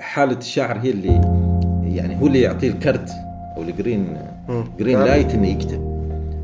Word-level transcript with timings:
حالة 0.00 0.38
الشاعر 0.38 0.78
هي 0.78 0.90
اللي 0.90 1.20
يعني 1.96 2.20
هو 2.20 2.26
اللي 2.26 2.40
يعطيه 2.40 2.68
الكرت 2.68 3.10
أو 3.56 3.62
ال 3.62 3.70
green. 3.70 4.16
green. 4.78 4.98
light 4.98 5.34
إنه 5.34 5.48
يكتب. 5.48 5.98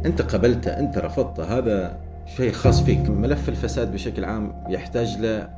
أنت 0.06 0.22
قبلته 0.22 0.70
أنت 0.70 0.98
رفضته. 0.98 1.58
هذا 1.58 1.96
شيء 2.36 2.52
خاص 2.52 2.82
فيك. 2.82 3.10
ملف 3.10 3.48
الفساد 3.48 3.92
بشكل 3.92 4.24
عام 4.24 4.52
يحتاج 4.68 5.18
له 5.18 5.48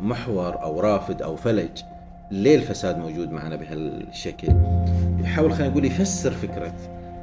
محور 0.00 0.62
أو 0.62 0.80
رافد 0.80 1.22
أو 1.22 1.36
فلج. 1.36 1.82
ليه 2.30 2.56
الفساد 2.56 2.98
موجود 2.98 3.30
معنا 3.30 3.56
بهالشكل؟ 3.56 4.48
يحاول 5.20 5.52
خلينا 5.52 5.70
نقول 5.70 5.84
يفسر 5.84 6.30
فكرة 6.30 6.72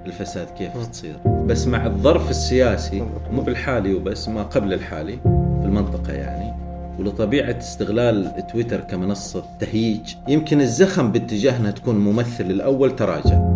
الفساد 0.06 0.48
كيف 0.48 0.88
تصير. 0.88 1.16
بس 1.46 1.68
مع 1.68 1.86
الظرف 1.86 2.30
السياسي 2.30 3.04
مو 3.32 3.42
بالحالي 3.42 3.94
وبس 3.94 4.30
ما 4.30 4.44
قبل 4.44 4.74
الحالي 4.74 5.18
في 5.62 5.66
المنطقة 5.66 6.14
يعني 6.14 6.65
ولطبيعة 7.00 7.58
استغلال 7.58 8.48
تويتر 8.48 8.80
كمنصة 8.80 9.44
تهييج 9.60 10.16
يمكن 10.28 10.62
الزخم 10.62 11.12
باتجاهنا 11.12 11.72
تكون 11.72 11.96
ممثل 11.96 12.44
الأول 12.44 12.96
تراجع. 12.96 13.56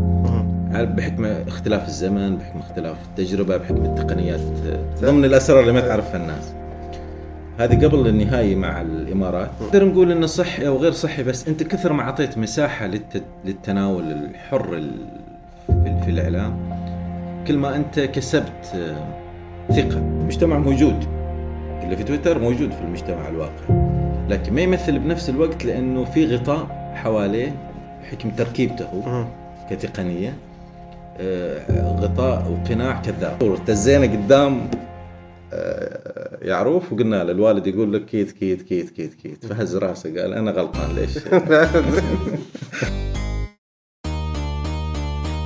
بحكم 0.70 1.26
اختلاف 1.26 1.88
الزمن 1.88 2.38
بحكم 2.38 2.60
اختلاف 2.60 2.98
التجربة 3.10 3.58
بحكم 3.58 3.86
التقنيات 3.86 4.40
ضمن 5.02 5.26
الأسرار 5.26 5.60
اللي 5.60 5.72
ما 5.72 5.82
تعرفها 5.82 6.18
الناس. 6.18 6.54
هذه 7.58 7.86
قبل 7.86 8.08
النهائي 8.08 8.56
مع 8.56 8.82
الإمارات. 8.82 9.50
نقدر 9.62 9.86
نقول 9.86 10.12
إنه 10.12 10.26
صحي 10.26 10.68
أو 10.68 10.78
غير 10.78 10.92
صحي 10.92 11.24
بس 11.24 11.48
أنت 11.48 11.64
كثر 11.64 11.94
ما 11.94 12.02
أعطيت 12.02 12.38
مساحة 12.38 12.88
للت... 12.88 13.24
للتناول 13.46 14.04
الحر 14.12 14.74
ال... 14.74 14.92
في... 15.68 16.02
في 16.04 16.12
الإعلام 16.12 16.60
كل 17.48 17.58
ما 17.58 17.76
أنت 17.76 18.00
كسبت 18.00 18.66
آه، 18.76 19.74
ثقة. 19.74 19.98
المجتمع 19.98 20.58
موجود. 20.58 21.19
اللي 21.84 21.98
في 21.98 22.04
تويتر 22.04 22.40
موجود 22.40 22.72
في 22.72 22.82
المجتمع 22.82 23.28
الواقع 23.28 23.90
لكن 24.30 24.54
ما 24.54 24.62
يمثل 24.62 25.00
بنفس 25.00 25.30
الوقت 25.30 25.66
لأنه 25.66 26.06
في 26.06 26.36
غطاء 26.36 26.94
حواليه 26.96 27.56
بحكم 28.02 28.30
تركيبته. 28.30 29.28
كتقنية 29.70 30.34
آه، 31.20 31.96
غطاء 32.00 32.52
وقناع 32.52 33.02
كذاب 33.02 33.44
ارتزينا 33.44 34.06
قدام 34.06 34.70
آه، 35.54 36.38
يعروف 36.42 36.94
وقلنا 36.94 37.24
له 37.24 37.32
الوالد 37.32 37.68
يقول 37.68 37.94
لك 37.94 38.06
كيت 38.06 38.32
كيت 38.32 38.62
كيت 38.62 38.90
كيت 38.90 39.14
كيت 39.14 39.46
فهز 39.46 39.76
راسه 39.76 40.22
قال 40.22 40.34
أنا 40.34 40.52
غلطان 40.52 40.96
ليش؟ 40.96 41.18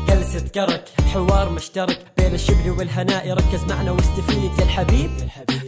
جلسة 0.10 0.48
كرك 0.56 0.86
حوار 1.14 1.50
مشترك 1.50 2.00
بين 2.18 2.34
الشبل 2.34 2.70
والهناء 2.78 3.34
ركز 3.34 3.64
معنا 3.70 3.92
واستفيد 3.92 4.52
يا 4.60 4.64
الحبيب 4.64 5.10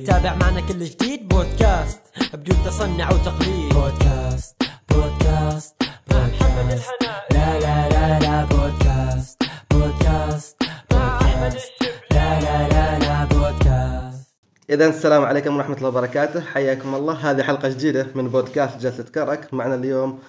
تابع 0.05 0.35
معنا 0.35 0.61
كل 0.61 0.83
جديد. 0.83 1.27
بودكاست 1.27 1.99
بدون 2.33 2.57
تصنع 2.65 3.09
وتقليد. 3.13 3.73
بودكاست 3.73 4.55
بودكاست 4.89 5.75
بودكاست. 6.07 6.91
لا 7.31 7.59
لا 7.59 7.89
لا 7.89 8.19
لا 8.19 8.45
بودكاست 8.45 9.43
بودكاست 9.71 10.57
بودكاست. 10.91 11.71
لا 12.11 12.39
لا 12.41 12.67
لا 12.69 12.99
لا 12.99 13.25
بودكاست. 13.25 14.29
اذا 14.69 14.87
السلام 14.87 15.25
عليكم 15.25 15.57
ورحمة 15.57 15.77
الله 15.77 15.89
وبركاته. 15.89 16.41
حياكم 16.41 16.95
الله. 16.95 17.13
هذه 17.13 17.43
حلقة 17.43 17.69
جديدة 17.69 18.07
من 18.15 18.27
بودكاست 18.27 18.77
جلسة 18.77 19.03
كرك. 19.03 19.53
معنا 19.53 19.75
اليوم 19.75 20.19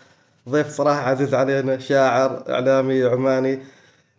ضيف 0.49 0.69
صراحة 0.69 1.01
عزيز 1.01 1.35
علينا 1.35 1.79
شاعر 1.79 2.45
إعلامي 2.49 3.05
عماني 3.05 3.59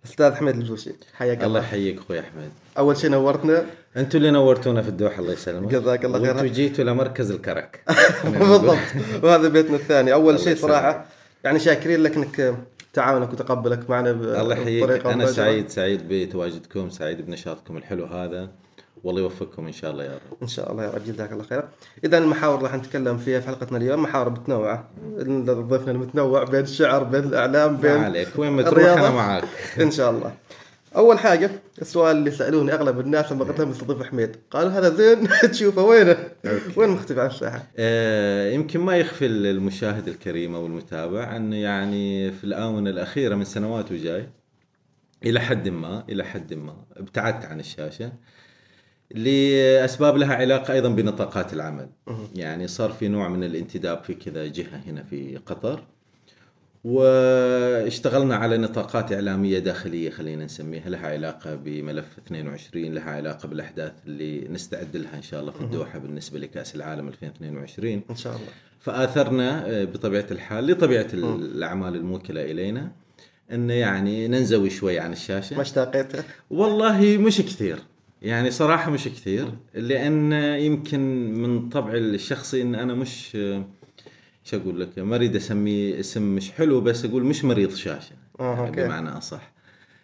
أستاذ 0.05 0.35
حميد 0.35 0.55
الجوشي. 0.55 0.93
حياك 1.17 1.37
الله 1.37 1.47
الله. 1.47 1.59
يحييك 1.59 1.97
أخوي 1.99 2.19
أحمد. 2.19 2.51
أول 2.77 2.97
شيء 2.97 3.09
نورتنا. 3.09 3.65
أنتم 3.97 4.17
اللي 4.17 4.31
نورتونا 4.31 4.81
في 4.81 4.89
الدوحة 4.89 5.19
الله 5.21 5.33
يسلمك. 5.33 5.71
جزاك 5.71 6.05
الله 6.05 6.19
خير. 6.19 6.27
وأنتم 6.27 6.45
جيتوا 6.45 6.83
لمركز 6.83 7.31
الكرك. 7.31 7.83
بالضبط. 8.39 8.77
وهذا 9.23 9.47
بيتنا 9.47 9.75
الثاني. 9.75 10.13
أول 10.13 10.39
شيء. 10.39 10.55
صراحة 10.55 11.05
يعني 11.43 11.59
شاكرين 11.59 12.03
لك 12.03 12.15
إنك 12.15 12.55
تعاونك 12.93 13.33
وتقبلك 13.33 13.89
معنا 13.89 14.11
الله 14.11 14.55
يحييك. 14.55 15.05
أنا. 15.05 15.25
سعيد 15.25 15.69
سعيد 15.69 16.01
بتواجدكم 16.09 16.89
سعيد 16.89 17.25
بنشاطكم 17.25 17.77
الحلو 17.77 18.05
هذا. 18.05 18.49
والله 19.03 19.21
يوفقكم 19.21 19.65
إن 19.65 19.71
شاء 19.71 19.91
الله 19.91 20.03
يا 20.03 20.11
رب. 20.11 20.37
إن 20.41 20.47
شاء 20.47 20.71
الله 20.71 20.83
يا 20.83 20.89
رب. 20.89 21.03
جزاك 21.03 21.31
الله 21.31 21.43
خير 21.43 21.63
إذا 22.03 22.17
المحاور 22.17 22.57
اللي 22.57 22.67
راح 22.67 22.75
نتكلم 22.75 23.17
فيها 23.17 23.39
في 23.39 23.47
حلقتنا 23.47 23.77
اليوم. 23.77 24.03
محاور 24.03 24.29
متنوعة. 24.29 24.89
ضيفنا 25.19 25.91
المتنوع 25.91 26.43
بين 26.43 26.61
الشعر 26.61 27.03
بين 27.03 27.23
الأعلام 27.23 27.73
ما 27.73 27.79
بين 27.79 28.03
عليك. 28.03 28.27
وين 28.37 28.51
ما 28.51 28.63
تروح. 28.63 28.85
أنا 28.85 29.09
معاك. 29.09 29.43
إن 29.81 29.91
شاء 29.91 30.11
الله. 30.11 30.31
أول 30.95 31.19
حاجة 31.19 31.49
السؤال 31.81 32.17
اللي 32.17 32.31
سألوني 32.31 32.73
أغلب 32.73 32.99
الناس 32.99 33.31
لما 33.31 33.43
قلت 33.43 33.59
لهم 33.59 33.71
استضيف 33.71 34.03
حميد. 34.03 34.35
قالوا 34.51 34.71
هذا 34.71 34.89
زين 34.89 35.27
تشوفه 35.51 35.81
وينه؟ 35.81 36.17
وين 36.77 36.89
مختفي 36.89 37.21
عن 37.21 37.27
الساحة؟ 37.27 37.63
آه، 37.77 38.49
يمكن 38.51 38.79
ما 38.79 38.97
يخفي 38.97 39.25
المشاهد 39.25 40.07
الكريم 40.07 40.55
أو 40.55 40.65
المتابع 40.65 41.35
انه 41.35 41.55
يعني 41.55 42.31
في 42.31 42.43
الآونة 42.43 42.89
الأخيرة 42.89 43.35
من 43.35 43.43
سنوات 43.43 43.91
وجاي. 43.91 44.29
إلى 45.25 45.39
حد 45.39 45.69
ما 45.69 46.03
إلى 46.09 46.23
حد 46.23 46.53
ما 46.53 46.75
ابتعدت 46.97 47.45
عن 47.45 47.59
الشاشة 47.59 48.11
لأسباب 49.11 50.17
لها 50.17 50.35
علاقة 50.35 50.73
أيضا 50.73 50.89
بنطاقات 50.89 51.53
العمل. 51.53 51.89
يعني 52.35 52.67
صار 52.67 52.91
في 52.91 53.07
نوع 53.07 53.27
من 53.27 53.43
الانتداب 53.43 54.03
في 54.03 54.13
كذا 54.13 54.47
جهة 54.47 54.81
هنا 54.87 55.03
في 55.03 55.37
قطر. 55.45 55.83
واشتغلنا 56.87 58.35
على 58.35 58.57
نطاقات 58.57 59.11
إعلامية 59.13 59.59
داخلية 59.59 60.09
خلينا 60.09 60.45
نسميها. 60.45 60.89
لها 60.89 61.07
علاقة 61.07 61.55
بملف 61.55 62.05
22 62.27 62.93
لها 62.93 63.11
علاقة 63.11 63.47
بالأحداث 63.47 63.91
اللي 64.07 64.47
نستعد 64.47 64.97
لها 64.97 65.17
إن 65.17 65.21
شاء 65.21 65.41
الله 65.41 65.51
في 65.51 65.61
الدوحة 65.61 65.99
بالنسبة 65.99 66.39
لكأس 66.39 66.75
العالم 66.75 67.07
2022 67.07 68.01
إن 68.09 68.15
شاء 68.15 68.35
الله. 68.35 68.47
فآثرنا 68.79 69.67
آه، 69.67 69.83
بطبيعة 69.83 70.25
الحال 70.31 70.67
لطبيعة 70.67 71.07
الأعمال 71.13 71.95
الموكلة 71.95 72.51
إلينا. 72.51 72.91
انه 73.51 73.73
يعني 73.73 74.27
ننزوي 74.27 74.69
شوي 74.69 74.99
عن 74.99 75.11
الشاشة. 75.11 75.55
ما 75.55 75.61
اشتاقيته؟ 75.61 76.23
والله 76.49 77.17
مش 77.17 77.37
كثير. 77.37 77.79
يعني 78.21 78.51
صراحة 78.51 78.91
مش 78.91 79.03
كثير 79.05 79.47
لأن 79.73 80.31
يمكن 80.59 80.99
من 81.33 81.69
طبعي 81.69 81.97
الشخصي 81.97 82.61
أن 82.61 82.75
أنا 82.75 82.93
مش 82.93 83.37
شو 84.49 84.57
أقول 84.57 84.81
لك؟ 84.81 84.99
ما 84.99 85.15
أريد 85.15 85.35
أسميه 85.35 85.99
اسم 85.99 86.35
مش 86.35 86.51
حلو 86.51 86.81
بس 86.81 87.05
أقول 87.05 87.23
مش 87.23 87.45
مريض 87.45 87.75
شاشة. 87.75 88.15
آه، 88.39 88.55
يعني 88.55 88.67
أوكي. 88.67 88.83
بمعنى 88.83 89.09
أصح. 89.09 89.51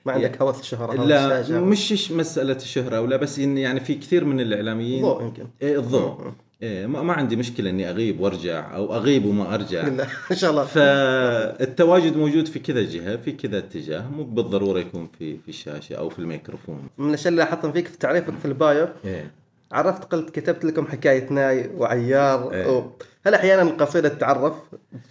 ما 0.05 0.11
عندك 0.11 0.41
هوس 0.41 0.59
الشهره 0.59 0.93
هوس 0.93 1.07
لا. 1.07 1.59
مش 1.59 2.11
مسألة 2.11 2.55
الشهرة 2.55 3.01
ولا 3.01 3.17
بس 3.17 3.39
إن 3.39 3.57
يعني 3.57 3.79
في 3.79 3.95
كثير 3.95 4.25
من 4.25 4.39
الإعلاميين 4.39 5.01
ضوء 5.01 5.21
يمكن. 5.23 5.47
إيه 5.61 5.79
الضوء. 5.79 6.31
إيه 6.63 6.85
ما, 6.85 7.03
ما 7.03 7.13
عندي 7.13 7.35
مشكلة 7.35 7.69
إني 7.69 7.89
أغيب 7.89 8.19
وأرجع 8.19 8.75
أو 8.75 8.95
أغيب 8.95 9.25
وما 9.25 9.53
أرجع. 9.53 9.87
لا 9.87 10.07
إن 10.31 10.35
شاء 10.35 10.51
الله. 10.51 10.65
فالتواجد 10.65 12.17
موجود 12.17 12.47
في 12.47 12.59
كذا 12.59 12.81
جهة 12.81 13.15
في 13.15 13.31
كذا 13.31 13.57
اتجاه. 13.57 14.07
مو 14.11 14.23
بالضرورة 14.23 14.79
يكون 14.79 15.09
في 15.19 15.37
في 15.37 15.49
الشاشة 15.49 15.95
أو 15.95 16.09
في 16.09 16.19
الميكروفون. 16.19 16.87
من 16.97 17.09
الأشياء 17.09 17.27
اللي 17.27 17.43
لاحظتهم 17.43 17.71
فيك 17.71 17.87
في 17.87 17.97
تعريفك 17.97 18.33
في 18.39 18.45
ال 18.45 18.56
bio 18.56 18.87
إيه. 19.05 19.31
عرفت 19.73 20.03
قلت 20.11 20.29
كتبت 20.29 20.65
لكم 20.65 20.87
حكايه 20.87 21.29
ناي 21.29 21.71
وعيار 21.77 22.53
إيه. 22.53 22.65
أو 22.65 22.91
هل 23.25 23.33
أحيانا 23.33 23.61
القصيده 23.61 24.09
تتعرف 24.09 24.53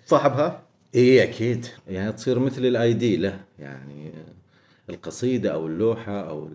صاحبها؟ 0.06 0.62
اي 0.94 1.22
أكيد. 1.22 1.66
يعني 1.88 2.12
تصير 2.12 2.38
مثل 2.38 2.66
ال 2.66 2.92
ID 2.92 3.16
له. 3.16 3.40
يعني 3.58 4.12
القصيدة 4.90 5.50
أو 5.52 5.66
اللوحة 5.66 6.20
أو 6.28 6.48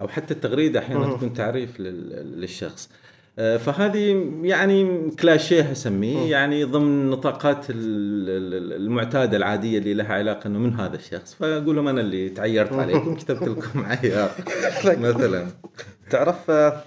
أو 0.00 0.08
حتى 0.08 0.34
التغريدة 0.34 0.80
أحيانا. 0.80 1.16
تكون 1.16 1.32
تعريف 1.32 1.80
لل- 1.80 2.40
للشخص. 2.40 2.90
آه، 3.38 3.56
فهذه 3.56 4.30
يعني 4.42 5.10
كلاشيه 5.10 5.72
أسميه. 5.72 6.30
يعني 6.30 6.64
ضمن 6.64 7.10
نطاقات 7.10 7.70
ال- 7.70 7.76
ال- 8.54 8.72
المعتادة 8.82 9.36
العادية 9.36 9.78
اللي 9.78 9.94
لها 9.94 10.12
علاقة 10.14 10.46
إنه 10.48 10.58
من 10.58 10.74
هذا 10.74 10.96
الشخص. 10.96 11.34
فأقول 11.34 11.76
لهم 11.76 11.88
أنا 11.88 12.00
اللي 12.00 12.28
تعيرت 12.28 12.72
عليكم 12.72 13.14
كتبت 13.20 13.42
لكم 13.48 13.84
عيار 13.86 14.30
مثلا. 14.86 15.46
تعرف 16.10 16.50
آه، 16.50 16.82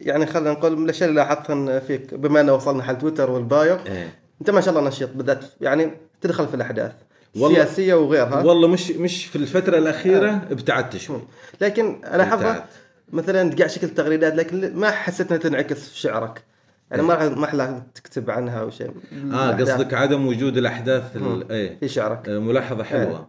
يعني 0.00 0.26
خلينا 0.26 0.50
نقول 0.52 0.76
من 0.76 0.84
الأشياء 0.84 1.08
اللي 1.08 1.20
لاحظتها 1.20 1.78
فيك 1.80 2.14
بما 2.14 2.40
إنه 2.40 2.54
وصلنا 2.54 2.82
حل 2.82 2.98
تويتر 2.98 3.30
والبايو 3.30 3.76
إيه. 3.86 4.14
أنت 4.40 4.50
ما 4.50 4.60
شاء 4.60 4.76
الله 4.78 4.88
نشيط 4.88 5.10
بالذات 5.14 5.44
يعني 5.60 5.90
تدخل 6.20 6.48
في 6.48 6.54
الأحداث 6.54 6.92
والله- 7.36 7.62
السياسيه 7.62 7.94
وغيرها. 7.94 8.42
والله 8.42 8.68
مش 8.68 8.90
مش 8.90 9.26
في 9.26 9.36
الفترة 9.36 9.78
الأخيرة 9.78 10.30
ابتعدت 10.50 10.96
شوي. 10.96 11.20
لكن 11.60 12.04
أنا 12.04 12.34
ابتعدت. 12.34 12.64
مثلا 13.12 13.50
تقع 13.50 13.66
شكل 13.66 13.88
تغريدات 13.88 14.34
لكن 14.34 14.76
ما 14.76 14.90
حسيت 14.90 15.32
إنها 15.32 15.42
تنعكس 15.42 15.88
في 15.88 15.98
شعرك. 15.98 16.42
يعني 16.90 17.02
ما 17.02 17.28
ما 17.28 17.44
أحلى 17.44 17.82
تكتب 17.94 18.30
عنها 18.30 18.60
أو 18.60 18.70
شيء. 18.70 18.90
آه 19.32 19.50
قصدك 19.52 19.94
عدم 19.94 20.26
وجود 20.26 20.56
الأحداث 20.56 21.02
إيه. 21.50 21.78
في 21.80 21.88
شعرك. 21.88 22.28
آه، 22.28 22.38
ملاحظة 22.38 22.84
حلوة. 22.84 23.16
آه، 23.16 23.28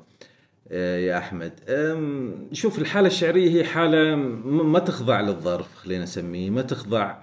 يا 0.79 1.17
أحمد. 1.17 1.51
أم، 1.69 2.33
شوف 2.53 2.79
الحالة 2.79 3.07
الشعرية 3.07 3.51
هي 3.51 3.63
حالة 3.63 4.15
م- 4.15 4.71
ما 4.71 4.79
تخضع 4.79 5.21
للظرف 5.21 5.75
خلينا 5.75 6.03
نسميه. 6.03 6.49
ما 6.49 6.61
تخضع 6.61 7.17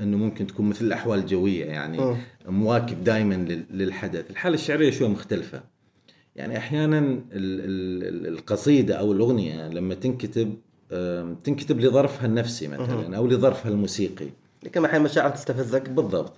أنه 0.00 0.16
ممكن 0.16 0.46
تكون 0.46 0.68
مثل 0.68 0.84
الأحوال 0.84 1.18
الجوية 1.18 1.64
يعني. 1.64 2.16
مواكب 2.48 3.04
دائما 3.04 3.34
للحدث. 3.70 4.30
الحالة 4.30 4.54
الشعرية 4.54 4.90
شوية 4.90 5.08
مختلفة. 5.08 5.62
يعني 6.36 6.56
أحيانا 6.58 6.98
ال- 6.98 7.20
ال- 7.32 8.26
ال- 8.26 8.32
القصيدة 8.38 8.94
أو 8.94 9.12
الأغنية 9.12 9.68
لما 9.68 9.94
تنكتب 9.94 10.54
تنكتب 11.44 11.80
لظرفها 11.80 12.26
النفسي 12.26 12.68
مثلا 12.68 13.16
أو 13.16 13.26
لظرفها 13.26 13.70
الموسيقي. 13.72 14.26
لكن 14.62 14.84
أحيانا 14.84 15.04
مشاعر 15.04 15.30
تستفزك. 15.30 15.88
بالضبط. 15.88 16.32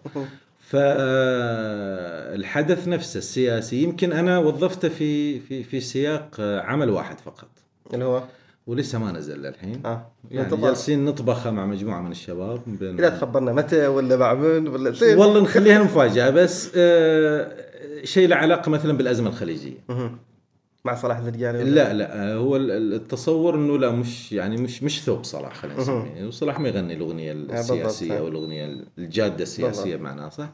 فالحدث 2.29 2.89
نفسه 2.89 3.19
السياسي 3.19 3.83
يمكن 3.83 4.13
أنا 4.13 4.39
وظفته 4.39 4.89
في 4.89 5.41
في 5.41 5.63
في 5.65 5.81
سياق 5.81 6.41
عمل 6.41 6.91
واحد 6.91 7.21
فقط 7.21 7.49
اللي 7.95 8.05
هو 8.05 8.23
ولسه 8.67 8.99
ما 8.99 9.13
نزل 9.13 9.43
للحين 9.43 9.83
آه 9.87 10.07
يعني. 10.31 10.57
جالسين 10.57 11.05
نطبخه 11.05 11.51
مع 11.51 11.67
مجموعة 11.67 12.01
من 12.01 12.11
الشباب 12.11 12.61
بين- 12.67 12.97
لا 12.97 13.09
تخبرنا 13.09 13.53
متى 13.53 13.87
ولا 13.87 14.17
مع 14.17 14.35
من 14.35 14.69
ولا. 14.69 14.93
والله 15.03 15.41
نخليها 15.41 15.83
مفاجأة 15.83 16.31
بس 16.31 16.71
آه 16.77 17.53
شيء 18.05 18.29
له 18.29 18.37
علاقة 18.37 18.71
مثلا 18.71 18.93
بالأزمة 18.97 19.29
الخليجية. 19.29 19.77
مع 20.89 20.95
صلاح 20.95 21.17
الزرقاني 21.19 21.65
لا 21.65 21.93
لا؟ 21.95 22.35
هو 22.35 22.57
ال- 22.57 22.95
التصور 22.95 23.55
إنه 23.55 23.79
لا 23.79 23.91
مش 23.91 24.33
يعني 24.33 24.57
مش 24.57 24.83
مش 24.83 25.03
ثوب 25.03 25.25
صلاح 25.25 25.55
خلينا 25.55 25.81
نسميه. 25.81 26.27
وصلاح 26.27 26.61
ما 26.61 26.69
يغني 26.69 26.95
الأغنية 26.95 27.33
بالضبط. 27.33 27.57
السياسية 27.59 28.19
أو 28.19 28.29
الأغنية 28.29 28.77
الجادة 28.99 29.43
السياسية. 29.43 29.97
بمعنى 29.97 30.31
صح 30.31 30.49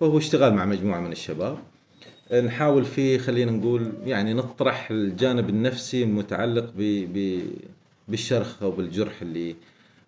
فهو 0.00 0.18
اشتغل 0.18 0.54
مع 0.54 0.64
مجموعة 0.64 1.00
من 1.00 1.12
الشباب. 1.12 1.58
نحاول 2.44 2.84
فيه 2.84 3.18
خلينا 3.18 3.50
نقول 3.52 3.92
يعني 4.04 4.34
نطرح 4.34 4.90
الجانب 4.90 5.48
النفسي 5.48 6.02
المتعلق 6.02 6.72
ب 6.76 6.82
ب 7.14 7.40
بالشرخ 8.08 8.62
أو 8.62 8.70
بالجرح 8.70 9.22
اللي 9.22 9.54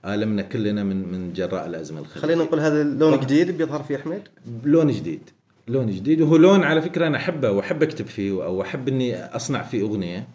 آلمنا 0.04 0.42
كلنا 0.42 0.84
من 0.84 1.12
من 1.12 1.32
جراء 1.32 1.66
الأزمة 1.66 2.00
الخليجية. 2.00 2.20
خلينا 2.28 2.44
نقول 2.44 2.60
هذا 2.60 2.98
طبعا. 3.00 3.16
جديد 3.16 3.50
بيظهر 3.58 3.82
فيه 3.82 3.96
أحمد؟ 3.96 4.22
لون 4.64 4.90
جديد. 4.92 5.20
لون 5.68 5.90
جديد. 5.90 6.20
وهو 6.20 6.36
لون 6.36 6.62
على 6.64 6.82
فكرة 6.82 7.06
أنا 7.06 7.16
أحبه 7.16 7.50
وأحب 7.50 7.82
أكتب 7.82 8.06
فيه 8.06 8.44
أو 8.44 8.62
أحب 8.62 8.88
إني 8.88 9.24
أصنع 9.24 9.62
فيه 9.62 9.82
أغنية. 9.82 10.28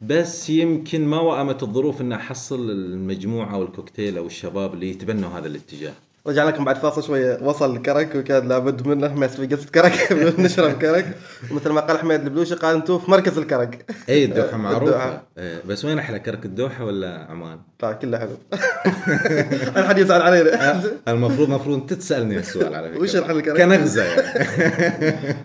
بس 0.00 0.50
يمكن 0.50 1.06
ما 1.06 1.20
وأمت 1.20 1.62
الظروف 1.62 2.00
ان 2.00 2.12
احصل 2.12 2.70
المجموعة 2.70 3.54
أو 3.54 3.62
الكوكتيل 3.62 4.18
أو 4.18 4.26
الشباب 4.26 4.74
اللي 4.74 4.90
يتبنوا 4.90 5.30
هذا 5.30 5.46
الاتجاه. 5.46 5.92
رجع 6.26 6.44
لكم 6.44 6.64
بعد 6.64 6.76
فاصل 6.76 7.02
شوية 7.02 7.38
وصل 7.42 7.76
الكرك 7.76 8.14
وكان 8.14 8.48
لابد 8.48 8.86
منه 8.86 9.14
ما 9.14 9.26
في 9.26 9.46
قصة 9.46 9.68
كرك 9.70 10.12
نشرب 10.40 10.78
كرك. 10.78 11.16
ومثل 11.50 11.70
ما 11.70 11.80
قال 11.80 11.96
أحمد 11.96 12.20
البلوشي 12.24 12.54
قال 12.54 12.76
أنتم 12.76 12.98
في 12.98 13.10
مركز 13.10 13.38
الكرك. 13.38 13.90
إي 14.08 14.24
الدوحة 14.24 14.56
معروفة. 14.66 14.84
الدوحة. 14.86 15.22
بس 15.66 15.84
وين 15.84 15.98
أحلى 15.98 16.18
كرك 16.18 16.44
الدوحة 16.44 16.84
ولا 16.84 17.26
عمان؟ 17.30 17.58
طيب 17.78 17.96
كله 17.96 18.18
حلو 18.18 18.30
الحد 19.76 19.98
يزعل 19.98 20.22
علينا. 20.22 20.82
المفروض 21.08 21.48
المفروض 21.48 21.80
أنت 21.80 21.92
تسألني 21.92 22.38
السؤال 22.38 22.74
على 22.74 22.88
فكرة. 22.90 23.00
وش 23.00 23.16
الحل 23.16 23.36
الكرك؟ 23.36 23.56
كنغزة 23.56 24.04
يعني. 24.04 25.36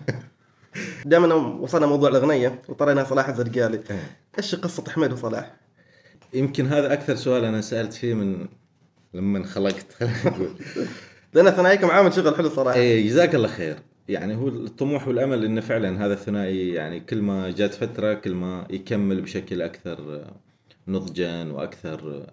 دائما 1.04 1.34
وصلنا 1.34 1.86
موضوع 1.86 2.08
الأغنية 2.08 2.62
وطرينا 2.68 3.04
صلاح 3.04 3.28
الزرقالي 3.28 3.80
إيش 4.38 4.54
قصة 4.54 4.84
أحمد 4.88 5.12
وصلاح؟ 5.12 5.50
يمكن 6.34 6.66
هذا 6.66 6.92
أكثر 6.92 7.14
سؤال 7.16 7.44
أنا 7.44 7.60
سألت 7.60 7.92
فيه 7.92 8.14
من 8.14 8.46
لما 9.14 9.38
انخلقت. 9.38 10.02
نقول 10.26 10.50
لأن 11.34 11.50
ثنائيكم 11.50 11.90
عامل 11.90 12.12
شغل 12.12 12.36
حلو 12.36 12.48
صراحة. 12.48 12.76
إيه 12.78 13.06
جزاك 13.06 13.34
الله 13.34 13.48
خير. 13.48 13.76
يعني 14.08 14.36
هو 14.36 14.48
الطموح 14.48 15.08
والأمل 15.08 15.44
إنه 15.44 15.60
فعلا 15.60 16.06
هذا 16.06 16.12
الثنائي 16.12 16.68
يعني 16.68 17.00
كل 17.00 17.22
ما 17.22 17.50
جات 17.50 17.74
فترة 17.74 18.14
كل 18.14 18.34
ما 18.34 18.66
يكمل 18.70 19.20
بشكل 19.20 19.62
أكثر 19.62 20.24
نضجا 20.88 21.44
وأكثر 21.44 22.26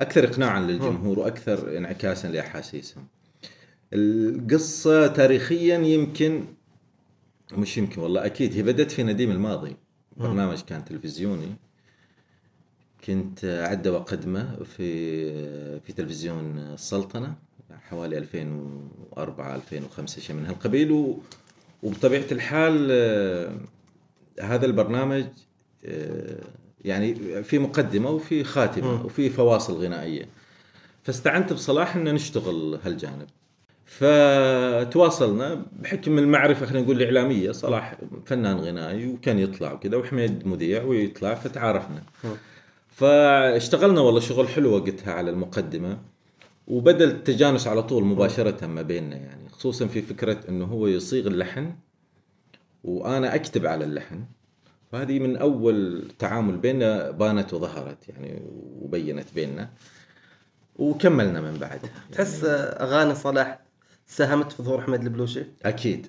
أكثر 0.00 0.24
اقناعا 0.24 0.60
للجمهور 0.60 1.18
وأكثر 1.18 1.76
انعكاسا 1.76 2.26
لاحاسيسهم. 2.28 3.06
القصة 3.92 5.06
تاريخيا 5.06 5.78
يمكن 5.78 6.44
مش 7.52 7.78
يمكن 7.78 8.00
والله 8.00 8.26
أكيد 8.26 8.54
هي 8.54 8.62
بدأت 8.62 8.90
في 8.90 9.02
نديم 9.02 9.30
الماضي. 9.30 9.76
برنامج 10.16 10.60
كان 10.60 10.84
تلفزيوني. 10.84 11.48
كنت 13.06 13.44
اعده 13.44 13.92
واقدمه 13.92 14.56
في 14.64 15.80
في 15.80 15.92
تلفزيون 15.92 16.58
السلطنة 16.58 17.34
حوالي 17.88 18.18
2004 18.18 19.54
2005 19.54 20.20
شيء 20.20 20.36
من 20.36 20.46
هالقبيل 20.46 20.92
و 20.92 21.18
وبطبيعة 21.82 22.24
الحال 22.32 22.90
هذا 24.40 24.66
البرنامج 24.66 25.24
يعني 26.84 27.42
في 27.42 27.58
مقدمة 27.58 28.10
وفي 28.10 28.44
خاتمة 28.44 29.04
وفي 29.04 29.30
فواصل 29.30 29.84
غنائية. 29.84 30.28
فاستعنت 31.02 31.52
بصلاح 31.52 31.96
ان 31.96 32.14
نشتغل 32.14 32.78
هالجانب. 32.84 33.26
فتواصلنا 33.84 35.66
بحكم 35.82 36.18
المعرفة 36.18 36.66
خلينا 36.66 36.84
نقول 36.84 37.02
الإعلامية 37.02 37.52
صلاح 37.52 37.96
فنان 38.26 38.56
غنائي 38.56 39.06
وكان 39.06 39.38
يطلع 39.38 39.72
وكذا 39.72 39.96
وحميد 39.96 40.46
مذيع 40.46 40.82
ويطلع 40.82 41.34
فتعارفنا. 41.34 42.02
فاشتغلنا 42.96 44.00
والله 44.00 44.20
شغل 44.20 44.48
حلو 44.48 44.74
وقتها 44.74 45.12
على 45.12 45.30
المقدمة 45.30 45.98
وبدا 46.66 47.04
التجانس 47.04 47.66
على 47.66 47.82
طول 47.82 48.04
مباشرة 48.04 48.66
ما 48.66 48.82
بيننا 48.82 49.16
يعني 49.16 49.48
خصوصا 49.48 49.86
في 49.86 50.02
فكرة 50.02 50.40
إنه 50.48 50.64
هو 50.64 50.86
يصيغ 50.86 51.26
اللحن 51.26 51.72
وأنا 52.84 53.34
أكتب 53.34 53.66
على 53.66 53.84
اللحن. 53.84 54.24
فهذه 54.92 55.18
من 55.18 55.36
أول 55.36 56.04
تعامل 56.18 56.56
بيننا 56.56 57.10
بانت 57.10 57.54
وظهرت 57.54 58.08
يعني 58.08 58.42
وبينت 58.80 59.26
بيننا 59.34 59.70
وكملنا 60.76 61.40
من 61.40 61.58
بعدها 61.58 61.90
تحس 62.12 62.44
أغاني 62.44 63.14
صلاح 63.14 63.60
ساهمت 64.06 64.52
في 64.52 64.62
ظهور 64.62 64.78
أحمد 64.78 65.02
البلوشي؟ 65.02 65.42
أكيد 65.64 66.06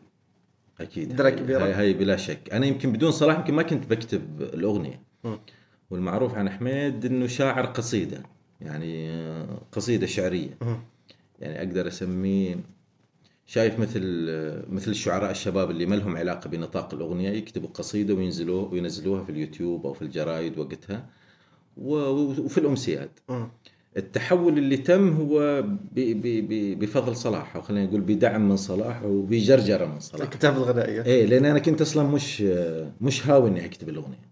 أكيد. 0.82 1.16
درجة 1.16 1.34
هاي- 1.34 1.40
كبيرة. 1.44 1.64
هاي, 1.64 1.74
هاي 1.74 1.94
بلا 1.94 2.18
شك. 2.18 2.54
أنا 2.54 2.66
يمكن 2.66 2.92
بدون 2.94 3.12
صلاح 3.12 3.38
يمكن 3.40 3.54
ما 3.54 3.64
كنت 3.64 3.86
بكتب 3.90 4.42
الأغنية. 4.42 5.02
مم. 5.24 5.40
والمعروف 5.90 6.36
عن 6.36 6.50
حميد 6.50 7.06
إنه 7.06 7.28
شاعر 7.28 7.66
قصيدة 7.66 8.24
يعني 8.62 9.10
آه، 9.12 9.62
قصيدة 9.72 10.08
شعرية. 10.08 10.58
يعني 11.40 11.58
أقدر 11.60 11.88
أسميه 11.88 12.56
شايف 13.46 13.80
مثل 13.80 14.02
مثل 14.70 14.92
الشعراء 14.92 15.32
الشباب 15.32 15.72
اللي 15.72 15.86
ما 15.86 15.96
لهم 15.96 16.18
علاقة 16.18 16.50
بنطاق 16.50 16.94
الأغنية 16.94 17.30
يكتبوا 17.30 17.70
قصيدة 17.70 18.14
وينزلوه 18.14 18.74
وينزلوها 18.74 19.24
في 19.24 19.30
اليوتيوب 19.30 19.86
أو 19.86 19.94
في 19.94 20.02
الجرايد 20.02 20.58
وقتها 20.58 21.10
وفي 21.78 22.58
الامسيات. 22.58 23.20
التحول 23.98 24.58
اللي 24.58 24.78
تم 24.78 25.14
هو 25.14 25.64
بفضل 26.80 27.16
صلاح 27.16 27.56
أو 27.56 27.62
خلينا 27.62 27.86
نقول 27.86 28.02
بدعم 28.02 28.50
من 28.50 28.58
صلاح 28.58 29.04
وبجرجرة 29.04 29.86
من 29.86 30.00
صلاح 30.00 30.22
الكتابه 30.22 30.58
الغنائية. 30.58 31.02
إيه 31.02 31.26
لأن 31.26 31.46
أنا 31.46 31.60
كنت 31.60 31.82
أصلا 31.82 32.04
مش 32.08 32.42
مش 33.02 33.28
هاوي 33.28 33.50
إني 33.50 33.66
أكتب 33.66 33.90
الأغنية. 33.90 34.27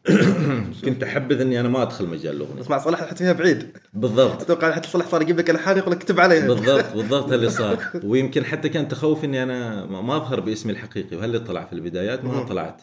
كنت 0.84 1.02
أحبذ 1.02 1.40
إني 1.40 1.60
أنا 1.60 1.68
ما 1.68 1.82
أدخل 1.82 2.06
مجال 2.06 2.36
الأغنية. 2.36 2.60
بس 2.60 2.70
مع 2.70 2.78
صلاح 2.78 3.00
حتى 3.04 3.16
فيها 3.16 3.32
بعيد. 3.32 3.76
بالضبط. 3.94 4.42
أتوقع 4.42 4.72
حتى 4.72 4.88
صلاح 4.88 5.08
صار 5.08 5.22
يجيب 5.22 5.38
لك 5.38 5.50
الحان 5.50 5.78
يقول 5.78 5.92
لك 5.92 5.96
اكتب 5.98 6.20
عليها 6.20 6.46
بالضبط 6.46 6.92
بالضبط 6.96 7.32
اللي 7.32 7.50
صار. 7.50 7.78
ويمكن 8.04 8.44
حتى 8.44 8.68
كان 8.68 8.88
تخوف 8.88 9.24
إني 9.24 9.42
أنا 9.42 9.86
ما 9.86 10.16
أظهر 10.16 10.40
باسمي 10.40 10.72
الحقيقي. 10.72 11.16
وهل 11.16 11.44
طلع 11.44 11.64
في 11.64 11.72
البدايات؟ 11.72 12.24
ما 12.24 12.42
طلعت. 12.42 12.82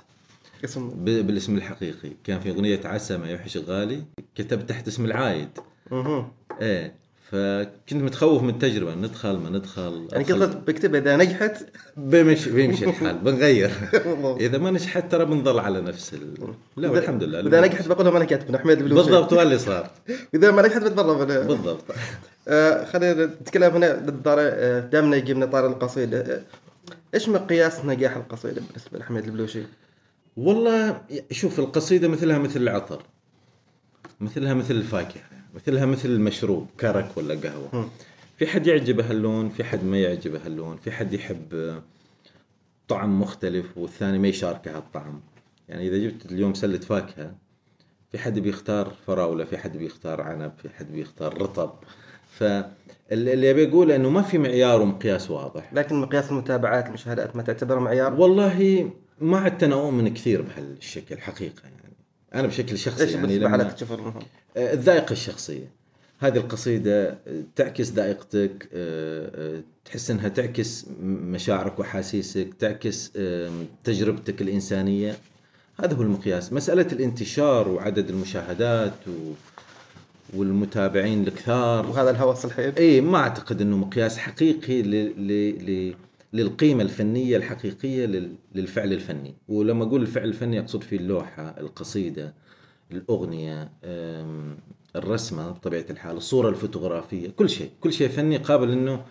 اسم 0.65 0.89
بالاسم 1.05 1.57
الحقيقي. 1.57 2.11
كان 2.23 2.39
في 2.39 2.49
أغنية 2.49 2.79
عسى 2.85 3.17
ما 3.17 3.31
يوحش 3.31 3.57
غالي. 3.57 4.03
كتبت 4.35 4.69
تحت 4.69 4.87
اسم 4.87 5.05
العايد. 5.05 5.49
مهم. 5.91 6.31
إيه. 6.61 7.06
فكنت 7.31 7.93
متخوف 7.93 8.43
من 8.43 8.49
التجربة 8.49 8.95
ندخل 8.95 9.37
ما 9.37 9.49
ندخل 9.49 10.07
يعني. 10.11 10.23
كنت 10.23 10.43
بكتبها 10.67 10.99
إذا 10.99 11.17
نجحت؟ 11.17 11.65
بيمشي 11.97 12.51
بيمشي 12.51 12.85
الحال 12.85 13.17
بنغير. 13.17 13.71
إذا 14.45 14.57
ما 14.57 14.71
نجحت 14.71 15.11
ترى 15.11 15.25
بنظل 15.25 15.59
على 15.59 15.81
نفس 15.81 16.13
ال... 16.13 16.53
لا 16.77 16.89
والحمد 16.89 17.23
لله 17.23 17.39
إذا 17.39 17.61
نجحت 17.61 17.87
بقولها 17.87 18.11
ما 18.11 18.17
أنا 18.17 18.25
كاتب 18.25 18.55
أحمد 18.55 18.77
البلوشي 18.77 19.11
بالضبط 19.11 19.33
هو 19.33 19.41
اللي 19.41 19.59
صار. 19.59 19.89
إذا 20.35 20.51
ما 20.51 20.61
نجحت 20.61 20.81
بتبرر 20.81 21.23
بالضبط. 21.49 21.83
آه 22.47 22.85
خلينا 22.85 23.25
نتكلم 23.25 23.75
هنا 23.75 24.15
آه 24.27 24.79
دامنا 24.79 25.15
يجيبنا 25.15 25.45
طار 25.45 25.67
القصيده 25.67 26.19
آه 26.19 26.41
إيش 27.13 27.29
مقياس 27.29 27.85
نجاح 27.85 28.15
القصيده 28.15 28.61
بالنسبة 28.67 28.97
لأحمد 28.97 29.25
البلوشي؟ 29.25 29.63
والله 30.37 31.01
شوف 31.31 31.59
القصيدة 31.59 32.07
مثلها 32.07 32.37
مثل 32.37 32.61
العطر 32.61 33.03
مثلها 34.19 34.53
مثل 34.53 34.73
الفاكهة. 34.73 35.21
مثلها 35.57 35.85
مثل 35.85 36.09
المشروب 36.09 36.67
كرك 36.79 37.17
ولا 37.17 37.35
قهوة. 37.35 37.69
مم. 37.73 37.87
في 38.37 38.47
حد 38.47 38.67
يعجبه 38.67 39.09
هاللون 39.09 39.49
في 39.49 39.63
حد 39.63 39.83
ما 39.83 39.97
يعجبه 39.97 40.45
هاللون 40.45 40.77
في 40.77 40.91
حد 40.91 41.13
يحب 41.13 41.79
طعم 42.87 43.21
مختلف 43.21 43.77
والثاني 43.77 44.19
ما 44.19 44.27
يشاركه 44.27 44.77
هالطعم 44.77 45.21
يعني 45.69 45.87
إذا 45.87 45.97
جبت 45.97 46.31
اليوم 46.31 46.53
سلة 46.53 46.77
فاكهة 46.77 47.35
في 48.11 48.17
حد 48.17 48.39
بيختار 48.39 48.93
فراولة 49.07 49.45
في 49.45 49.57
حد 49.57 49.77
بيختار 49.77 50.21
عنب 50.21 50.51
في 50.61 50.69
حد 50.69 50.91
بيختار 50.91 51.41
رطب. 51.41 51.71
فاللي 52.31 53.51
أبي 53.51 53.69
أقوله 53.69 53.95
إنه 53.95 54.09
ما 54.09 54.21
في 54.21 54.37
معيار 54.37 54.81
ومقياس 54.81 55.31
واضح. 55.31 55.73
لكن 55.73 55.95
مقياس 55.95 56.31
المتابعات 56.31 56.87
المشاهدات 56.87 57.35
ما 57.35 57.43
تعتبر 57.43 57.79
معيار؟ 57.79 58.13
والله 58.13 58.89
ما 59.21 59.37
عدت 59.37 59.63
أنا 59.63 59.75
أؤمن 59.75 60.13
كثير 60.13 60.41
بهالشكل 60.41 61.17
حقيقة 61.17 61.61
يعني. 61.63 61.86
أنا 62.35 62.47
بشكل 62.47 62.77
شخصي 62.77 63.03
إيش 63.03 63.11
يعني 63.11 63.39
لما 63.39 63.57
لك 63.57 63.73
تشوف؟ 63.73 63.91
آه، 63.91 64.73
الذائقة 64.73 65.11
الشخصية. 65.11 65.71
هذه 66.19 66.37
القصيدة 66.37 67.09
آه، 67.09 67.43
تعكس 67.55 67.91
ذائقتك 67.91 68.69
آه، 68.73 69.61
تحس 69.85 70.11
إنها 70.11 70.27
تعكس 70.27 70.85
مشاعرك 71.03 71.79
وأحاسيسك 71.79 72.53
تعكس 72.59 73.11
تجربتك 73.83 74.41
الإنسانية. 74.41 75.15
هذا 75.79 75.95
هو 75.95 76.01
المقياس. 76.01 76.53
مسألة 76.53 76.87
الانتشار 76.91 77.67
وعدد 77.67 78.09
المشاهدات 78.09 79.07
و... 79.07 79.31
والمتابعين 80.33 81.27
الكثار. 81.27 81.87
وهذا 81.87 82.09
الهوس 82.09 82.45
الحين 82.45 82.69
اي 82.69 83.01
ما 83.01 83.17
أعتقد 83.17 83.61
إنه 83.61 83.77
مقياس 83.77 84.17
حقيقي 84.17 84.81
ل... 84.81 84.91
ل... 85.27 85.31
ل... 85.71 85.95
للقيمة 86.33 86.83
الفنية 86.83 87.37
الحقيقية 87.37 88.05
لل... 88.05 88.35
للفعل 88.55 88.93
الفني. 88.93 89.35
ولما 89.47 89.83
أقول 89.83 90.01
الفعل 90.01 90.27
الفني 90.27 90.59
أقصد 90.59 90.83
فيه 90.83 90.97
اللوحة 90.97 91.55
القصيدة 91.59 92.33
الأغنية 92.91 93.71
أم، 93.83 94.57
الرسمة 94.95 95.51
بطبيعة 95.51 95.85
الحال 95.89 96.17
الصورة 96.17 96.49
الفوتوغرافية 96.49 97.29
كل 97.29 97.49
شيء. 97.49 97.69
كل 97.81 97.93
شيء 97.93 98.07
فني 98.07 98.37
قابل 98.37 98.71
إنه 98.71 99.05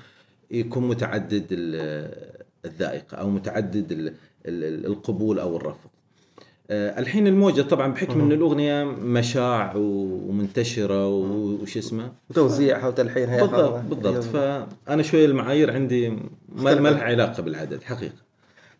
يكون 0.50 0.88
متعدد 0.88 1.46
ال- 1.52 2.44
الذائقة 2.64 3.16
أو 3.16 3.30
متعدد 3.30 3.92
ال- 3.92 4.14
ال- 4.46 4.86
القبول 4.86 5.38
أو 5.38 5.56
الرفض. 5.56 5.90
الحين 6.70 7.26
الموجة 7.26 7.62
طبعا 7.62 7.92
بحكم 7.92 8.20
إن 8.20 8.32
الأغنية 8.32 8.84
مشاع 8.84 9.72
ومنتشرة 9.76 11.08
وش 11.08 11.76
اسمه؟ 11.76 12.12
وتوزيعها 12.30 12.88
وتلحينها 12.88 13.40
بالضبط 13.46 13.80
بالضبط. 13.82 14.24
فأنا 14.24 15.02
شوية 15.02 15.26
المعايير 15.26 15.72
عندي 15.72 16.08
ما 16.48 16.70
لها 16.70 17.02
علاقة 17.02 17.42
بالعدد 17.42 17.82
حقيقة. 17.82 18.14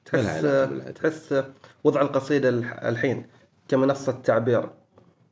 تحس 0.05 0.41
بالعدد. 0.43 0.93
تحس 0.95 1.43
وضع 1.85 2.01
القصيدة 2.03 2.49
الح- 2.49 2.83
الحين 2.85 3.27
كمنصة 3.69 4.13
تعبير. 4.13 4.69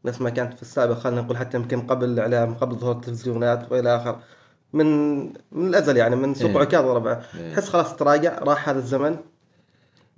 نفس 0.04 0.20
ما 0.20 0.30
كانت 0.30 0.54
في 0.54 0.62
السابق 0.62 0.98
خلينا 0.98 1.20
نقول 1.20 1.36
حتى 1.36 1.56
يمكن 1.56 1.80
قبل 1.80 2.04
الإعلام 2.08 2.54
قبل 2.54 2.74
ظهور 2.76 2.92
التلفزيونات 2.96 3.72
وإلى 3.72 3.96
اخره 3.96 4.20
من 4.72 5.18
من 5.52 5.66
الأزل 5.68 5.96
يعني 5.96 6.16
من 6.16 6.34
سوق 6.34 6.50
إيه. 6.50 6.58
عكاظ 6.58 6.84
وربعه 6.84 7.22
إيه. 7.38 7.52
تحس 7.54 7.68
خلاص 7.68 7.96
تراجع 7.96 8.38
راح 8.38 8.68
هذا 8.68 8.78
الزمن. 8.78 9.16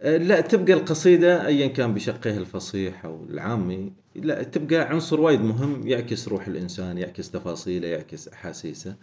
لا 0.02 0.40
تبقى 0.40 0.72
القصيدة 0.72 1.46
ايا 1.46 1.66
كان 1.66 1.94
بشقه 1.94 2.36
الفصيح 2.36 3.04
أو 3.04 3.24
العامي 3.30 3.92
لا 4.14 4.42
تبقى 4.42 4.76
عنصر 4.76 5.20
وايد 5.20 5.40
مهم 5.40 5.88
يعكس 5.88 6.28
روح 6.28 6.46
الإنسان 6.46 6.98
يعكس 6.98 7.30
تفاصيله 7.30 7.88
يعكس 7.88 8.28
أحاسيسه. 8.28 8.94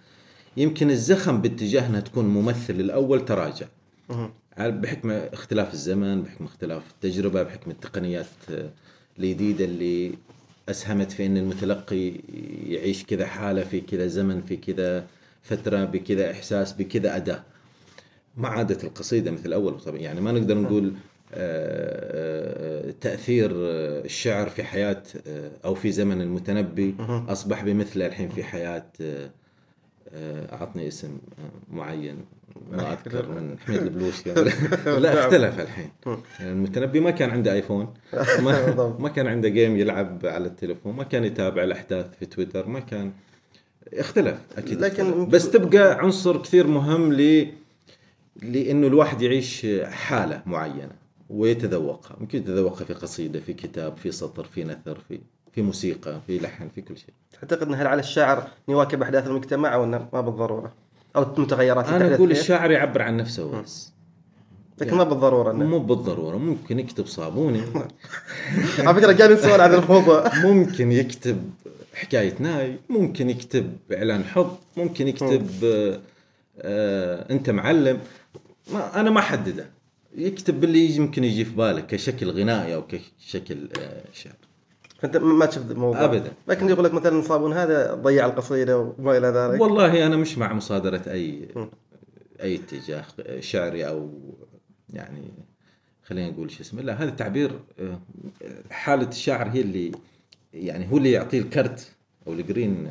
يمكن 0.57 0.89
الزخم 0.89 1.41
باتجاه 1.41 1.88
انها 1.88 2.00
تكون 2.00 2.25
ممثل 2.25 2.73
الأول 2.73 3.25
تراجع. 3.25 3.65
بحكم 4.59 5.12
اختلاف 5.12 5.73
الزمن 5.73 6.21
بحكم 6.21 6.45
اختلاف 6.45 6.83
التجربة 6.91 7.43
بحكم 7.43 7.71
التقنيات 7.71 8.25
آه، 8.51 8.69
الجديدة 9.19 9.65
اللي 9.65 10.12
أسهمت 10.69 11.12
في 11.12 11.25
إن 11.25 11.38
المتلقي 11.38 12.12
يعيش 12.67 13.03
كذا 13.03 13.25
حالة 13.25 13.63
في 13.63 13.81
كذا 13.81 14.07
زمن 14.07 14.41
في 14.41 14.57
كذا 14.57 15.07
فترة 15.43 15.85
بكذا 15.85 16.31
إحساس 16.31 16.73
بكذا 16.73 17.15
اداء 17.15 17.43
ما 18.38 18.48
عادت 18.48 18.84
القصيدة 18.84 19.32
مثل 19.32 19.46
الأول. 19.46 19.78
يعني 19.88 20.22
ما 20.22 20.32
نقدر 20.32 20.58
نقول 20.58 20.94
آه، 21.34 22.88
آه، 22.88 22.94
تأثير 23.02 23.52
آه، 23.52 24.06
الشعر 24.06 24.50
في 24.50 24.63
حياة 24.63 25.04
أو 25.66 25.75
في 25.75 25.92
زمن 25.92 26.22
المتنبي. 26.22 26.96
أصبح 27.28 27.63
بمثله 27.63 28.06
الحين 28.06 28.30
في 28.30 28.44
حياة 28.44 28.86
اعطني 30.54 30.88
اسم 30.88 31.18
معين. 31.72 32.25
ما 32.72 32.94
أذكر 32.94 33.30
من 33.30 33.60
حميد 33.60 33.82
البلوشي 33.82 34.34
لا 35.04 35.25
اختلف 35.25 35.60
الحين. 35.60 35.90
يعني 36.40 36.52
المتنبي 36.52 37.00
ما 37.00 37.12
كان 37.12 37.30
عنده 37.30 37.54
آيفون 37.54 37.94
ما. 38.44 38.96
ما 39.00 39.10
كان 39.10 39.28
عنده 39.28 39.50
جيم 39.50 39.78
يلعب 39.78 40.25
على 40.25 40.48
التليفون 40.48 40.96
ما 40.96 41.04
كان 41.04 41.24
يتابع 41.24 41.63
الأحداث 41.63 42.06
في 42.20 42.25
تويتر 42.25 42.68
ما 42.68 42.80
كان 42.80 43.12
اختلف 43.94 44.38
أكيد. 44.58 44.80
لكن 44.80 45.28
بس 45.30 45.52
تبقى 45.52 46.00
عنصر 46.00 46.42
كثير 46.42 46.68
مهم 46.68 47.13
ل 47.13 47.48
لأنه 48.42 48.88
الواحد 48.88 49.22
يعيش 49.22 49.68
حالة 49.84 50.42
معينة 50.46 50.92
ويتذوقها 51.30 52.18
ممكن 52.20 52.38
يتذوقها 52.38 52.86
في 52.86 52.94
قصيدة 52.94 53.40
في 53.40 53.54
كتاب 53.54 53.98
في 53.98 54.12
سطر 54.12 54.44
في 54.44 54.63
نثر 54.63 55.00
في 55.10 55.20
في 55.52 55.62
موسيقى 55.62 56.20
في 56.28 56.40
لحن 56.40 56.70
في 56.75 56.82
كل 56.82 56.98
شيء. 56.98 57.13
تعتقد 57.42 57.68
ان 57.68 57.74
هل 57.74 57.88
على 57.88 58.00
الشاعر 58.00 58.48
يواكب 58.68 59.02
أحداث 59.02 59.28
المجتمع 59.28 59.74
أو 59.74 59.84
انه 59.84 60.08
ما 60.13 60.22
بالضرورة. 60.22 60.74
أو 61.16 61.24
المتغيرات 61.24 61.90
أنا 61.90 62.16
أقول؟ 62.16 62.32
الشاعر 62.32 62.72
يعبر 62.72 63.02
عن 63.02 63.18
نفسه 63.18 63.62
بس. 63.62 63.94
لكن 64.82 64.96
ما 64.96 65.04
بالضرورة 65.04 65.52
إنه. 65.52 65.66
مو 65.66 65.80
بالضرورة. 65.80 66.38
ممكن 66.38 66.80
يكتب 66.80 67.06
صابوني. 67.06 67.62
على 68.80 68.96
فكرة 68.96 69.13
قاعد 69.18 69.32
نسال 69.32 69.62
عن 69.62 69.74
الموضوع. 69.74 70.32
ممكن 70.46 70.92
يكتب 70.92 71.52
حكاية 71.94 72.36
ناي. 72.40 72.80
ممكن 72.90 73.30
يكتب 73.30 73.78
إعلان 73.94 74.24
حب. 74.24 74.58
ممكن 74.78 75.08
يكتب 75.08 75.48
آه 75.63 76.00
آه 76.58 77.32
أنت 77.32 77.50
معلم. 77.50 78.00
ما 78.72 79.00
أنا 79.00 79.10
ما 79.10 79.20
أحدده 79.20 79.70
يكتب 80.15 80.60
باللي 80.60 80.79
يجي- 80.86 80.96
يمكن 80.98 81.24
يجي 81.24 81.46
في 81.46 81.55
باله 81.55 81.82
كشكل 81.82 82.29
غنائي 82.32 82.75
أو 82.75 82.84
كشكل 82.88 83.70
آه 83.79 84.03
شعر 84.13 84.34
فانت 85.00 85.17
ما 85.17 85.46
تشوف 85.46 85.72
الموضوع 85.72 86.03
أبداً. 86.05 86.32
لكن 86.48 86.70
يقول 86.70 86.86
لك 86.86 86.93
مثلا 86.93 87.22
صابون 87.22 87.53
هذا 87.53 87.93
ضيع 87.93 88.25
القصيدة 88.25 88.77
وما 88.79 89.17
إلى 89.17 89.27
ذلك 89.27 89.62
والله 89.62 90.05
أنا 90.05 90.15
مش 90.17 90.38
مع 90.38 90.53
مصادرة 90.53 91.01
أي 91.08 91.48
مم. 91.55 91.70
أي 92.41 92.55
اتجاه 92.55 93.05
شعري 93.39 93.88
أو 93.88 94.12
يعني 94.93 95.32
خلينا 96.03 96.29
نقول 96.29 96.51
شو 96.51 96.62
اسمه 96.62 96.82
لا 96.82 96.93
هذا 97.03 97.10
التعبير 97.10 97.60
آه، 97.79 98.00
حالة 98.72 99.08
الشاعر 99.10 99.50
هي 99.50 99.62
اللي 99.62 99.91
يعني 100.53 100.91
هو 100.91 100.98
اللي 100.98 101.12
يعطيه 101.12 101.39
الكرت 101.39 101.91
أو 102.27 102.34
ال 102.34 102.41
green. 102.41 102.88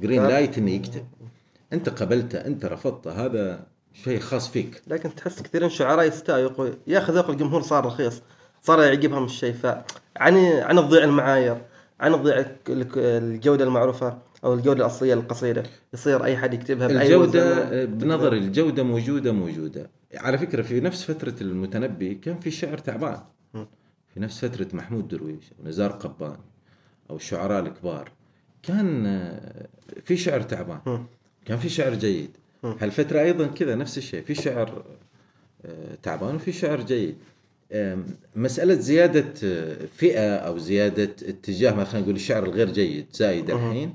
green 0.00 0.22
light 0.22 0.58
إنه 0.58 0.70
يكتب 0.70 1.06
أنت 1.72 1.88
قبلته 1.88 2.38
أنت 2.46 2.64
رفضته 2.64 3.26
هذا 3.26 3.66
شيء 4.04 4.18
خاص 4.18 4.48
فيك 4.48 4.82
لكن 4.86 5.14
تحس 5.14 5.42
كثير 5.42 5.60
من 5.60 5.66
الشعراء 5.66 6.06
يستايقوا 6.06 6.68
ياخذ 6.86 7.14
ذوق 7.14 7.30
الجمهور 7.30 7.62
صار 7.62 7.86
رخيص 7.86 8.22
صار 8.62 8.82
يعجبهم 8.82 9.24
الشيء 9.24 9.52
ف 9.52 9.66
عن 10.16 10.36
عن 10.36 10.76
تضيع 10.76 11.04
المعايير 11.04 11.56
عن 12.00 12.12
تضيع 12.12 12.44
الجودة 12.96 13.64
المعروفة 13.64 14.18
أو 14.44 14.54
الجودة 14.54 14.80
الأصلية 14.86 15.14
للقصيده 15.14 15.62
يصير 15.94 16.24
أي 16.24 16.36
حد 16.36 16.54
يكتبها 16.54 16.88
وزن. 17.16 17.38
آه، 17.38 17.84
بنظري 17.84 18.38
الجودة 18.38 18.82
موجودة 18.82 19.32
موجودة 19.32 19.90
على 20.14 20.38
فكرة 20.38 20.62
في 20.62 20.80
نفس 20.80 21.04
فترة 21.04 21.34
المتنبي 21.40 22.14
كان 22.14 22.40
في 22.40 22.50
شعر 22.50 22.78
تعبان. 22.78 23.20
في 24.14 24.20
نفس 24.20 24.44
فترة 24.44 24.68
محمود 24.72 25.08
درويش 25.08 25.52
أو 25.58 25.68
نزار 25.68 25.90
قبان 25.92 26.36
أو 27.10 27.16
الشعراء 27.16 27.60
الكبار 27.60 28.12
كان 28.62 29.30
في 30.04 30.16
شعر 30.16 30.42
تعبان. 30.42 31.06
كان 31.44 31.58
في 31.58 31.68
شعر 31.68 31.94
جيد. 31.94 32.36
هالفترة 32.80 33.20
أيضا 33.20 33.46
كذا 33.46 33.74
نفس 33.74 33.98
الشيء. 33.98 34.22
في 34.22 34.34
شعر 34.34 34.84
آه، 35.64 35.94
تعبان 36.02 36.34
وفي 36.34 36.52
شعر 36.52 36.80
جيد. 36.80 37.16
مسألة 38.36 38.74
زيادة 38.74 39.32
آه، 39.44 39.86
فئة 39.96 40.36
أو 40.36 40.58
زيادة 40.58 41.04
اتجاه 41.28 41.74
ما 41.74 41.84
خلينا 41.84 42.04
نقول 42.04 42.16
الشعر 42.16 42.44
الغير 42.44 42.72
جيد 42.72 43.06
زايد. 43.12 43.50
الحين 43.50 43.94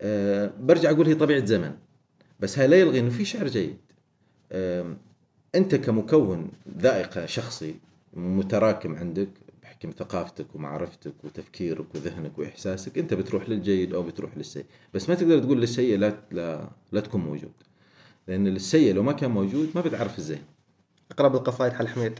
آه، 0.00 0.52
برجع 0.60 0.90
أقول 0.90 1.06
هي 1.06 1.14
طبيعة 1.14 1.44
زمن. 1.44 1.72
بس 2.40 2.58
هاي 2.58 2.66
لا 2.66 2.76
يلغي 2.76 2.98
إنه 3.00 3.10
في 3.10 3.24
شعر 3.24 3.48
جيد. 3.48 3.76
أنت 5.54 5.74
كمكون 5.74 6.50
ذائقة 6.78 7.26
شخصي 7.26 7.74
متراكم 8.14 8.94
عندك 8.96 9.28
بحكم 9.62 9.90
ثقافتك 9.90 10.54
ومعرفتك 10.54 11.12
وتفكيرك 11.24 11.94
وذهنك 11.94 12.38
وإحساسك 12.38 12.98
أنت 12.98 13.14
بتروح 13.14 13.48
للجيد 13.48 13.94
أو 13.94 14.02
بتروح 14.02 14.36
للسيء. 14.36 14.64
بس 14.94 15.08
ما 15.08 15.14
تقدر 15.14 15.38
تقول 15.38 15.60
للسيء 15.60 15.98
لا 15.98 16.14
لا 16.30 16.70
لا 16.92 17.00
تكون 17.00 17.20
موجود. 17.20 17.52
لأن 18.28 18.46
السيء 18.46 18.94
لو 18.94 19.02
ما 19.02 19.12
كان 19.12 19.30
موجود 19.30 19.68
ما 19.74 19.80
بتعرف 19.80 20.18
الزين 20.18 20.42
اقرب 21.10 21.34
القصائد 21.34 21.72
حل 21.72 21.88
حميد 21.88 22.18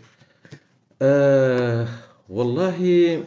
آه 1.03 1.89
والله 2.29 3.23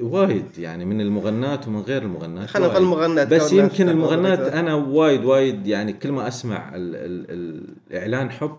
وايد 0.00 0.58
يعني 0.58 0.84
من 0.84 1.00
المغنات 1.00 1.68
ومن 1.68 1.80
غير 1.80 2.02
المغنات 2.02 2.48
خلينا 2.48 2.68
نقول. 2.68 2.82
المغنات 2.82 3.28
بس 3.28 3.52
يمكن 3.52 3.88
المغنات. 3.88 4.38
أنا 4.40 4.74
وايد 4.74 5.24
وايد 5.24 5.66
يعني 5.66 5.92
كل 5.92 6.12
ما 6.12 6.28
أسمع 6.28 6.74
ال 6.74 6.96
ال 6.96 7.30
ال 7.30 7.64
الإعلان 7.90 8.30
حب 8.30 8.58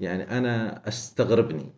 يعني 0.00 0.38
أنا 0.38 0.82
أستغربني 0.88 1.72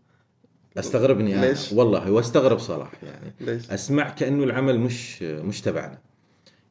أستغربني 0.79 1.39
أنا 1.39 1.47
ليش؟ 1.47 1.73
والله 1.73 2.11
واستغرب 2.13 2.59
صلاح 2.59 2.93
يعني 3.05 3.35
ليش؟ 3.41 3.71
أسمع 3.71 4.09
كأنه 4.09 4.45
العمل 4.45 4.81
مش 4.81 5.23
مش 5.23 5.61
تبعنا 5.61 5.99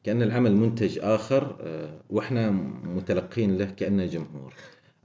كأن 0.04 0.22
العمل 0.22 0.56
منتج 0.56 0.98
آخر 1.02 1.56
آه، 1.60 2.00
وإحنا 2.10 2.50
متلقين 2.96 3.58
له 3.58 3.64
كأنه 3.64 4.04
جمهور 4.06 4.54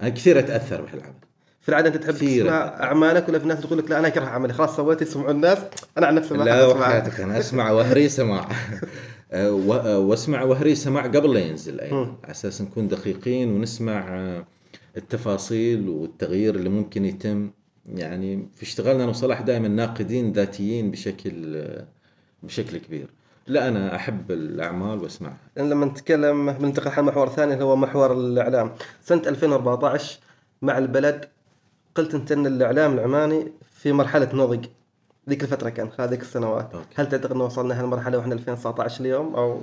أنا 0.02 0.10
كثير 0.10 0.40
أتأثر 0.40 0.82
بهالعمل 0.82 1.14
في 1.62 1.70
العادة 1.70 1.88
أنت 1.88 1.98
تحب 1.98 2.14
كثير. 2.14 2.44
تسمع 2.46 2.56
أعمالك 2.84 3.30
ولا 3.30 3.40
في 3.40 3.48
ناس 3.48 3.60
تقول 3.62 3.78
لك 3.80 3.90
لا 3.92 4.00
أنا 4.00 4.08
أكره 4.08 4.26
عملي 4.26 4.54
خلاص 4.54 4.76
سويت 4.76 5.02
يسمعوا 5.02 5.32
الناس 5.32 5.58
أنا 5.98 6.08
عن 6.08 6.16
نفسي 6.16 6.34
ما 6.34 6.44
لا. 6.44 6.66
وحياتك 6.66 7.20
أنا 7.20 7.40
أسمع 7.40 7.72
وهري 7.72 8.10
سماع 8.10 8.50
و- 9.34 9.74
أه، 9.74 10.00
وأسمع 10.00 10.44
وهري 10.44 10.76
سماع 10.76 11.04
قبل 11.04 11.34
لا 11.34 11.40
ينزل 11.40 11.80
أيضا. 11.80 11.98
على 12.24 12.32
أساس 12.32 12.62
نكون 12.62 12.88
دقيقين 12.88 13.52
ونسمع 13.52 14.20
التفاصيل 14.98 15.90
والتغيير 15.90 16.56
اللي 16.56 16.70
ممكن 16.70 17.06
يتم 17.06 17.50
يعني 17.96 18.48
في 18.56 18.64
اشتغالنا 18.64 19.04
أنا 19.04 19.12
وصلاح 19.12 19.42
دائما 19.42 19.68
ناقدين 19.68 20.32
ذاتيين 20.32 20.92
بشكل 20.92 21.64
بشكل 22.44 22.78
كبير 22.78 23.08
لا 23.50 23.68
أنا 23.68 23.96
أحب 23.96 24.32
الأعمال 24.32 25.00
وأسمعها. 25.00 25.38
لما 25.58 25.86
نتكلم 25.86 26.52
بننتقل 26.52 26.90
حال 26.92 27.06
محور 27.06 27.30
ثاني 27.30 27.54
اللي 27.54 27.64
هو 27.66 27.76
محور 27.76 28.14
الإعلام. 28.14 28.72
سنة 29.04 29.22
2014 29.28 30.20
مع 30.62 30.78
البلد 30.78 31.26
قلت 31.96 32.14
أنت 32.16 32.32
إن 32.32 32.48
الإعلام 32.48 32.94
العماني 32.94 33.52
في 33.80 33.92
مرحلة 33.92 34.30
نضج. 34.34 34.66
ذيك 35.30 35.44
الفترة 35.44 35.70
كان 35.70 35.90
خلال 35.90 36.10
ذيك 36.10 36.22
السنوات. 36.22 36.74
أوكي. 36.74 36.86
هل 36.96 37.10
تعتقد 37.10 37.32
إنه 37.32 37.44
وصلنا 37.46 37.80
هالمرحلة 37.82 38.18
وإحنا 38.18 38.34
2019 38.34 39.02
اليوم 39.02 39.36
أو؟ 39.36 39.62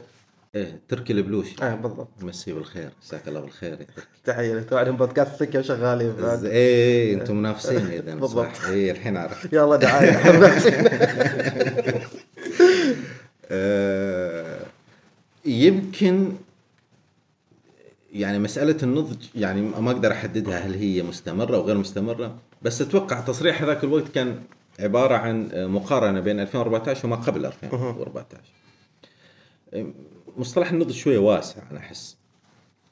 إيه 0.55 0.81
تركي 0.88 1.12
البلوشي. 1.12 1.57
آه 1.62 1.75
بالضبط. 1.75 2.09
مسيه 2.21 2.55
بالخير. 2.55 2.90
جزاك 3.02 3.28
الله 3.28 3.40
بالخير 3.40 3.78
تحية 4.25 4.55
لك. 4.55 4.69
طبعا 4.71 4.85
بودكاست 4.90 5.35
سكة 5.40 5.59
وشغالين. 5.59 6.12
بعد 6.23 6.45
إيه 6.45 7.14
إنتم 7.14 7.37
منافسين 7.37 7.87
إذا 7.87 8.14
بالضبط. 8.21 8.64
إيه 8.69 8.90
الحين 8.90 9.16
عرفت. 9.16 9.52
يلا 9.52 9.76
دعاية. 9.76 10.16
يمكن 15.44 16.32
يعني 18.12 18.38
مسألة 18.38 18.76
النضج 18.82 19.26
يعني 19.34 19.60
ما 19.60 19.90
أقدر 19.90 20.12
أحددها 20.12 20.58
هل 20.58 20.74
هي 20.74 21.02
مستمرة 21.02 21.56
أو 21.56 21.62
غير 21.62 21.78
مستمرة 21.78 22.38
بس 22.62 22.82
أتوقع 22.82 23.20
تصريح 23.20 23.62
هذاك 23.62 23.84
الوقت 23.84 24.08
كان 24.08 24.42
عبارة 24.80 25.14
عن 25.14 25.50
مقارنة 25.54 26.20
بين 26.20 26.40
2014 26.40 27.06
وما 27.06 27.16
قبل 27.16 27.46
2014 27.46 28.40
مصطلح 30.36 30.70
النضج 30.70 30.92
شوية 30.92 31.18
واسع 31.18 31.62
أنا 31.70 31.78
أحس. 31.78 32.16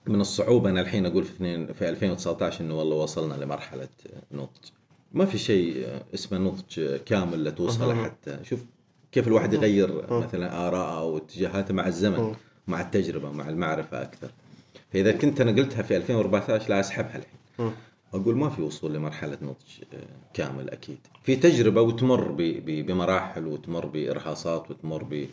من 0.07 0.21
الصعوبة 0.21 0.71
أنا 0.71 0.81
الحين 0.81 1.07
أقول 1.07 1.25
في 1.25 1.31
اثنين 1.31 1.73
في 1.73 1.89
2019 1.89 2.65
إنه 2.65 2.79
والله 2.79 2.97
وصلنا 2.97 3.45
لمرحلة 3.45 3.89
نضج. 4.33 4.71
ما 5.13 5.27
في 5.27 5.39
شيء 5.39 5.87
اسمه 6.15 6.39
نضج 6.39 6.97
كامل 7.07 7.45
لا 7.45 7.51
توصل 7.51 7.95
حتى. 8.05 8.39
شوف 8.43 8.61
كيف 9.15 9.29
الواحد 9.29 9.53
يغير 9.53 10.13
مثلا 10.13 10.69
آراءه 10.69 10.99
أو 10.99 11.17
اتجاهاته 11.17 11.75
مع 11.75 11.87
الزمن 11.87 12.35
مع 12.69 12.81
التجربة 12.81 13.31
مع 13.31 13.49
المعرفة 13.49 14.03
أكثر. 14.03 14.31
فإذا 14.93 15.13
كنت 15.13 15.41
أنا 15.41 15.51
قلتها 15.51 15.83
في 15.83 15.97
2014 15.97 16.71
لا 16.71 16.81
أسحبها 16.81 17.17
الحين. 17.17 17.73
أقول 18.15 18.37
ما 18.37 18.49
في 18.49 18.63
وصول 18.63 18.95
لمرحلة 18.95 19.39
نضج 19.43 19.95
آه، 19.95 19.99
كامل 20.35 20.71
أكيد. 20.71 20.99
في 21.23 21.37
تجربة 21.37 21.81
وتمر 21.81 22.35
بمراحل 22.67 23.47
وتمر 23.47 23.87
بإرهاصات 23.87 24.71
وتمر 24.71 25.27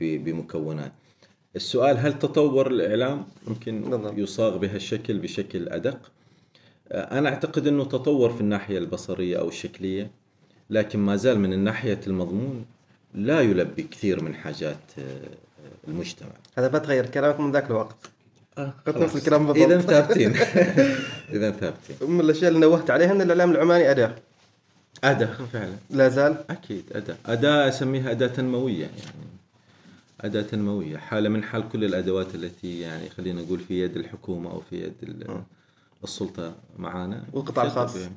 بمكونات. 0.00 0.92
السؤال 1.56 1.98
هل 1.98 2.18
تطور 2.18 2.66
الإعلام؟ 2.66 3.24
بالضبط. 3.46 4.18
يصاغ 4.18 4.56
بهالشكل 4.56 5.18
بشكل 5.18 5.68
أدق. 5.68 6.10
آه، 6.88 7.18
أنا 7.18 7.28
أعتقد 7.28 7.66
أنه 7.66 7.84
تطور 7.84 8.32
في 8.32 8.40
الناحية 8.40 8.78
البصرية 8.78 9.38
أو 9.38 9.48
الشكلية 9.48 10.10
لكن 10.70 10.98
ما 10.98 11.16
زال 11.16 11.38
من 11.38 11.52
الناحية 11.52 12.00
المضمون 12.06 12.64
لا 13.14 13.40
يلبي 13.40 13.82
كثير 13.82 14.24
من 14.24 14.34
حاجات 14.34 14.76
آه، 14.98 15.20
المجتمع. 15.88 16.28
هذا 16.58 16.68
بتغير 16.68 17.06
كلامك 17.06 17.40
من 17.40 17.52
ذاك 17.52 17.66
الوقت. 17.70 17.96
آه 18.58 18.72
قلت 18.86 18.96
نفس 18.96 19.16
الكلام 19.16 19.46
بالضبط. 19.46 19.70
إذا 19.70 19.80
ثابتين. 19.80 20.30
إذا 21.36 21.50
ثابتين. 21.50 22.10
من 22.10 22.20
الأشياء 22.20 22.48
اللي 22.48 22.60
نوهت 22.60 22.90
عليها 22.90 23.12
إن 23.12 23.20
الإعلام 23.20 23.50
العماني 23.50 23.90
أداة. 23.90 24.14
أداة 25.04 25.26
فعلا. 25.52 25.72
لا 25.90 26.08
زال. 26.08 26.36
أكيد 26.50 26.84
أداة. 26.92 27.16
أداة 27.26 27.68
أسميها 27.68 28.10
أداة 28.10 28.26
تنموية 28.26 28.80
يعني. 28.80 28.92
أداة 30.20 30.42
تنموية 30.42 30.96
حالة 30.96 31.28
من 31.28 31.42
حال 31.44 31.68
كل 31.68 31.84
الأدوات 31.84 32.34
التي 32.34 32.80
يعني 32.80 33.08
خلينا 33.10 33.42
نقول 33.42 33.60
في 33.60 33.82
يد 33.84 33.96
الحكومة 33.96 34.50
أو 34.50 34.60
في 34.70 34.76
يد 34.84 34.94
ال- 35.02 35.42
السلطة 36.04 36.54
معانا. 36.78 37.22
والقطاع 37.32 37.64
الخاص. 37.64 37.92
طبيعي. 37.94 38.10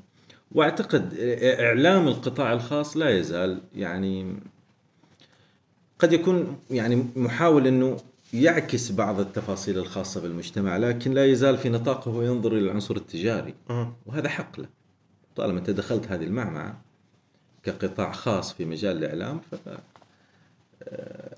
وأعتقد 0.52 1.14
إعلام 1.60 2.08
القطاع 2.08 2.54
الخاص 2.54 2.98
لا 2.98 3.10
يزال 3.10 3.60
يعني 3.76 4.36
قد 6.04 6.14
يكون 6.14 6.60
يعني 6.72 7.06
محاول 7.16 7.68
أنه 7.68 7.98
يعكس 8.34 8.92
بعض 8.92 9.20
التفاصيل 9.20 9.78
الخاصة 9.78 10.22
بالمجتمع 10.22 10.78
لكن 10.78 11.12
لا 11.14 11.26
يزال 11.26 11.58
في 11.58 11.70
نطاقه 11.70 12.24
ينظر 12.24 12.52
إلى 12.52 12.60
العنصر 12.60 12.96
التجاري. 12.96 13.54
وهذا 14.06 14.30
حق 14.30 14.60
له. 14.60 14.68
طالما 15.36 15.60
أنت 15.60 15.70
دخلت 15.70 16.08
هذه 16.08 16.24
المعمعة 16.24 16.82
كقطاع 17.64 18.12
خاص 18.12 18.54
في 18.54 18.66
مجال 18.66 18.98
الإعلام 18.98 19.40
ف 19.52 19.56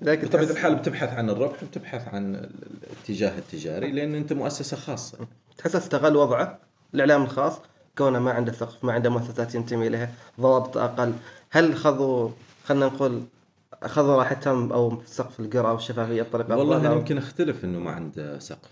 لكن 0.02 0.26
بطبيعة 0.28 0.50
الحال 0.50 0.74
بتبحث 0.74 1.08
عن 1.08 1.30
الربح 1.30 1.62
وبتبحث 1.62 2.08
عن 2.14 2.50
الاتجاه 2.84 3.38
التجاري 3.38 3.92
لأن 3.92 4.14
أنت 4.14 4.32
مؤسسة 4.32 4.76
خاصة. 4.76 5.18
تحس 5.58 5.76
استغل 5.76 6.16
وضعه. 6.16 6.58
الإعلام 6.94 7.22
الخاص 7.22 7.52
كونه 7.98 8.18
ما 8.18 8.30
عنده 8.30 8.52
سقف 8.52 8.84
ما 8.84 8.92
عنده 8.92 9.10
مؤسسات 9.10 9.54
ينتمي 9.54 9.88
لها 9.88 10.12
ضوابط 10.40 10.76
أقل. 10.76 11.12
هل 11.50 11.76
خذوا 11.76 12.30
خلينا 12.64 12.86
نقول 12.86 13.22
أخذوا 13.82 14.16
راحتهم 14.16 14.72
أو 14.72 15.02
سقف 15.06 15.40
القراءه 15.40 15.72
والشفافيه 15.72 16.22
بطريقة 16.22 16.56
والله 16.56 16.76
أنا 16.76 16.88
أو 16.88 16.98
يمكن 16.98 17.18
أختلف 17.18 17.64
إنه 17.64 17.78
ما 17.78 17.90
عنده 17.90 18.38
سقف. 18.38 18.70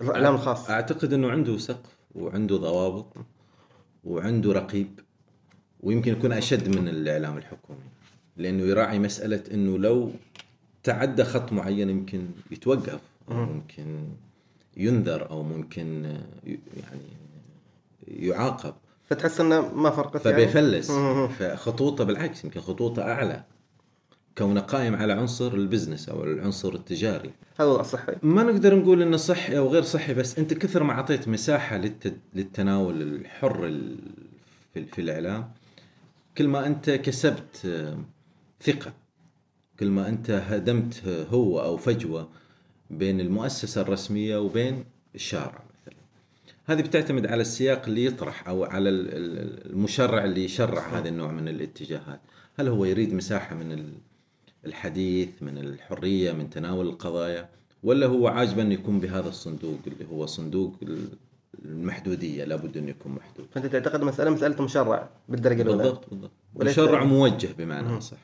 الأعلام 0.00 0.34
الخاص. 0.34 0.70
أعتقد 0.70 1.12
إنه 1.12 1.30
عنده 1.30 1.58
سقف 1.58 1.96
وعنده 2.14 2.56
ضوابط 2.56 3.12
وعنده 4.04 4.52
رقيب 4.52 5.00
ويمكن 5.80 6.12
يكون 6.12 6.32
أشد 6.32 6.78
من 6.78 6.88
الإعلام 6.88 7.38
الحكومي 7.38 7.78
لأنه 8.36 8.62
يراعي 8.62 8.98
مسألة 8.98 9.42
إنه 9.52 9.78
لو 9.78 10.10
تعدى 10.82 11.24
خط 11.24 11.52
معين 11.52 11.90
يمكن 11.90 12.28
يتوقف 12.50 13.00
أو 13.30 13.34
ممكن 13.34 14.08
ينذر 14.76 15.30
أو 15.30 15.42
ممكن 15.42 16.16
يعني 16.76 17.16
يعاقب. 18.08 18.74
فتحس 19.08 19.40
إنه 19.40 19.74
ما 19.74 19.90
فرقت 19.90 20.26
يعني. 20.26 20.36
فبيفلس. 20.36 20.90
مم. 20.90 21.28
فخطوطه 21.28 22.04
بالعكس 22.04 22.44
يمكن 22.44 22.60
خطوطه 22.60 23.02
أعلى. 23.02 23.44
كونه 24.38 24.60
قائم 24.60 24.94
على 24.94 25.12
عنصر 25.12 25.54
البزنس 25.54 26.08
أو 26.08 26.24
العنصر 26.24 26.74
التجاري. 26.74 27.30
هذا 27.60 27.68
وضع 27.68 27.82
صحي 27.82 28.12
ما 28.22 28.42
نقدر 28.42 28.74
نقول 28.74 29.02
إنه 29.02 29.16
صحي 29.16 29.58
أو 29.58 29.68
غير 29.68 29.82
صحي 29.82 30.14
بس 30.14 30.38
أنت 30.38 30.54
كثر 30.54 30.82
ما 30.82 30.92
أعطيت 30.92 31.28
مساحة 31.28 31.76
للت... 31.76 32.14
للتناول 32.34 33.02
الحر 33.02 33.66
ال... 33.66 33.96
في... 34.74 34.84
في 34.84 35.00
الإعلام 35.00 35.50
كل 36.38 36.48
ما 36.48 36.66
أنت 36.66 36.90
كسبت 36.90 37.62
آه، 37.66 37.98
ثقة 38.62 38.92
كل 39.80 39.86
ما 39.90 40.08
أنت 40.08 40.30
هدمت 40.30 41.02
هو 41.30 41.60
أو 41.60 41.76
فجوة 41.76 42.28
بين 42.90 43.20
المؤسسة 43.20 43.80
الرسمية 43.80 44.36
وبين 44.36 44.84
الشارع 45.14 45.62
مثلا. 45.82 45.96
هذه 46.66 46.82
بتعتمد 46.82 47.26
على 47.26 47.40
السياق 47.40 47.82
اللي 47.86 48.04
يطرح 48.04 48.48
أو 48.48 48.64
على 48.64 48.88
ال- 48.88 49.08
ال- 49.14 49.70
المشرع 49.72 50.24
اللي 50.24 50.44
يشرع 50.44 50.98
هذا 50.98 51.08
النوع 51.08 51.32
من 51.32 51.48
الاتجاهات. 51.48 52.20
هل 52.58 52.68
هو 52.68 52.84
يريد 52.84 53.14
مساحة 53.14 53.56
من. 53.56 53.92
الحديث 54.66 55.28
من 55.40 55.58
الحرية 55.58 56.32
من 56.32 56.50
تناول 56.50 56.86
القضايا 56.86 57.48
ولا 57.82 58.06
هو 58.06 58.28
عاجبه 58.28 58.62
أن 58.62 58.72
يكون 58.72 59.00
بهذا 59.00 59.28
الصندوق 59.28 59.78
اللي 59.86 60.04
هو 60.12 60.26
صندوق 60.26 60.74
المحدودية 61.64 62.44
لابد 62.44 62.76
أن 62.76 62.88
يكون 62.88 63.12
محدود. 63.12 63.46
فأنت 63.54 63.66
تعتقد 63.66 64.02
مسألة 64.02 64.30
مسألة 64.30 64.62
مشرع 64.62 65.08
بالدرجة 65.28 65.62
الأولى؟ 65.62 65.82
بالضبط 65.82 66.10
بالضبط. 66.10 66.30
مشرع 66.56 67.04
موجه 67.04 67.48
بمعنى 67.58 68.00
صح 68.00 68.16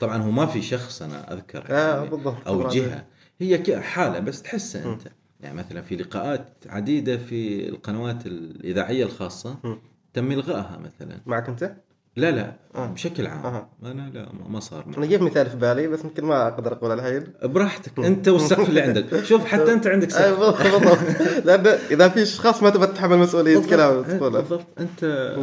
طبعا 0.00 0.16
هو 0.16 0.30
ما 0.30 0.46
في 0.46 0.62
شخص 0.62 1.02
أنا 1.02 1.32
أذكر 1.32 1.64
آه، 1.70 1.96
يعني 1.98 2.10
بالضبط. 2.10 2.46
أو. 2.46 2.68
جهة. 2.68 3.04
هي 3.40 3.80
حالة 3.80 4.18
بس 4.18 4.42
تحسها 4.42 4.92
أنت. 4.92 5.02
يعني 5.40 5.58
مثلا 5.58 5.82
في 5.82 5.96
لقاءات 5.96 6.48
عديدة 6.66 7.16
في 7.16 7.68
القنوات 7.68 8.26
الإذاعية 8.26 9.04
الخاصة 9.04 9.78
تم 10.14 10.32
إلغائها 10.32 10.78
مثلا. 10.78 11.18
معك 11.26 11.48
أنت؟ 11.48 11.76
لا 12.18 12.30
لا 12.30 12.52
آه. 12.74 12.86
بشكل 12.86 13.26
عام. 13.26 13.46
أها. 13.46 13.68
أنا 13.84 14.10
لا 14.14 14.20
ما- 14.22 14.48
ما 14.48 14.60
صار 14.60 14.84
معي. 14.86 14.96
أنا 14.98 15.06
جيب 15.06 15.22
مثال 15.22 15.50
في 15.50 15.56
بالي 15.56 15.86
بس 15.88 16.00
يمكن 16.04 16.24
ما 16.24 16.48
أقدر 16.48 16.72
أقوله 16.72 16.94
الحين. 16.94 17.24
براحتك 17.42 17.98
أنت 17.98 18.28
والسقف 18.28 18.68
اللي 18.68 18.80
عندك. 18.80 19.04
شوف 19.30 19.44
حتى 19.44 19.72
أنت 19.72 19.86
عندك 19.86 20.10
سقف. 20.10 20.38
بالضبط 20.38 20.62
بالضبط. 20.62 20.98
لأن 21.44 21.66
إذا 21.90 22.08
في 22.08 22.22
أشخاص 22.22 22.62
ما 22.62 22.70
تبغى 22.70 22.86
تتحمل 22.86 23.18
مسؤولية. 23.18 23.58
كلام 23.70 23.96
إيه، 23.96 24.16
تقوله. 24.18 24.40
بالضبط. 24.40 24.64
أنت 24.80 25.34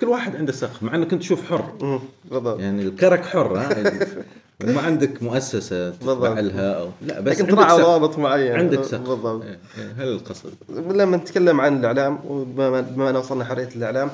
كل 0.00 0.06
واحد 0.08 0.36
عنده 0.36 0.52
سقف 0.52 0.82
مع 0.82 0.94
إنك 0.94 1.12
أنت 1.12 1.22
تشوف 1.22 1.50
حر. 1.50 2.00
بالضبط. 2.30 2.60
يعني 2.60 2.82
الكرك 2.82 3.24
حر 3.24 3.58
ها؟ 3.58 3.68
وما 4.64 4.80
عندك 4.80 5.22
مؤسسة 5.22 5.90
تتبع. 5.90 6.40
لها 6.40 6.72
أو 6.72 6.88
لا 7.06 7.20
بس 7.20 7.40
لكن 7.40 7.58
عندك 7.58 7.72
ضوابط 7.84 8.18
معينة. 8.18 8.54
عندك 8.58 8.82
سقف. 8.82 9.00
بالضبط. 9.08 9.42
إيه، 9.44 9.58
إيه، 9.78 9.92
هذا 9.96 10.04
القصد. 10.10 10.52
لما 10.90 11.16
نتكلم 11.16 11.60
عن 11.60 11.76
الإعلام 11.80 12.18
وبما 12.28 12.80
بما 12.80 13.10
أن 13.10 13.16
وصلنا 13.16 13.44
حرية 13.44 13.68
الإعلام 13.76 14.10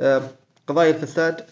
آه، 0.00 0.22
قضايا 0.68 0.90
الفساد 0.90 1.44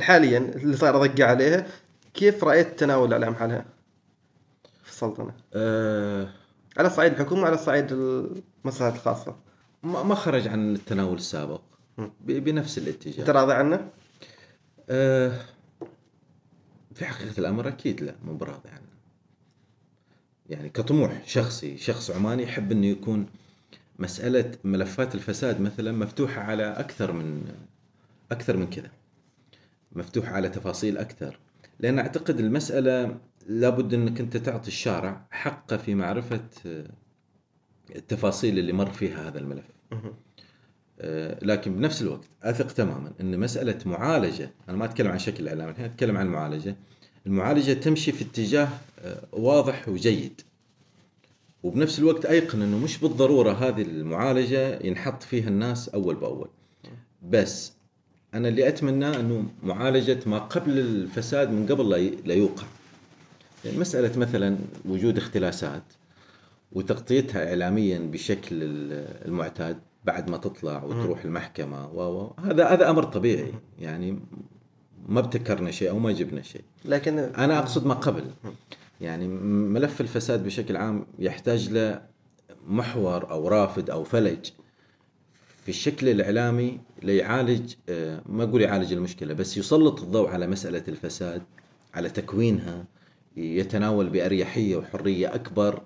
حاليا 0.00 0.38
اللي 0.38 0.76
صار 0.76 1.06
ضجه 1.06 1.26
عليها 1.26 1.66
كيف 2.14 2.44
رأيت 2.44 2.78
تناول 2.80 3.08
الإعلام 3.08 3.34
حالها 3.34 3.64
في 4.82 4.90
السلطنه؟ 4.90 5.32
آه. 5.54 6.28
على 6.78 6.90
صعيد 6.90 7.12
الحكومة 7.12 7.42
وعلى 7.42 7.58
صعيد 7.58 7.92
المصلحات 7.92 8.94
الخاصة. 8.94 9.36
ما 9.82 10.14
خرج 10.14 10.48
عن 10.48 10.74
التناول 10.74 11.16
السابق. 11.16 11.60
بنفس 12.20 12.78
الاتجاه. 12.78 13.20
انت 13.20 13.30
راضي 13.30 13.52
عنه؟ 13.52 13.88
آه، 14.90 15.32
في 16.94 17.04
حقيقة 17.04 17.38
الأمر 17.38 17.68
أكيد 17.68 18.00
لا 18.00 18.14
مو 18.24 18.34
براضي 18.34 18.68
عنه. 18.68 18.86
يعني 20.48 20.68
كطموح 20.68 21.22
شخصي 21.26 21.78
شخص 21.78 22.10
عماني 22.10 22.42
يحب 22.42 22.72
أنه 22.72 22.86
يكون 22.86 23.26
مسألة 23.98 24.52
ملفات 24.64 25.14
الفساد 25.14 25.60
مثلا 25.60 25.92
مفتوحة 25.92 26.40
على 26.42 26.62
أكثر 26.62 27.12
من 27.12 27.44
أكثر 28.32 28.56
من 28.56 28.70
كذا. 28.70 28.90
مفتوحة 29.92 30.32
على 30.32 30.48
تفاصيل 30.48 30.98
أكثر. 30.98 31.38
لأن 31.80 31.98
أعتقد 31.98 32.40
المسألة 32.40 33.18
لابد 33.46 33.94
أنك 33.94 34.20
أنت 34.20 34.36
تعطي 34.36 34.68
الشارع 34.68 35.26
حقه 35.30 35.76
في 35.76 35.94
معرفة 35.94 36.40
آه، 36.66 36.90
التفاصيل 37.96 38.58
اللي 38.58 38.72
مر 38.72 38.90
فيها 38.90 39.28
هذا 39.28 39.38
الملف. 39.38 39.64
آه، 41.00 41.38
لكن 41.42 41.76
بنفس 41.76 42.02
الوقت 42.02 42.24
أثق 42.42 42.66
تماما 42.72 43.12
أن 43.20 43.40
مسألة 43.40 43.78
معالجة 43.86 44.50
أنا 44.68 44.76
ما 44.76 44.84
أتكلم 44.84 45.10
عن 45.10 45.18
شكل 45.18 45.42
الاعلام 45.42 45.68
الحين 45.68 45.84
أتكلم 45.84 46.16
عن 46.16 46.26
المعالجه 46.26 46.76
المعالجة 47.26 47.72
تمشي 47.72 48.12
في 48.12 48.24
اتجاه 48.24 48.68
آه، 48.98 49.22
واضح 49.32 49.88
وجيد. 49.88 50.40
وبنفس 51.62 51.98
الوقت 51.98 52.26
أيقن 52.26 52.62
أنه 52.62 52.78
مش 52.78 52.98
بالضرورة 52.98 53.52
هذه 53.52 53.82
المعالجة 53.82 54.78
ينحط 54.86 55.22
فيها 55.22 55.48
الناس 55.48 55.88
أول 55.88 56.14
بأول. 56.14 56.48
بس 57.22 57.72
أنا 58.36 58.48
اللي 58.48 58.68
اتمناه 58.68 59.20
أنه 59.20 59.44
معالجة 59.62 60.18
ما 60.26 60.38
قبل 60.38 60.78
الفساد 60.78 61.50
من 61.50 61.66
قبل 61.66 61.88
لا 62.24 62.34
يوقع. 62.34 62.64
يعني 63.64 63.78
مسألة 63.78 64.18
مثلا 64.18 64.58
وجود 64.84 65.16
اختلاسات 65.16 65.82
وتغطيتها 66.72 67.48
اعلاميا 67.48 67.98
بشكل 67.98 68.62
ال- 68.62 69.26
المعتاد 69.28 69.78
بعد 70.04 70.30
ما 70.30 70.36
تطلع 70.36 70.84
وتروح 70.84 71.24
المحكمة 71.24 71.86
و- 71.94 72.30
هذا 72.44 72.66
هذا 72.66 72.90
أمر 72.90 73.04
طبيعي. 73.04 73.52
يعني 73.78 74.18
ما 75.08 75.20
ابتكرنا 75.20 75.70
شيء 75.70 75.90
أو 75.90 75.98
ما 75.98 76.12
جبنا 76.12 76.42
شيء. 76.42 76.62
لكن 76.84 77.18
أنا 77.18 77.58
أقصد 77.58 77.86
ما 77.86 77.94
قبل. 77.94 78.24
يعني 79.00 79.28
ملف 79.28 80.00
الفساد 80.00 80.44
بشكل 80.44 80.76
عام 80.76 81.06
يحتاج 81.18 81.70
له 81.70 82.02
محور 82.66 83.30
أو 83.30 83.48
رافد 83.48 83.90
أو 83.90 84.04
فلج. 84.04 84.46
في 85.66 85.72
الشكل 85.72 86.08
الإعلامي 86.08 86.80
ليعالج 87.02 87.74
آه، 87.88 88.22
ما 88.26 88.44
أقول 88.44 88.62
يعالج 88.62 88.92
المشكلة 88.92 89.34
بس 89.34 89.56
يسلط 89.56 90.00
الضوء 90.02 90.28
على 90.28 90.46
مسألة 90.46 90.82
الفساد 90.88 91.42
على 91.94 92.10
تكوينها 92.10 92.84
يتناول 93.36 94.08
بأريحية 94.10 94.76
وحرية 94.76 95.34
أكبر 95.34 95.82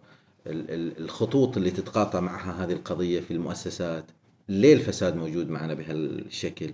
ال- 0.47 0.71
ال- 0.71 0.99
الخطوط 1.05 1.57
اللي 1.57 1.71
تتقاطع 1.71 2.21
معها 2.21 2.65
هذه 2.65 2.73
القضية 2.73 3.21
في 3.21 3.31
المؤسسات. 3.31 4.05
ليه 4.49 4.75
الفساد 4.75 5.17
موجود 5.17 5.49
معنا 5.51 5.75
بهالشكل؟ 5.75 6.71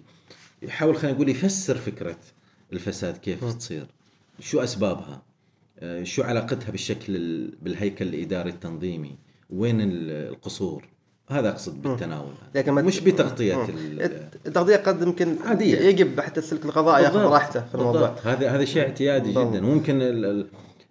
يحاول 0.62 0.96
خلينا 0.96 1.14
نقول 1.16 1.28
يفسر 1.28 1.76
فكرة 1.76 2.16
الفساد 2.72 3.16
كيف 3.16 3.44
تصير. 3.44 3.86
شو 4.40 4.60
أسبابها؟ 4.60 5.22
آه، 5.78 6.02
شو 6.04 6.22
علاقتها 6.22 6.70
بالشكل 6.70 7.16
ال- 7.16 7.56
بالهيكل 7.62 8.08
الإداري 8.08 8.50
التنظيمي؟ 8.50 9.16
وين 9.50 9.80
ال- 9.80 10.10
القصور؟ 10.10 10.88
هذا 11.30 11.48
أقصد 11.48 11.82
بالتناول 11.82 12.32
لكن 12.54 12.72
ما- 12.72 12.82
مش 12.82 13.00
بتغطية 13.00 13.64
ال- 13.64 14.28
التغطية 14.46 14.76
قد 14.76 15.02
يمكن 15.02 15.36
عادية. 15.44 15.78
يجب 15.78 16.20
حتى 16.20 16.40
السلك 16.40 16.64
القضائي 16.64 17.04
ياخذ. 17.04 17.16
راحته 17.18 17.60
في 17.60 17.74
الموضوع. 17.74 18.00
بالضبط. 18.00 18.26
هذا 18.26 18.50
هذا 18.50 18.64
شيء 18.64 18.82
اعتيادي. 18.82 19.30
جدا. 19.30 19.60
ممكن 19.60 20.02
ال- 20.02 20.24
ال- 20.24 20.46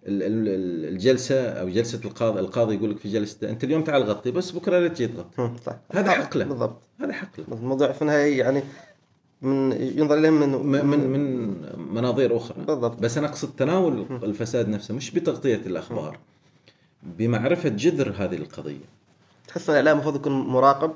ال- 0.06 0.22
ال- 0.22 0.88
الجلسة 0.94 1.40
أو 1.48 1.68
جلسة 1.68 2.00
القاضي 2.04 2.40
القاضي 2.40 2.74
يقول 2.74 2.90
لك 2.90 2.98
في 2.98 3.08
جلسته 3.12 3.50
أنت 3.50 3.64
اليوم 3.64 3.82
تعال 3.84 4.02
غطي 4.02 4.30
بس 4.30 4.50
بكرة 4.50 4.78
لا 4.78 4.88
تجي 4.88 5.06
تغطي. 5.06 5.50
صح. 5.66 5.76
هذا 5.92 6.10
حق 6.10 6.36
له. 6.36 6.44
بالضبط. 6.44 6.76
هذا 7.00 7.12
حق 7.12 7.28
له 7.38 7.44
الموضوع 7.58 7.92
في 7.92 8.02
النهاية 8.02 8.38
يعني 8.38 8.62
من 9.42 9.72
ينظر 9.72 10.18
إليه 10.18 10.30
من 10.30 10.48
م- 10.48 10.86
من 10.86 10.98
من 11.10 11.54
مناظير 11.94 12.36
أخرى. 12.36 12.64
بالضبط. 12.66 13.00
بس 13.00 13.18
أنا 13.18 13.26
أقصد 13.26 13.48
تناول 13.56 14.06
الفساد 14.22 14.68
نفسه 14.68 14.94
مش 14.94 15.10
بتغطية 15.10 15.60
الأخبار. 15.66 16.18
بمعرفة 17.18 17.68
جذر 17.68 18.14
هذه 18.18 18.34
القضية. 18.36 18.95
تحس 19.56 19.70
ان 19.70 19.74
الإعلام 19.74 19.96
المفروض 19.96 20.16
يكون 20.16 20.32
مراقب 20.32 20.92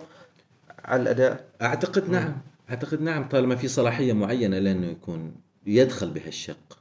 على 0.84 1.02
الأداء. 1.02 1.44
أعتقد 1.62 2.10
نعم. 2.10 2.36
أعتقد 2.70 3.00
نعم 3.02 3.28
طالما 3.28 3.56
في 3.56 3.68
صلاحية 3.68 4.12
معينة 4.12 4.58
لأنه 4.58 4.86
يكون 4.86 5.32
يدخل 5.66 6.10
بهالشق 6.10 6.78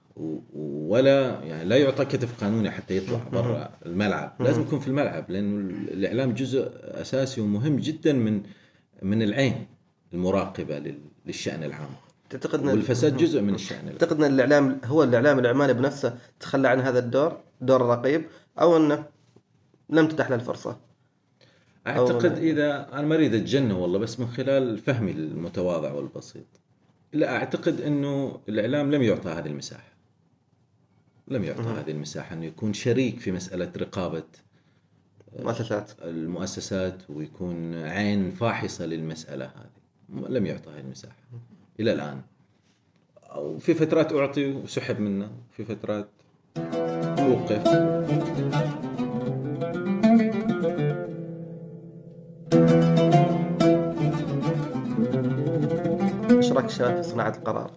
ولا 0.55 1.43
يعني 1.43 1.65
لا 1.69 1.77
يعطى 1.77 2.05
كتف 2.05 2.43
قانوني 2.43 2.71
حتى 2.71 2.97
يطلع 2.97 3.19
برا 3.33 3.69
الملعب. 3.85 4.35
لازم 4.39 4.61
يكون 4.61 4.79
في 4.79 4.87
الملعب 4.87 5.31
لأنه 5.31 5.69
الإعلام 5.91 6.33
جزء 6.33 6.71
أساسي 6.83 7.41
ومهم 7.41 7.75
جدا 7.75 8.13
من 8.13 8.43
من 9.01 9.21
العين 9.21 9.67
المراقبة 10.13 10.79
لل- 10.79 10.99
للشأن 11.25 11.63
العام. 11.63 11.89
تعتقد 12.29 12.65
والفساد 12.65 13.17
جزء 13.17 13.41
من 13.41 13.55
الشأن 13.55 13.79
العام. 13.83 13.97
تعتقد 13.97 14.21
إن 14.23 14.33
الإعلام 14.33 14.79
هو 14.85 15.03
الإعلام 15.03 15.39
الاعمالي 15.39 15.73
بنفسه 15.73 16.17
تخلى 16.39 16.67
عن 16.67 16.79
هذا 16.79 16.99
الدور 16.99 17.37
دور 17.61 17.81
الرقيب 17.81 18.25
أو 18.61 18.77
إنه 18.77 19.03
لم 19.89 20.07
تتح 20.07 20.29
له 20.29 20.35
الفرصة. 20.35 20.77
أعتقد 21.87 22.35
أو- 22.35 22.37
إذا 22.39 22.89
أنا 22.93 23.07
ما 23.07 23.15
أريد 23.15 23.33
اتجنى 23.35 23.73
والله 23.73 23.99
بس 23.99 24.19
من 24.19 24.27
خلال 24.27 24.77
فهمي 24.77 25.11
المتواضع 25.11 25.91
والبسيط. 25.91 26.45
لا 27.13 27.35
أعتقد 27.35 27.81
إنه 27.81 28.39
الإعلام 28.49 28.91
لم 28.91 29.01
يعطى 29.01 29.29
هذه 29.29 29.45
المساحة. 29.47 29.89
لم 31.27 31.43
يعطى 31.43 31.61
هذه 31.61 31.91
المساحة 31.91 32.35
إنه 32.35 32.45
يكون 32.45 32.73
شريك 32.73 33.19
في 33.19 33.31
مسألة 33.31 33.71
رقابة 33.77 34.23
مؤسسات. 35.39 35.91
المؤسسات 36.03 37.09
ويكون 37.09 37.75
عين 37.75 38.31
فاحصة 38.31 38.85
للمسألة 38.85 39.45
هذه. 39.45 40.27
لم 40.29 40.45
يعطى 40.45 40.69
هذه 40.71 40.79
المساحة 40.79 41.15
إلى 41.79 41.93
الآن. 41.93 42.21
أو 43.23 43.57
في 43.57 43.73
فترات 43.73 44.13
أعطي 44.13 44.51
وسحب 44.51 44.99
منه 44.99 45.31
في 45.57 45.65
فترات 45.65 46.09
أوقف. 47.19 47.67
اشراك 56.65 56.91
الشباب 56.91 57.03
في 57.03 57.09
صناعة 57.09 57.29
القرار 57.37 57.71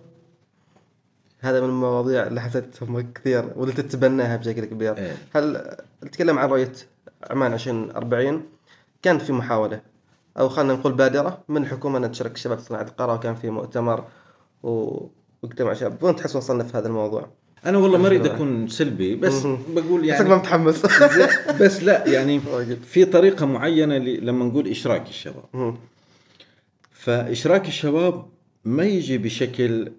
هذا 1.41 1.61
من 1.61 1.69
المواضيع 1.69 2.27
اللي 2.27 2.41
حسيتهم 2.41 3.13
كثير 3.15 3.53
واللي 3.57 3.75
تتبناها 3.75 4.37
بشكل 4.37 4.65
كبير 4.65 4.97
إيه. 4.99 5.17
هل 5.35 5.77
نتكلم 6.05 6.39
عن 6.39 6.49
رؤية 6.49 6.73
عمان 7.31 7.53
2040 7.53 8.43
كان 9.03 9.19
في 9.19 9.33
محاولة 9.33 9.81
أو 10.39 10.49
خلينا 10.49 10.73
نقول 10.75 10.93
بادرة 10.93 11.39
من 11.49 11.63
الحكومة 11.63 11.99
إنها 11.99 12.09
تشارك 12.09 12.35
الشباب 12.35 12.59
في 12.59 12.65
صناعة 12.65 12.83
القرار 12.83 13.17
وكان 13.17 13.35
في 13.35 13.51
مؤتمر 13.51 14.05
و- 14.63 15.07
واجتماع 15.43 15.75
شباب 15.75 16.03
وين 16.03 16.17
تحس 16.17 16.37
وصلنا 16.37 16.65
في 16.65 16.77
هذا 16.79 16.87
الموضوع؟ 16.89 17.29
أنا 17.67 17.79
والله 17.79 17.99
ما 17.99 18.07
أريد 18.07 18.27
أكون 18.27 18.69
سلبي 18.69 19.15
بس. 19.17 19.47
بقول 19.69 20.05
يعني 20.05 20.29
ما 20.29 20.37
متحمس 20.37 20.87
بس 21.61 21.83
لا 21.83 22.09
يعني. 22.09 22.41
في 22.93 23.05
طريقة 23.05 23.47
معينة 23.47 23.99
ل- 23.99 24.27
لما 24.27 24.45
نقول 24.45 24.69
إشراك 24.69 25.09
الشباب 25.09 25.45
مهم. 25.55 25.77
فإشراك 26.91 27.69
الشباب 27.69 28.27
ما 28.65 28.85
يجي 28.85 29.19
بشكل 29.19 29.93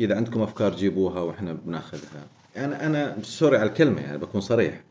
إذا 0.00 0.16
عندكم 0.16 0.42
أفكار 0.42 0.76
جيبوها 0.76 1.20
وإحنا 1.20 1.52
بناخذها. 1.52 2.26
أنا 2.56 2.86
أنا 2.86 3.22
سوري 3.22 3.56
على 3.56 3.68
الكلمة 3.68 4.00
يعني 4.00 4.18
بكون 4.18 4.40
صريح. 4.40 4.82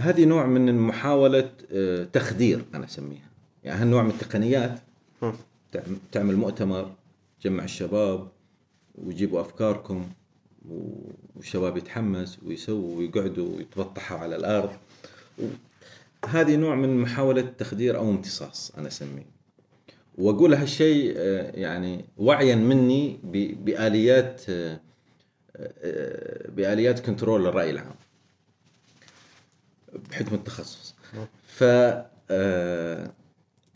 هذه 0.00 0.24
نوع 0.24 0.46
من 0.46 0.78
محاولة 0.78 1.50
آه، 1.72 2.04
تخدير 2.04 2.64
أنا 2.74 2.84
أسميها. 2.84 3.28
يعني 3.64 3.82
هالنوع 3.82 4.02
من 4.02 4.10
التقنيات. 4.10 4.80
تعمل 6.12 6.36
مؤتمر 6.36 6.92
تجمع 7.40 7.64
الشباب 7.64 8.28
ويجيبوا 8.94 9.40
أفكاركم 9.40 10.08
والشباب 11.36 11.76
يتحمس 11.76 12.38
ويسووا 12.46 12.98
ويقعدوا 12.98 13.56
ويتبطحوا 13.56 14.18
على 14.18 14.36
الأرض. 14.36 14.70
هذه 16.28 16.56
نوع 16.56 16.74
من 16.74 17.00
محاولة 17.00 17.42
تخدير 17.42 17.96
أو 17.96 18.10
امتصاص 18.10 18.72
أنا 18.78 18.88
أسميه. 18.88 19.37
وأقول 20.18 20.54
هالشيء 20.54 21.14
آه، 21.16 21.50
يعني 21.56 22.04
وعيا 22.16 22.54
مني 22.54 23.18
بآليات 23.64 24.42
آه، 24.48 24.80
آه، 25.56 26.50
بآليات 26.50 27.00
كنترول 27.00 27.46
الراي 27.46 27.70
العام 27.70 27.94
بحكم 30.10 30.34
التخصص. 30.34 30.94
ف 31.46 31.64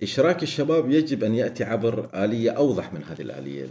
إشراك 0.02 0.42
الشباب 0.42 0.90
يجب 0.90 1.24
أن 1.24 1.34
يأتي 1.34 1.64
عبر 1.64 2.24
آلية 2.24 2.50
أوضح 2.50 2.92
من 2.92 3.02
هذه 3.04 3.22
الآلية 3.22 3.64
ال- 3.64 3.70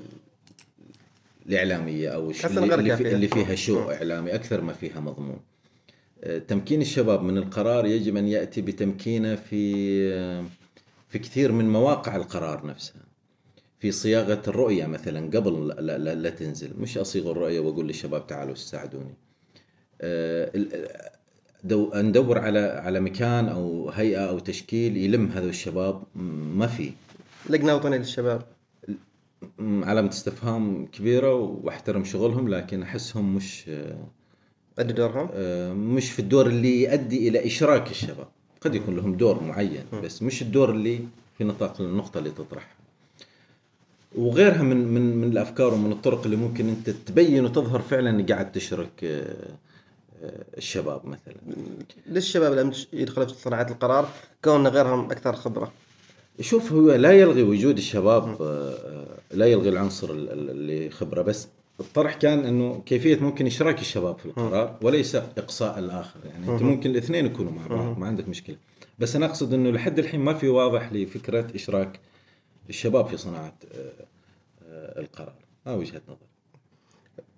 الإعلامية 1.49 2.09
أو 2.09 2.31
اللي, 2.51 2.59
غير 2.69 2.79
اللي, 2.79 3.27
فيها 3.27 3.55
شو 3.55 3.91
إعلامي 3.91 4.35
أكثر 4.35 4.61
ما 4.61 4.73
فيها 4.73 4.99
مضمون. 4.99 5.39
تمكين 6.47 6.81
الشباب 6.81 7.23
من 7.23 7.37
القرار 7.37 7.85
يجب 7.85 8.17
أن 8.17 8.27
يأتي 8.27 8.61
بتمكينه 8.61 9.35
في 9.35 10.43
في 11.11 11.19
كثير 11.19 11.51
من 11.51 11.69
مواقع 11.69 12.15
القرار 12.15 12.65
نفسها. 12.65 13.01
في 13.79 13.91
صياغة 13.91 14.41
الرؤية 14.47 14.85
مثلا 14.85 15.19
قبل 15.37 15.67
لا, 15.67 15.97
لا, 15.97 16.15
لا 16.15 16.29
تنزل. 16.29 16.73
مش 16.79 16.97
أصيغ 16.97 17.31
الرؤية 17.31 17.59
وأقول 17.59 17.87
للشباب 17.87 18.27
تعالوا 18.27 18.55
ساعدوني. 18.55 19.13
آه، 20.01 20.51
دو 21.63 21.91
ندور 21.95 22.37
على 22.39 22.59
على 22.59 22.99
مكان 22.99 23.49
أو 23.49 23.89
هيئة 23.89 24.29
أو 24.29 24.39
تشكيل 24.39 24.97
يلم 24.97 25.31
هذول 25.31 25.49
الشباب 25.49 26.03
ما 26.55 26.67
في. 26.67 26.91
لجنه 27.49 27.75
وطنيه 27.75 27.97
للشباب. 27.97 28.41
علامة 29.59 30.09
استفهام 30.09 30.85
كبيرة 30.85 31.33
وأحترم 31.35 32.03
شغلهم 32.03 32.49
لكن 32.49 32.83
أحسهم 32.83 33.35
مش 33.35 33.71
ادي 34.79 34.93
دورهم؟ 34.93 35.29
آه، 35.33 35.73
مش 35.73 36.11
في 36.11 36.19
الدور 36.19 36.47
اللي 36.47 36.83
يؤدي 36.83 37.27
إلى 37.27 37.45
إشراك 37.45 37.91
الشباب. 37.91 38.27
قد 38.61 38.75
يكون 38.75 38.95
لهم 38.95 39.15
دور 39.15 39.43
معين 39.43 39.83
بس 40.03 40.21
مش 40.23 40.41
الدور 40.41 40.71
اللي 40.71 40.99
في 41.37 41.43
نطاق 41.43 41.81
النقطة 41.81 42.17
اللي 42.17 42.29
تطرحها 42.29 42.75
وغيرها 44.15 44.61
من 44.63 44.87
من 44.87 45.15
من 45.17 45.31
الأفكار 45.31 45.73
ومن 45.73 45.91
الطرق 45.91 46.23
اللي 46.25 46.35
ممكن 46.35 46.69
أنت 46.69 46.89
تبين 46.89 47.45
وتظهر 47.45 47.79
فعلا 47.81 48.09
إنك 48.09 48.31
قاعد 48.31 48.51
تشرك 48.51 48.89
آه، 49.03 49.35
آه، 50.23 50.43
الشباب 50.57 51.05
مثلا. 51.05 51.35
ليش 52.07 52.23
الشباب 52.25 52.53
لم 52.53 52.71
يدخلوا 52.93 53.27
في 53.27 53.33
صناعة 53.33 53.67
القرار 53.71 54.09
كون 54.43 54.67
غيرهم 54.67 55.11
أكثر 55.11 55.35
خبرة. 55.35 55.71
شوف 56.41 56.71
هو 56.73 56.91
لا 56.91 57.11
يلغي 57.11 57.43
وجود 57.43 57.77
الشباب 57.77 58.41
آه، 58.41 59.07
لا 59.31 59.45
يلغي 59.45 59.69
العنصر 59.69 60.11
ال- 60.11 60.29
ال- 60.31 60.49
اللي 60.49 60.89
خبرة 60.89 61.21
بس 61.21 61.47
الطرح 61.81 62.15
كان 62.15 62.45
إنه 62.45 62.81
كيفية 62.85 63.19
ممكن 63.19 63.47
إشراك 63.47 63.79
الشباب 63.79 64.17
في 64.19 64.25
القرار 64.25 64.77
وليس 64.81 65.15
إقصاء 65.15 65.79
الآخر. 65.79 66.19
يعني 66.25 66.53
أنت 66.53 66.61
ممكن 66.61 66.89
الاثنين 66.89 67.25
يكونوا 67.25 67.51
مع 67.51 67.67
بعض 67.67 67.97
ما 67.99 68.07
عندك 68.07 68.29
مشكلة. 68.29 68.55
بس 68.99 69.15
أنا 69.15 69.25
أقصد 69.25 69.53
إنه 69.53 69.71
لحد 69.71 69.99
الحين 69.99 70.19
ما 70.19 70.33
في 70.33 70.47
واضح 70.47 70.91
لي 70.91 71.05
فكرة 71.05 71.47
إشراك 71.55 71.99
الشباب 72.69 73.07
في 73.07 73.17
صناعة 73.17 73.53
آه، 73.75 74.05
آه، 74.69 74.99
القرار. 74.99 75.33
ما 75.65 75.73
وجهة 75.73 76.01
نظر. 76.07 76.27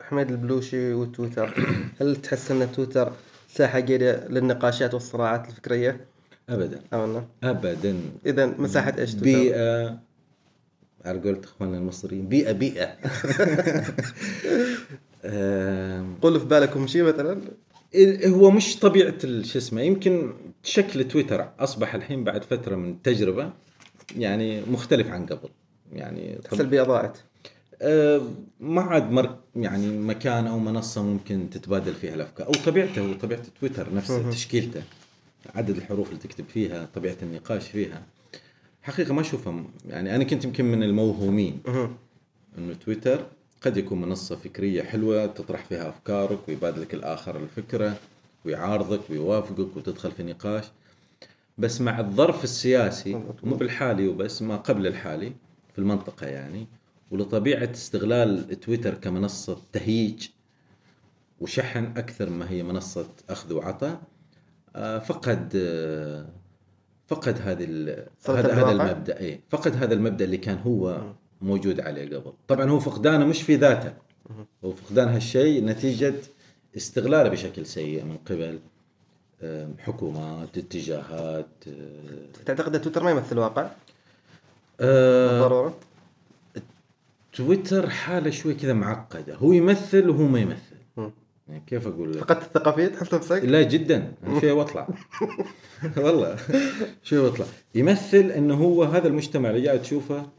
حميد 0.01 0.31
البلوشي 0.31 0.93
وتويتر. 0.93 1.53
هل 2.01 2.15
تحس 2.15 2.51
إن 2.51 2.71
تويتر 2.71 3.11
ساحة 3.49 3.79
جيده 3.79 4.27
للنقاشات 4.27 4.93
والصراعات 4.93 5.49
الفكرية؟ 5.49 6.05
ابدا. 6.49 6.81
ابدا. 7.43 8.01
اذا 8.25 8.45
مساحة 8.45 8.93
إيش 8.97 9.15
تويتر؟ 9.15 9.39
بيئة 9.39 9.99
على 11.05 11.19
قولة 11.19 11.41
إخواننا 11.43 11.77
المصريين. 11.77 12.27
بيئة 12.27 12.97
آم، 15.25 16.15
قول 16.21 16.39
في 16.39 16.45
بالكم 16.45 16.87
شيء 16.87 17.03
مثلا؟ 17.03 17.41
ال- 17.95 18.25
هو 18.33 18.51
مش 18.51 18.79
طبيعة 18.79 19.15
ال- 19.23 19.45
شو 19.45 19.57
اسمه 19.59 19.81
يمكن 19.81 20.33
شكل 20.63 21.07
تويتر 21.07 21.49
أصبح 21.59 21.95
الحين 21.95 22.23
بعد 22.23 22.43
فترة 22.43 22.75
من 22.75 22.89
التجربه 22.91 23.49
يعني 24.17 24.61
مختلف 24.61 25.07
عن 25.07 25.25
قبل. 25.25 25.49
يعني 25.93 26.35
تحس 26.43 26.61
البيئه 26.61 26.83
ضاعت. 26.83 27.17
آه، 27.81 28.21
ما 28.59 28.81
عاد 28.81 29.11
مر 29.11 29.35
يعني 29.55 29.87
مكان 29.97 30.47
أو 30.47 30.59
منصة 30.59 31.03
ممكن 31.03 31.49
تتبادل 31.49 31.93
فيها 31.93 32.13
الأفكار. 32.13 32.47
أو 32.47 32.51
طبيعته 32.51 33.09
وطبيعه 33.09 33.41
تويتر 33.59 33.93
نفسه 33.95 34.29
تشكيلته 34.29 34.83
عدد 35.55 35.77
الحروف 35.77 36.07
اللي 36.09 36.19
تكتب 36.19 36.45
فيها 36.53 36.87
طبيعة 36.95 37.15
النقاش 37.23 37.67
فيها. 37.67 38.01
حقيقة 38.83 39.13
ما 39.13 39.21
اشوفها 39.21 39.63
يعني 39.87 40.15
أنا 40.15 40.23
كنت 40.23 40.45
يمكن 40.45 40.65
من 40.65 40.83
الموهومين. 40.83 41.59
إنه 42.57 42.73
تويتر 42.73 43.25
قد 43.61 43.77
يكون 43.77 44.01
منصة 44.01 44.35
فكرية 44.35 44.83
حلوة 44.83 45.25
تطرح 45.25 45.65
فيها 45.65 45.89
أفكارك 45.89 46.39
ويبادلك 46.47 46.93
الآخر 46.93 47.37
الفكرة 47.37 47.97
ويعارضك 48.45 49.01
ويوافقك 49.09 49.77
وتدخل 49.77 50.11
في 50.11 50.23
نقاش. 50.23 50.65
بس 51.57 51.81
مع 51.81 51.99
الظرف 51.99 52.43
السياسي 52.43 53.13
مو 53.43 53.55
بالحالي 53.55 54.07
وبس 54.07 54.41
ما 54.41 54.57
قبل 54.57 54.87
الحالي 54.87 55.31
في 55.73 55.79
المنطقة 55.79 56.27
يعني 56.27 56.67
ولطبيعة 57.11 57.71
استغلال 57.71 58.59
تويتر 58.59 58.93
كمنصة 58.93 59.57
تهييج 59.73 60.27
وشحن 61.41 61.83
أكثر 61.97 62.29
ما 62.29 62.49
هي 62.49 62.63
منصة 62.63 63.07
أخذ 63.29 63.53
وعطاء 63.53 64.01
آه، 64.75 64.99
فقد 64.99 65.51
آه، 65.55 66.25
فقد 67.07 67.41
هذه 67.41 67.65
هذا 68.27 68.53
هذا 68.53 68.71
الواقع؟ 68.71 68.91
المبدأ 68.91 69.19
اي 69.19 69.39
فقد 69.49 69.75
هذا 69.75 69.93
المبدأ 69.93 70.25
اللي 70.25 70.37
كان 70.37 70.57
هو 70.57 71.01
موجود 71.41 71.79
عليه 71.79 72.17
قبل. 72.17 72.33
طبعا 72.47 72.69
هو 72.69 72.79
فقدانه 72.79 73.25
مش 73.25 73.41
في 73.41 73.55
ذاته. 73.55 73.93
هو 74.65 74.71
فقدان 74.71 75.07
هالشيء 75.07 75.65
نتيجة 75.65 76.13
استغلاله 76.77 77.29
بشكل 77.29 77.65
سيء 77.65 78.03
من 78.03 78.17
قبل 78.17 78.59
حكومات 79.79 80.57
اتجاهات 80.57 81.47
آه، 81.67 82.43
تعتقد 82.45 82.81
تويتر 82.81 83.03
ما 83.03 83.11
يمثل 83.11 83.37
واقع 83.37 83.69
آه، 84.79 85.27
بالضرورة؟ 85.27 85.77
تويتر 87.33 87.89
حالة 87.89 88.29
شوي 88.29 88.53
كذا 88.53 88.73
معقدة. 88.73 89.35
هو 89.35 89.51
يمثل 89.51 90.09
وهو 90.09 90.23
ما 90.23 90.39
يمثل. 90.39 90.72
يعني 91.47 91.63
كيف 91.67 91.87
أقول 91.87 92.11
لك؟ 92.13 92.19
فقدت 92.19 92.41
الثقه 92.43 92.71
فيه 92.71 92.87
تحس 92.87 93.13
نفسك؟ 93.13 93.43
لا 93.43 93.61
جدا. 93.61 94.13
أنا 94.23 94.39
شوي 94.39 94.51
واطلع. 94.51 94.87
والله. 95.97 96.37
شوي 97.03 97.19
واطلع. 97.19 97.45
يمثل 97.75 98.31
انه 98.31 98.55
هو 98.55 98.83
هذا 98.83 99.07
المجتمع 99.07 99.49
اللي 99.49 99.67
قاعد 99.67 99.81
تشوفه 99.81 100.29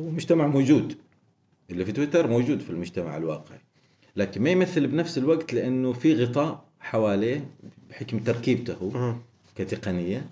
هو 0.00 0.04
مجتمع 0.10 0.46
موجود. 0.46 0.96
اللي 1.70 1.84
في 1.84 1.92
تويتر 1.92 2.26
موجود 2.26 2.60
في 2.60 2.70
المجتمع 2.70 3.16
الواقعي. 3.16 3.60
لكن 4.16 4.42
ما 4.42 4.50
يمثل 4.50 4.86
بنفس 4.86 5.18
الوقت 5.18 5.54
لأنه 5.54 5.92
في 5.92 6.24
غطاء 6.24 6.64
حواليه 6.80 7.50
بحكم 7.90 8.18
تركيبته 8.18 8.90
مهم. 8.94 9.22
كتقنية 9.56 10.26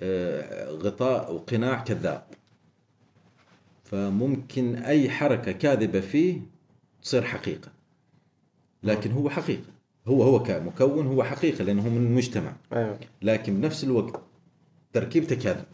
آه، 0.00 0.70
غطاء 0.70 1.34
وقناع 1.34 1.80
كذاب. 1.84 2.26
فممكن 3.84 4.74
أي 4.74 5.10
حركة 5.10 5.52
كاذبة 5.52 6.00
فيه 6.00 6.40
تصير 7.02 7.22
حقيقة. 7.22 7.79
لكن 8.82 9.12
هو 9.12 9.30
حقيقه 9.30 9.62
هو 10.08 10.22
هو 10.22 10.42
كمكون 10.42 11.06
هو 11.06 11.22
حقيقه 11.24 11.64
لأنه 11.64 11.82
هو 11.82 11.88
من 11.90 11.96
المجتمع. 12.06 12.52
أيوه. 12.72 12.98
لكن 13.22 13.60
بنفس 13.60 13.84
الوقت 13.84 14.20
تركيبته 14.92 15.36
كذب 15.36 15.64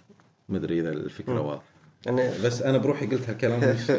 ما 0.48 0.56
أدري 0.58 0.80
إذا 0.80 0.90
الفكرة 0.90 1.40
واضحة. 1.40 1.62
يعني 2.06 2.22
بس 2.44 2.62
أنا 2.62 2.78
بروحي 2.78 3.06
قلت 3.06 3.28
هالكلام 3.28 3.60
مش 3.76 3.90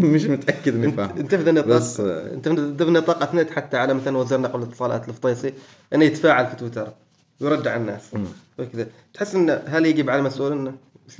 مش 0.00 0.24
متأكد 0.24 0.74
إني 0.74 0.92
فاهم. 0.92 1.18
أنت 1.18 1.34
في 1.34 1.52
نطاق 1.52 1.66
بس 1.66 2.00
أنت 2.00 2.48
في 2.82 2.90
نطاق 2.90 3.22
اثنيت 3.22 3.50
حتى 3.50 3.76
على 3.76 3.94
مثلا 3.94 4.16
وزير 4.18 4.38
النقل 4.38 4.60
والاتصالات 4.60 5.08
الفطيسي 5.08 5.52
إنه 5.94 6.04
يتفاعل 6.04 6.46
في 6.46 6.56
تويتر 6.56 6.88
ويرد 7.40 7.68
على 7.68 7.80
الناس. 7.80 8.10
وكذا. 8.58 8.86
تحس 9.14 9.34
انه 9.34 9.62
هل 9.66 9.86
يجب 9.86 10.10
على 10.10 10.22
مسؤول 10.22 10.52
إنه 10.52 10.74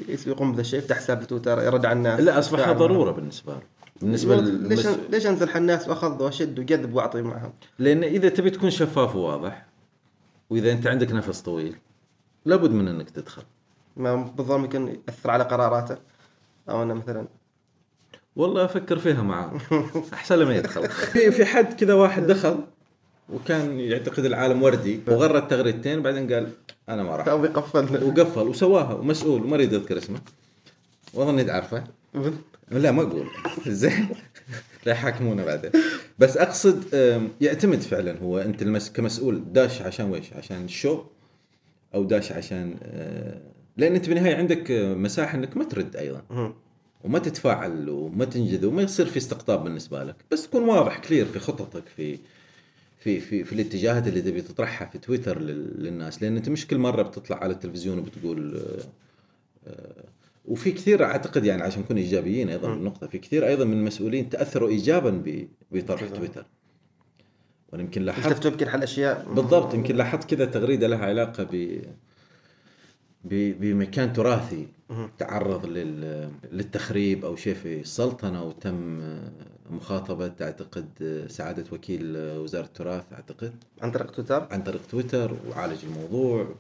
يس- 0.09 0.27
يقوم 0.27 0.51
بهذا 0.51 0.61
الشيء؟ 0.61 0.79
يفتح 0.79 0.97
حساب 0.97 1.21
في 1.21 1.27
تويتر 1.27 1.63
يرد 1.63 1.87
على 1.87 1.97
الناس. 1.99 2.21
لا 2.21 2.39
أصبح 2.39 2.73
ضرورة 2.73 3.11
بالنسبة 3.11 3.53
له. 3.53 3.63
بالنسبة. 4.01 4.37
ليش 4.41 4.87
للمس... 4.87 4.99
ليش 5.11 5.27
أنزل 5.27 5.49
الناس 5.57 5.89
وأخذ 5.89 6.23
وأشد 6.23 6.59
وجذب 6.59 6.95
وأعطي 6.95 7.23
معهم؟ 7.23 7.53
لأن 7.79 8.05
إذا 8.05 8.29
تبي 8.29 8.51
تكون 8.51 8.71
شفاف 8.71 9.17
وواضح 9.17 9.67
وإذا 10.51 10.73
أنت 10.73 10.87
عندك 10.87 11.13
نفس 11.13 11.41
طويل 11.41 11.77
لابد 12.45 12.71
من 12.71 12.89
إنك 12.89 13.11
تدخل. 13.11 13.43
ما 13.97 14.15
بالضبط 14.17 14.59
يمكن 14.59 14.89
يأثر 15.09 15.31
على 15.31 15.45
قراراته 15.45 15.97
أو 16.69 16.83
إنه 16.83 16.95
مثلا 16.95 17.27
والله 18.37 18.65
أفكر 18.65 18.99
فيها 18.99 19.23
معاه 19.23 19.59
أحسن 20.15 20.35
له 20.35 20.45
ما 20.45 20.57
يدخل. 20.57 20.89
في 21.13 21.31
في 21.31 21.45
حد 21.45 21.75
كذا 21.75 21.95
واحد 21.95 22.27
دخل 22.27 22.59
وكان 23.29 23.81
يعتقد 23.81 24.25
العالم 24.25 24.63
وردي 24.63 25.01
وغرد 25.09 25.49
تغريدتين 25.49 26.03
بعدين 26.03 26.33
قال 26.33 26.53
أنا 26.89 27.03
ما 27.03 27.17
راح. 27.17 27.29
أو 27.29 27.45
يقفل 27.45 28.05
وقفل 28.05 28.49
وسواها 28.49 28.95
ومسؤول 28.95 29.43
وما 29.43 29.55
أريد 29.55 29.75
أذكر 29.75 29.99
اسمه. 29.99 30.19
وأظن 31.15 31.39
انت 31.39 31.51
عارفه 31.51 31.85
لا 32.71 32.91
ما 32.91 33.03
أقول. 33.03 33.27
زين. 33.69 34.09
لا 34.87 34.93
يحاكمونا 34.93 35.45
بعدين. 35.45 35.71
بس 36.19 36.37
أقصد 36.37 36.85
يعتمد 37.41 37.81
فعلا 37.81 38.19
هو 38.19 38.39
أنت 38.39 38.63
المس 38.63 38.93
كمسؤول 38.93 39.53
داش 39.53 39.83
عشان 39.83 40.11
ويش؟ 40.11 40.33
عشان 40.33 40.65
ال 40.65 40.73
show 40.73 41.05
أو 41.95 42.05
داش 42.05 42.33
عشان 42.33 42.77
أه، 42.83 43.41
لأن 43.77 43.95
أنت 43.95 44.09
بالنهاية 44.09 44.37
عندك 44.37 44.71
أه، 44.71 44.95
مساحة 44.95 45.39
إنك 45.39 45.57
ما 45.57 45.65
ترد 45.65 45.97
أيضا. 45.97 46.23
وما 47.05 47.19
تتفاعل 47.19 47.89
وما 47.89 48.25
تنجذب 48.25 48.65
وما 48.65 48.83
يصير 48.83 49.07
في 49.07 49.17
استقطاب 49.17 49.65
بالنسبة 49.65 50.05
لك. 50.05 50.17
بس 50.31 50.43
تكون 50.49 50.63
واضح 50.63 50.99
clear 50.99 51.27
في 51.27 51.39
خططك 51.39 51.83
في 51.97 52.19
في 53.01 53.21
في 53.21 53.45
في 53.45 53.53
الاتجاهات 53.53 54.09
اللي 54.09 54.23
تبي 54.23 54.43
تطرحها 54.43 54.89
في 54.89 54.99
تويتر 54.99 55.41
لل- 55.41 55.83
للناس. 55.83 56.23
لأن 56.23 56.37
أنت 56.37 56.49
مش 56.49 56.67
كل 56.67 56.79
مرة 56.79 57.03
بتطلع 57.03 57.37
على 57.37 57.53
التلفزيون 57.53 57.99
وبتقول 57.99 58.57
آه، 58.57 58.83
آه، 59.71 60.05
وفي 60.45 60.73
كثير 60.73 61.05
أعتقد 61.05 61.45
يعني 61.45 61.63
عشان 61.63 61.83
نكون 61.83 61.97
إيجابيين 61.97 62.49
أيضا 62.51 62.69
بالنقطه 62.75 63.07
في 63.07 63.19
كثير 63.19 63.47
أيضا 63.47 63.65
من 63.65 63.73
المسؤولين 63.73 64.29
تأثروا 64.29 64.69
ايجابا 64.69 65.11
ب- 65.11 65.49
بطرح 65.73 66.09
تويتر. 66.09 66.47
وأنا 67.73 67.83
يمكن 67.83 68.03
لاحظت 68.03 68.27
التفتوا 68.27 68.51
يمكن 68.51 68.69
حل 68.69 68.83
أشياء. 68.83 69.27
بالضبط 69.35 69.75
يمكن 69.75 69.97
لاحظت 69.97 70.31
كذا 70.35 70.45
تغريدة 70.45 70.87
لها 70.87 71.07
علاقة 71.07 71.43
ب 71.53 71.81
ب- 73.25 73.61
بمكان 73.61 74.13
تراثي 74.13 74.67
تعرض 75.19 75.67
لل... 75.67 76.29
للتخريب 76.53 77.25
أو 77.25 77.37
شيء 77.37 77.55
في 77.55 77.81
السلطنة 77.81 78.43
وتم 78.45 79.01
مخاطبة 79.71 80.33
اعتقد 80.41 81.25
سعادة 81.31 81.65
وكيل 81.73 82.17
وزارة 82.17 82.65
التراث 82.65 83.05
أعتقد. 83.13 83.53
عن 83.83 83.91
طريق 83.91 84.11
تويتر؟ 84.11 84.49
عن 84.51 84.63
طريق 84.63 84.81
تويتر 84.91 85.37
وعالج 85.51 85.79
الموضوع. 85.85 86.55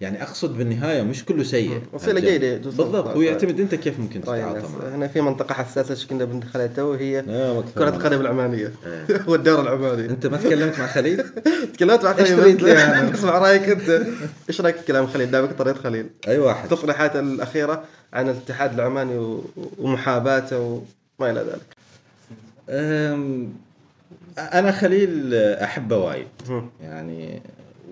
يعني 0.00 0.22
أقصد 0.22 0.58
بالنهاية 0.58 1.02
مش 1.02 1.24
كله 1.24 1.42
سيء. 1.42 1.80
جيدة 2.06 2.56
توصل. 2.58 2.76
بالضبط 2.76 3.06
هو 3.08 3.20
يعتمد 3.20 3.60
أنت 3.60 3.74
كيف 3.74 4.00
ممكن 4.00 4.20
رأي 4.26 4.40
تتعاطى 4.40 4.58
معه 4.60 4.94
هنا 4.96 5.08
في 5.08 5.20
منطقة 5.20 5.52
حساسة 5.52 5.90
إيش 5.90 6.06
كنا 6.06 6.24
بندخلها 6.24 6.66
تو 6.66 6.82
وهي 6.90 7.18
آه، 7.18 7.52
المنطقة. 7.52 7.88
القدم 7.88 8.20
العمانية 8.20 8.66
إيه. 8.86 9.20
والدوري 9.26 9.62
العماني 9.62 10.10
أنت 10.10 10.26
ما 10.26 10.36
تكلمت 10.36 10.78
مع 10.78 10.86
خليل؟ 10.86 11.24
تكلمت 11.74 12.04
مع 12.04 12.12
خليل؟ 12.12 12.66
اسمع 13.14 13.38
رأيك 13.38 13.62
أنت 13.62 14.06
إيش 14.48 14.60
رأيك 14.60 14.76
في 14.76 14.86
كلام 14.86 15.06
خليل 15.06 15.30
دامك 15.30 15.52
طريقة 15.52 15.78
خليل 15.78 16.06
أي 16.28 16.38
واحد 16.38 16.64
التصريحات 16.72 17.16
الأخيرة 17.16 17.84
عن 18.12 18.28
الاتحاد 18.28 18.74
العماني 18.74 19.40
ومحاباته 19.78 20.82
وما 21.18 21.30
إلى 21.30 21.40
ذلك 21.40 21.76
أنا 24.38 24.72
خليل 24.72 25.34
أحبه 25.34 25.96
وايد. 25.96 26.26
يعني 26.82 27.42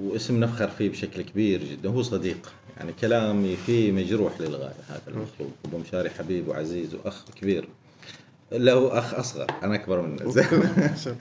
واسم 0.00 0.40
نفخر 0.40 0.68
فيه 0.68 0.90
بشكل 0.90 1.22
كبير 1.22 1.64
جدا. 1.64 1.88
هو 1.88 2.02
صديق 2.02 2.52
يعني 2.76 2.92
كلامي 2.92 3.56
فيه 3.56 3.92
مجروح 3.92 4.40
للغاية 4.40 4.74
هذا 4.88 5.02
المخلوق 5.08 5.50
أبو 5.64 5.78
مشاري 5.78 6.10
حبيب 6.10 6.48
وعزيز 6.48 6.94
وأخ 6.94 7.24
كبير. 7.40 7.68
له 8.52 8.98
أخ 8.98 9.14
أصغر 9.14 9.46
أنا 9.62 9.74
أكبر 9.74 10.00
منه. 10.00 10.30
زين 10.30 10.46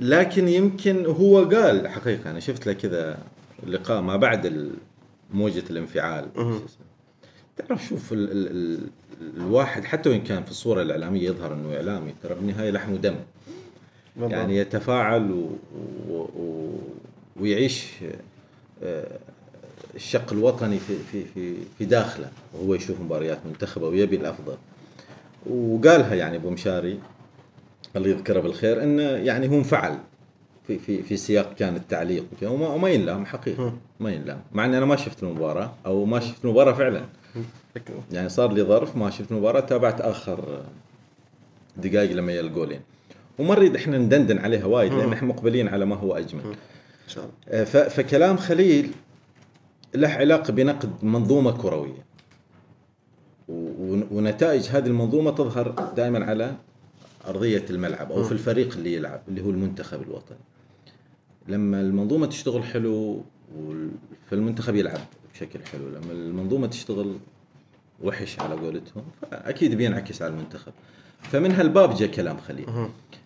لكن 0.00 0.48
يمكن 0.48 1.06
هو 1.06 1.44
قال 1.44 1.88
حقيقة 1.88 2.30
أنا 2.30 2.40
شفت 2.40 2.66
له 2.66 2.72
كذا 2.72 3.18
لقاء 3.66 4.00
ما 4.00 4.16
بعد 4.16 4.70
موجة 5.30 5.64
الانفعال. 5.70 6.28
تعرف 7.56 7.86
شوف 7.88 8.12
ال 8.12 8.32
ال 8.32 8.50
ال 8.50 8.88
الواحد 9.36 9.84
حتى 9.84 10.08
وإن 10.08 10.20
كان 10.20 10.44
في 10.44 10.50
الصورة 10.50 10.82
الإعلامية 10.82 11.28
يظهر 11.28 11.52
إنه 11.54 11.76
إعلامي 11.76 12.14
ترى 12.22 12.34
بالنهايه 12.34 12.70
لحم 12.70 12.92
ودم. 12.92 13.16
يعني 14.20 14.56
يتفاعل 14.56 15.30
و... 15.30 15.50
و... 16.08 16.14
و... 16.14 16.78
ويعيش 17.40 17.86
آه، 18.82 19.18
الشق 19.94 20.32
الوطني 20.32 20.78
في 20.78 20.94
في 21.12 21.24
في 21.34 21.54
في 21.78 21.84
داخله 21.84 22.30
وهو 22.54 22.74
يشوف 22.74 23.00
مباريات 23.00 23.38
منتخبه 23.46 23.88
ويبي 23.88 24.16
الافضل. 24.16 24.56
وقالها 25.50 26.14
يعني 26.14 26.36
أبو 26.36 26.50
مشاري 26.50 26.98
الله 27.96 28.08
يذكره 28.08 28.40
بالخير 28.40 28.82
انه 28.82 29.02
يعني 29.02 29.48
هو 29.48 29.54
انفعل 29.54 29.98
في 30.66 30.78
في 30.78 31.02
في 31.02 31.16
سياق 31.16 31.54
كان 31.54 31.76
التعليق 31.76 32.24
وكذا 32.32 32.50
وما, 32.50 32.68
وما 32.68 32.88
ينلام 32.88 33.26
حقيقة 33.26 33.62
ما 34.00 34.10
ينلام. 34.12 34.40
مع 34.52 34.64
إني 34.64 34.78
أنا 34.78 34.86
ما 34.86 34.96
شفت 34.96 35.22
المباراة 35.22 35.72
أو 35.86 36.04
ما 36.04 36.20
شفت 36.20 36.44
المباراة 36.44 36.72
فعلا. 36.72 37.04
يعني 38.12 38.28
صار 38.28 38.52
لي 38.52 38.62
ظرف 38.62 38.96
ما 38.96 39.10
شفت 39.10 39.32
المباراة 39.32 39.60
تابعت 39.60 40.00
آخر 40.00 40.62
دقائق 41.76 42.12
لما 42.12 42.40
الجولين 42.40 42.80
وما 43.38 43.54
نريد 43.54 43.76
إحنا 43.76 43.98
ندندن 43.98 44.38
عليها 44.38 44.64
وايد 44.66 44.92
لأن 44.92 45.12
إحنا 45.12 45.28
مقبلين 45.28 45.68
على 45.68 45.84
ما 45.84 45.96
هو 45.96 46.14
أجمل. 46.16 46.42
شاء 47.08 47.24
الله. 47.24 47.34
آه، 47.48 47.64
فكلام 47.88 48.36
خليل 48.36 48.90
له 49.94 50.08
علاقة 50.08 50.52
بنقد 50.52 51.04
منظومة 51.04 51.50
كروية. 51.50 52.04
ونتائج 54.10 54.68
هذه 54.68 54.86
المنظومة 54.86 55.30
تظهر 55.30 55.92
دائما 55.96 56.24
على 56.24 56.56
أرضية 57.26 57.64
الملعب 57.70 58.12
أو 58.12 58.24
في 58.24 58.32
الفريق 58.32 58.76
اللي 58.76 58.94
يلعب 58.94 59.22
اللي 59.28 59.42
هو 59.42 59.50
المنتخب 59.50 60.02
الوطني. 60.02 60.38
لما 61.48 61.80
المنظومة 61.80 62.26
تشتغل 62.26 62.64
حلو 62.64 63.22
فالمنتخب 64.30 64.74
يلعب 64.74 65.00
بشكل 65.34 65.58
حلو. 65.72 65.88
لما 65.88 66.12
المنظومة 66.12 66.66
تشتغل 66.66 67.16
وحش 68.02 68.40
على 68.40 68.54
قولتهم 68.54 69.04
فأكيد 69.30 69.74
بينعكس 69.74 70.22
على 70.22 70.32
المنتخب. 70.34 70.72
فمن 71.22 71.52
هالباب 71.52 71.94
جاء 71.94 72.08
كلام 72.10 72.36
خليل. 72.48 72.66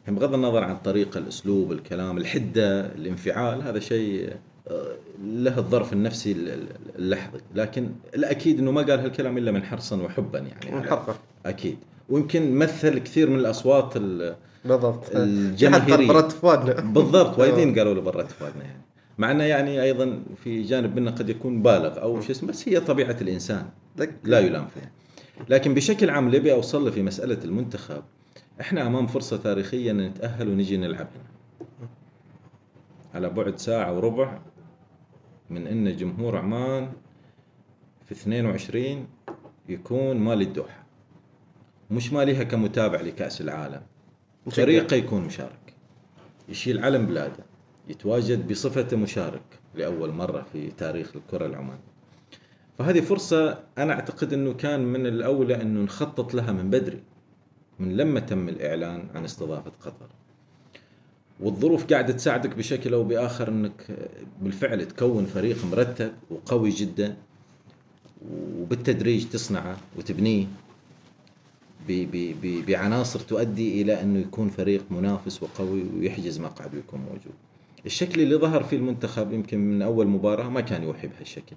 بغض 0.09 0.35
النظر 0.35 0.65
عن 0.65 0.73
الطريقة 0.73 1.19
الأسلوب 1.19 1.73
الكلام 1.73 2.19
الحدة 2.19 2.81
الانفعال 2.87 3.63
هذا 3.63 3.79
شيء 3.81 4.33
آه، 4.69 4.95
له 5.25 5.59
الظرف 5.59 5.93
النفسي 5.93 6.33
ال- 6.33 6.49
ال- 6.49 6.67
اللحظي. 6.99 7.39
لكن 7.55 7.89
الأكيد 8.15 8.59
إنه 8.59 8.71
ما 8.71 8.81
قال 8.83 9.01
هالكلام 9.01 9.39
إلا 9.39 9.51
من 9.51 9.63
حرصا 9.63 9.97
وحبا 10.03 10.39
يعني. 10.39 10.77
من 10.77 10.83
حقه. 10.85 11.17
أكيد. 11.47 11.77
ويمكن 12.09 12.55
مثل 12.55 12.99
كثير 12.99 13.31
من 13.31 13.39
الأصوات 13.39 13.97
ال- 13.97 14.37
بالضبط. 14.65 15.17
قال 15.97 16.09
برات 16.09 16.33
فؤادنا. 16.33 16.81
بالضبط. 16.81 17.39
وايدين 17.39 17.75
قالوا 17.79 17.95
له 17.95 18.01
برا 18.01 18.23
تفادنا 18.23 18.65
يعني. 18.65 18.81
مع 19.19 19.31
أنه 19.31 19.45
يعني 19.45 19.83
أيضا 19.83 20.23
في 20.45 20.63
جانب 20.63 20.99
منه 20.99 21.11
قد 21.11 21.29
يكون 21.29 21.63
بالغ 21.63 22.03
أو 22.03 22.21
شو 22.21 22.33
اسمه 22.33 22.49
بس 22.49 22.69
هي 22.69 22.81
طبيعة 22.81 23.17
الإنسان. 23.21 23.69
لا 24.25 24.39
يلام 24.41 24.67
فيها. 24.67 24.91
لكن 25.49 25.75
بشكل 25.75 26.11
عام 26.11 26.27
اللي 26.27 26.37
ابي 26.37 26.53
اوصل 26.53 26.85
له 26.85 26.91
في 26.91 27.03
مسألة 27.03 27.39
المنتخب 27.45 28.03
إحنا 28.61 28.87
أمام 28.87 29.07
فرصة 29.07 29.37
تاريخية 29.37 29.91
إن 29.91 30.07
نتأهل 30.07 30.49
ونجي 30.49 30.77
نلعب. 30.77 31.09
هنا 31.17 31.89
على 33.15 33.31
بعد 33.31 33.57
ساعة 33.59 33.97
وربع 33.97 34.39
من 35.51 35.67
إن 35.67 35.97
جمهور 35.97 36.37
عمان 36.37 36.93
في 38.07 38.13
22 38.13 39.07
يكون 39.69 40.17
مالي 40.17 40.45
الدوحة. 40.45 40.87
مش 41.91 42.13
ماليها 42.13 42.45
كمتابع 42.45 43.01
لكأس 43.01 43.41
العالم. 43.41 43.83
فريقه 44.51 44.97
يكون 44.97 45.23
مشارك. 45.25 45.75
يشيل 46.49 46.85
علم 46.85 47.07
بلاده. 47.07 47.48
يتواجد 47.88 48.48
بصفته 48.48 48.96
مشارك 48.96 49.42
لأول 49.74 50.12
مرة 50.12 50.46
في 50.53 50.70
تاريخ 50.70 51.16
الكرة 51.16 51.46
العمانية 51.46 51.88
فهذه 52.79 53.01
فرصة 53.01 53.59
أنا 53.79 53.92
أعتقد 53.92 54.33
إنه 54.33 54.53
كان 54.53 54.85
من 54.85 55.07
الأولى 55.07 55.62
انه 55.62 55.81
نخطط 55.81 56.35
لها 56.35 56.53
من 56.53 56.70
بدري 56.70 57.03
من 57.79 57.96
لما 57.96 58.20
تم 58.20 58.48
الإعلان 58.48 59.09
عن 59.14 59.24
استضافة 59.24 59.72
قطر 59.81 60.07
والظروف 61.40 61.92
قاعدة 61.92 62.12
تساعدك 62.12 62.57
بشكل 62.57 62.94
أو 62.94 63.05
بآخر 63.05 63.48
إنك 63.48 64.11
بالفعل 64.42 64.88
تكون 64.88 65.27
فريق 65.27 65.64
مرتب 65.64 66.12
وقوي 66.31 66.70
جدا 66.70 67.16
وبالتدريج 68.31 69.29
تصنعه 69.29 69.77
وتبنيه 69.96 70.46
بعناصر 72.68 73.20
تؤدي 73.20 73.83
إلى 73.83 74.03
إنه 74.03 74.18
يكون 74.18 74.48
فريق 74.48 74.85
منافس 74.90 75.42
وقوي 75.42 75.83
ويحجز 75.96 76.40
مقعد 76.40 76.74
ويكون 76.74 77.01
موجود. 77.01 77.35
الشكل 77.87 78.21
اللي 78.21 78.37
ظهر 78.37 78.62
فيه 78.62 78.77
المنتخب 78.77 79.33
يمكن 79.33 79.59
من 79.59 79.83
أول 79.83 80.07
مباراة 80.07 80.49
ما 80.49 80.61
كان 80.61 80.83
يوحي 80.83 81.07
بهالشكل 81.07 81.57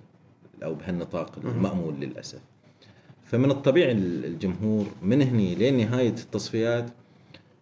أو 0.63 0.75
بهالنطاق 0.75 1.39
المأمول 1.43 1.93
للأسف. 1.99 2.39
فمن 3.25 3.51
الطبيعي 3.51 3.91
ال- 3.91 4.25
الجمهور 4.25 4.85
من 5.01 5.21
هني 5.21 5.55
لين 5.55 5.77
نهاية 5.77 6.09
التصفيات 6.09 6.89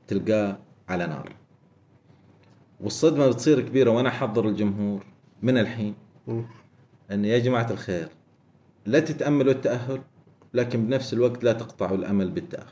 تلقاه 0.07 0.57
على 0.89 1.07
نار. 1.07 1.31
والصدمة 2.79 3.27
بتصير 3.27 3.61
كبيرة 3.61 3.91
وأنا 3.91 4.09
أحضر 4.09 4.47
الجمهور 4.47 5.03
من 5.41 5.57
الحين. 5.57 5.93
أن 7.11 7.25
يا 7.25 7.39
جماعة 7.39 7.71
الخير 7.71 8.07
لا 8.85 8.99
تتأملوا 8.99 9.53
التأهل 9.53 10.01
لكن 10.53 10.85
بنفس 10.85 11.13
الوقت 11.13 11.43
لا 11.43 11.53
تقطعوا 11.53 11.97
الأمل 11.97 12.29
بالتأهل. 12.29 12.65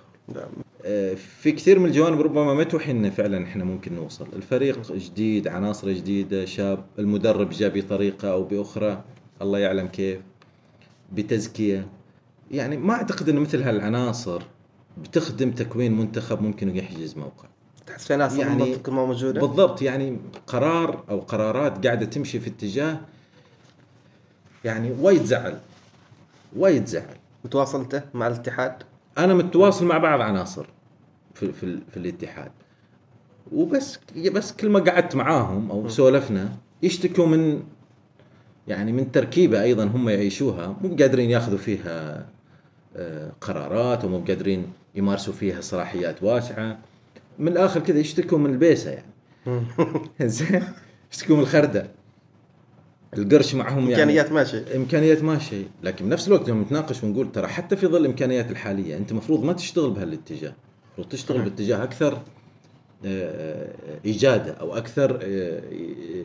آه، 0.89 1.13
في 1.13 1.51
كثير 1.51 1.79
من 1.79 1.85
الجوانب 1.85 2.21
ربما 2.21 2.53
ما 2.53 2.63
توحي 2.63 2.91
إن 2.91 3.09
فعلا 3.09 3.43
إحنا 3.43 3.63
ممكن 3.63 3.93
نوصل، 3.93 4.27
الفريق 4.35 4.91
جديد، 4.91 5.47
عناصر 5.47 5.91
جديدة، 5.91 6.45
شاب، 6.45 6.85
المدرب 6.99 7.49
جاء 7.49 7.79
بطريقة 7.79 8.31
أو 8.31 8.43
بأخرى 8.43 9.03
الله 9.41 9.59
يعلم 9.59 9.87
كيف 9.87 10.19
بتزكية. 11.13 11.87
يعني 12.51 12.77
ما 12.77 12.93
أعتقد 12.93 13.29
انه 13.29 13.39
مثل 13.39 13.61
هالعناصر 13.63 14.41
بتخدم 14.97 15.51
تكوين 15.51 15.97
منتخب 15.97 16.41
ممكن 16.41 16.75
يحجز 16.75 17.17
موقع. 17.17 17.47
تحس 17.87 18.07
في 18.07 18.15
ناس 18.15 18.37
يعني- 18.37 18.77
ما 18.87 19.05
موجودة؟ 19.05 19.41
بالضبط 19.41 19.81
يعني 19.81 20.17
قرار 20.47 21.03
أو 21.09 21.19
قرارات 21.19 21.85
قاعدة 21.85 22.05
تمشي 22.05 22.39
في 22.39 22.49
اتجاه 22.49 22.99
يعني 24.65 24.91
وايد 24.99 25.23
زعل 25.23 25.59
وايد 26.55 26.85
زعل. 26.85 27.15
وتواصلته 27.45 28.01
مع 28.13 28.27
الاتحاد؟ 28.27 28.83
أنا 29.17 29.33
متواصل 29.33 29.85
مع 29.85 29.97
بعض 29.97 30.21
عناصر. 30.21 30.65
في 31.39 31.51
في, 31.51 31.79
في 31.91 31.97
الاتحاد. 31.97 32.51
وبس 33.51 33.99
بس 34.33 34.51
كل 34.51 34.69
ما 34.69 34.79
قعدت 34.79 35.15
معاهم 35.15 35.71
أو 35.71 35.89
سولفنا 35.89 36.49
يشتكوا 36.83 37.27
من 37.27 37.63
يعني 38.67 38.91
من 38.91 39.11
تركيبة 39.11 39.61
أيضا 39.61 39.85
هم 39.85 40.09
يعيشوها. 40.09 40.75
مو 40.81 40.95
قادرين 40.95 41.29
ياخذوا 41.29 41.57
فيها 41.57 42.25
آه، 42.95 43.31
قرارات 43.41 44.05
ومو 44.05 44.19
قادرين 44.19 44.67
يمارسوا 44.95 45.33
فيها 45.33 45.61
صلاحيات 45.61 46.23
واسعة. 46.23 46.79
من 47.39 47.47
الآخر 47.47 47.79
كذا 47.79 47.99
يشتكوا 47.99 48.37
من 48.37 48.49
البيسة 48.49 48.91
يعني. 48.91 49.11
زين؟ 50.21 50.63
يشتكوا 51.11 51.35
من 51.35 51.41
الخردة. 51.41 51.87
القرش 53.17 53.55
معهم 53.55 53.79
يعني 53.79 53.91
إمكانيات 53.93 54.31
ماشي 54.31 54.75
إمكانيات 54.75 55.23
ماشي 55.23 55.63
لكن 55.83 56.05
بنفس 56.05 56.27
الوقت 56.27 56.49
لما 56.49 56.61
نتناقش 56.61 57.03
ونقول 57.03 57.31
ترى 57.31 57.47
حتى 57.47 57.75
في 57.75 57.87
ظل 57.87 57.97
الامكانيات 57.97 58.51
الحالية 58.51 58.97
أنت 58.97 59.11
المفروض 59.11 59.43
ما 59.43 59.53
تشتغل 59.53 59.89
بهالاتجاه. 59.91 60.53
المفروض 60.97 61.09
تشتغل 61.09 61.41
باتجاه 61.41 61.83
أكثر 61.83 62.21
آه، 63.05 63.73
اجاده 64.05 64.51
أو 64.53 64.77
أكثر 64.77 65.19
آه، 65.23 65.61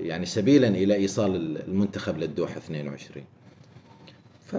يعني 0.01 0.27
سبيلا 0.27 0.69
إلى 0.69 0.95
إيصال 0.95 1.59
المنتخب 1.69 2.19
للدوحة 2.19 2.57
22 2.57 3.25
ف 4.47 4.57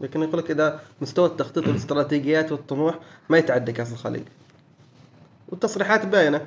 لكن 0.00 0.22
يقول 0.22 0.38
لك 0.38 0.50
إذا 0.50 0.80
مستوى 1.00 1.26
التخطيط 1.26 1.66
والاستراتيجيات 1.66 2.52
والطموح 2.52 2.98
ما 3.28 3.38
يتعدى 3.38 3.72
كأس 3.72 3.92
الخليج. 3.92 4.22
والتصريحات 5.48 6.06
باينة. 6.06 6.46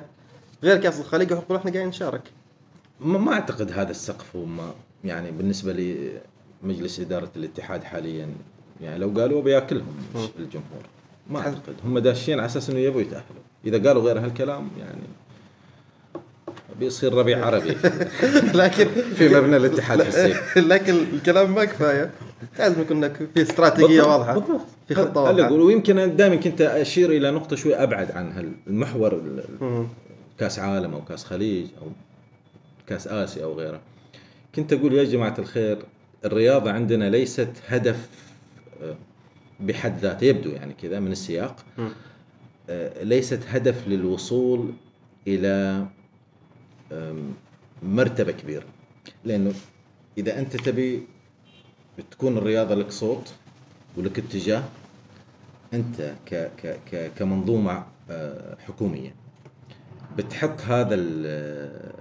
غير 0.62 0.76
كأس 0.76 1.00
الخليج 1.00 1.30
يقول 1.30 1.56
إحنا 1.56 1.70
قاعدين 1.70 1.88
نشارك. 1.88 2.22
ما 3.00 3.18
ما 3.18 3.32
أعتقد 3.32 3.72
هذا 3.72 3.90
السقف 3.90 4.36
وما 4.36 4.74
يعني 5.04 5.30
بالنسبة 5.30 5.72
لي 5.72 6.20
مجلس 6.62 7.00
إدارة 7.00 7.30
الاتحاد 7.36 7.84
حاليا 7.84 8.28
يعني 8.80 8.98
لو 8.98 9.08
قالوا 9.08 9.42
بيأكلهم 9.42 9.96
الجمهور. 10.38 10.82
ما 11.30 11.38
أعتقد. 11.38 11.74
هم 11.84 11.98
داشين 11.98 12.38
على 12.38 12.46
أساس 12.46 12.70
إنه 12.70 12.78
يبغوا 12.78 13.00
يتأهلوا. 13.00 13.42
إذا 13.66 13.88
قالوا 13.88 14.02
غير 14.02 14.18
هالكلام 14.18 14.68
يعني 14.78 15.00
بيصير 16.80 17.14
ربيع 17.14 17.46
عربي. 17.46 17.76
لكن 18.60 18.88
في 19.16 19.28
مبنى 19.28 19.56
الاتحاد 19.56 20.02
في 20.02 20.08
السيف 20.08 20.58
لكن 20.72 20.94
الكلام 20.94 21.54
ما 21.54 21.64
كفاية. 21.64 22.10
لازم 22.58 22.80
يكون 22.80 23.04
لك 23.04 23.28
في 23.34 23.42
استراتيجية 23.42 24.02
واضحة 24.02 24.34
بالضبط. 24.38 24.60
في 24.88 24.94
خطة 24.94 25.20
واضحة. 25.20 25.46
أقول 25.46 25.60
ويمكن 25.60 26.16
دائما 26.16 26.36
كنت 26.36 26.60
أشير 26.60 27.10
إلى 27.10 27.30
نقطة 27.30 27.56
شوي 27.56 27.74
أبعد 27.74 28.10
عن 28.10 28.54
المحور. 28.66 29.22
كأس 30.38 30.58
عالم 30.58 30.94
أو 30.94 31.04
كأس 31.04 31.24
خليج 31.24 31.66
أو 31.82 31.86
كأس 32.86 33.08
آسيا 33.08 33.44
أو 33.44 33.54
غيره. 33.54 33.80
كنت 34.54 34.72
أقول 34.72 34.94
يا 34.94 35.04
جماعة 35.04 35.34
الخير 35.38 35.78
الرياضة 36.24 36.70
عندنا 36.70 37.10
ليست 37.10 37.48
هدف 37.68 38.08
آه، 38.82 38.94
بحد 39.60 39.98
ذاته 39.98 40.24
يبدو 40.24 40.50
يعني 40.50 40.74
كذا 40.74 41.00
من 41.00 41.12
السياق. 41.12 41.64
آه، 42.70 43.02
ليست 43.04 43.40
هدف 43.48 43.88
للوصول 43.88 44.72
إلى 45.26 45.86
مرتبة 47.82 48.32
كبيرة 48.32 48.64
لأنه 49.24 49.52
إذا 50.18 50.38
أنت 50.38 50.56
تبي 50.56 51.06
تكون 52.10 52.38
الرياضة 52.38 52.74
لك 52.74 52.90
صوت 52.90 53.32
ولك 53.96 54.18
اتجاه 54.18 54.64
أنت 55.74 56.14
ك 56.26 56.34
ك 56.34 56.78
ك 56.92 57.12
كمنظومة 57.18 57.86
آه، 58.10 58.56
حكومية 58.66 59.14
بتحط 60.16 60.60
هذا 60.60 60.96
آه، 61.26 61.92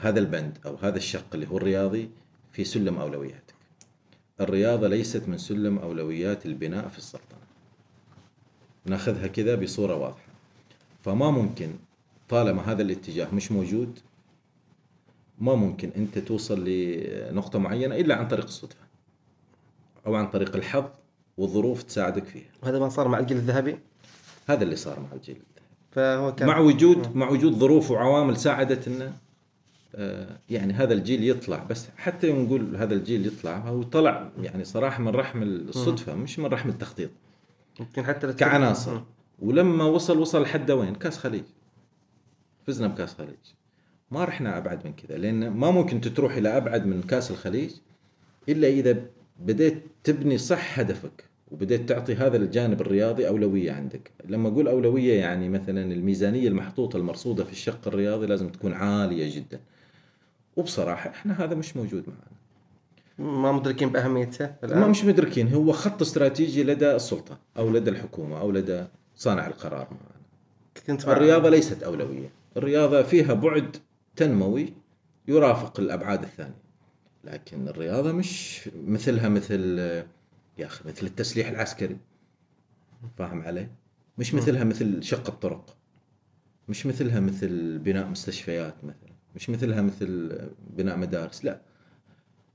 هذا 0.00 0.18
البند 0.20 0.58
أو 0.66 0.76
هذا 0.82 0.96
الشق 0.96 1.26
اللي 1.34 1.46
هو 1.48 1.56
الرياضي 1.56 2.10
في 2.52 2.64
سلم 2.64 2.98
اولوياتك. 2.98 3.43
الرياضة 4.40 4.88
ليست 4.88 5.28
من 5.28 5.38
سلم 5.38 5.78
أولويات 5.78 6.46
البناء 6.46 6.88
في 6.88 6.98
السلطنة. 6.98 7.38
نأخذها 8.84 9.26
كذا 9.26 9.54
بصورة 9.54 9.96
واضحة. 9.96 10.32
فما 11.02 11.30
ممكن 11.30 11.70
طالما 12.28 12.72
هذا 12.72 12.82
الاتجاه 12.82 13.34
مش 13.34 13.52
موجود 13.52 13.98
ما 15.38 15.54
ممكن 15.54 15.90
أنت 15.96 16.18
توصل 16.18 16.64
لنقطة 16.64 17.58
معينة 17.58 17.96
إلا 17.96 18.14
عن 18.14 18.28
طريق 18.28 18.44
الصدفة. 18.44 18.84
أو 20.06 20.14
عن 20.14 20.30
طريق 20.30 20.56
الحظ 20.56 20.84
والظروف 21.38 21.82
تساعدك 21.82 22.24
فيها. 22.24 22.50
وهذا 22.62 22.78
ما 22.78 22.88
صار 22.88 23.08
مع 23.08 23.18
الجيل 23.18 23.36
الذهبي 23.36 23.78
هذا 24.46 24.64
اللي 24.64 24.76
صار 24.76 25.00
مع 25.00 25.08
الجيل 25.12 25.36
الذهبي. 25.36 25.66
فهو 25.90 26.34
كان 26.34 26.48
مع 26.48 26.58
وجود 26.58 27.16
مع 27.16 27.30
وجود 27.30 27.52
ظروف 27.52 27.90
وعوامل 27.90 28.36
ساعدت 28.36 28.88
إنه 28.88 29.16
يعني 30.50 30.72
هذا 30.72 30.94
الجيل 30.94 31.28
يطلع 31.28 31.64
بس 31.64 31.88
حتى 31.96 32.28
يوم 32.28 32.44
نقول 32.44 32.76
هذا 32.76 32.94
الجيل 32.94 33.26
يطلع 33.26 33.58
هو 33.58 33.82
طلع 33.82 34.30
يعني 34.42 34.64
صراحة 34.64 35.02
من 35.02 35.08
رحم 35.08 35.42
الصدفة 35.42 36.14
مش 36.14 36.38
من 36.38 36.46
رحم 36.46 36.68
التخطيط. 36.68 37.10
يمكن 37.80 38.04
حتى 38.04 38.32
كعناصر. 38.32 39.00
ولما 39.38 39.84
وصل 39.84 40.18
وصل 40.18 40.42
لحد 40.42 40.70
وين؟ 40.70 40.94
كاس 40.94 41.18
خليج. 41.18 41.44
فزنا 42.66 42.86
بكاس 42.86 43.14
خليج. 43.14 43.54
ما 44.10 44.24
رحنا 44.24 44.58
أبعد 44.58 44.86
من 44.86 44.92
كذا 44.92 45.18
لأن 45.18 45.48
ما 45.48 45.70
ممكن 45.70 46.00
تروح 46.00 46.36
إلى 46.36 46.56
أبعد 46.56 46.86
من 46.86 47.02
كاس 47.02 47.30
الخليج 47.30 47.70
إلا 48.48 48.68
إذا 48.68 48.96
بديت 49.40 49.82
تبني 50.04 50.38
صح 50.38 50.78
هدفك 50.78 51.24
وبديت 51.50 51.88
تعطي 51.88 52.14
هذا 52.14 52.36
الجانب 52.36 52.80
الرياضي 52.80 53.28
أولوية 53.28 53.72
عندك. 53.72 54.10
لما 54.28 54.48
أقول 54.48 54.68
أولوية 54.68 55.14
يعني 55.20 55.48
مثلا 55.48 55.92
الميزانية 55.92 56.48
المحطوطة 56.48 56.96
المرصودة 56.96 57.44
في 57.44 57.52
الشق 57.52 57.88
الرياضي 57.88 58.26
لازم 58.26 58.48
تكون 58.48 58.72
عالية 58.72 59.36
جدا. 59.36 59.60
وبصراحة 60.56 61.10
إحنا 61.10 61.44
هذا 61.44 61.54
مش 61.54 61.76
موجود 61.76 62.04
معنا. 62.08 62.34
ما 63.18 63.52
مدركين 63.52 63.88
بأهميته 63.88 64.46
ما 64.46 64.54
الان 64.64 64.90
مش 64.90 65.04
مدركين 65.04 65.54
هو 65.54 65.72
خط 65.72 66.02
استراتيجي 66.02 66.64
لدى 66.64 66.90
السلطة 66.90 67.38
أو 67.56 67.70
لدى 67.70 67.90
الحكومة 67.90 68.40
أو 68.40 68.50
لدى 68.50 68.84
صانع 69.16 69.46
القرار 69.46 69.88
معنا. 69.90 70.14
كنت 70.86 71.08
الرياضة 71.08 71.50
ليست 71.50 71.82
أولوية. 71.82 72.30
الرياضة 72.56 73.02
فيها 73.02 73.34
بعد 73.34 73.76
تنموي 74.16 74.72
يرافق 75.28 75.80
الأبعاد 75.80 76.22
الثانية. 76.22 76.64
لكن 77.24 77.68
الرياضة 77.68 78.12
مش 78.12 78.60
مثلها 78.86 79.28
مثل 79.28 79.78
يا 80.58 80.66
أخي 80.66 80.88
مثل 80.88 81.06
التسليح 81.06 81.48
العسكري. 81.48 81.96
فاهم 83.18 83.42
علي؟ 83.42 83.68
مش 84.18 84.34
مثلها 84.34 84.64
مثل 84.64 85.02
شق 85.02 85.28
الطرق. 85.28 85.76
مش 86.68 86.86
مثلها 86.86 87.20
مثل 87.20 87.78
بناء 87.78 88.06
مستشفيات 88.06 88.74
مثلا. 88.84 89.03
مش 89.36 89.50
مثلها 89.50 89.82
مثل 89.82 90.38
بناء 90.76 90.96
مدارس 90.96 91.44
لا. 91.44 91.58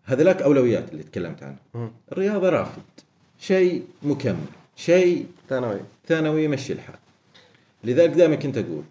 هذلاك 0.04 0.42
أولويات 0.42 0.92
اللي 0.92 1.04
تكلمت 1.04 1.44
عنها. 1.44 1.92
الرياضة 2.12 2.50
رافد 2.50 2.82
شيء 3.40 3.84
مكمل 4.04 4.46
شيء 4.76 5.28
ثانوي. 5.50 5.80
ثانوي 6.08 6.44
يمشي 6.44 6.74
الحال. 6.74 6.96
لذلك 7.84 8.10
دائما 8.10 8.36
كنت 8.36 8.58
أقول 8.58 8.84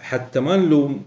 حتى 0.00 0.40
ما 0.40 0.56
نلوم 0.56 1.04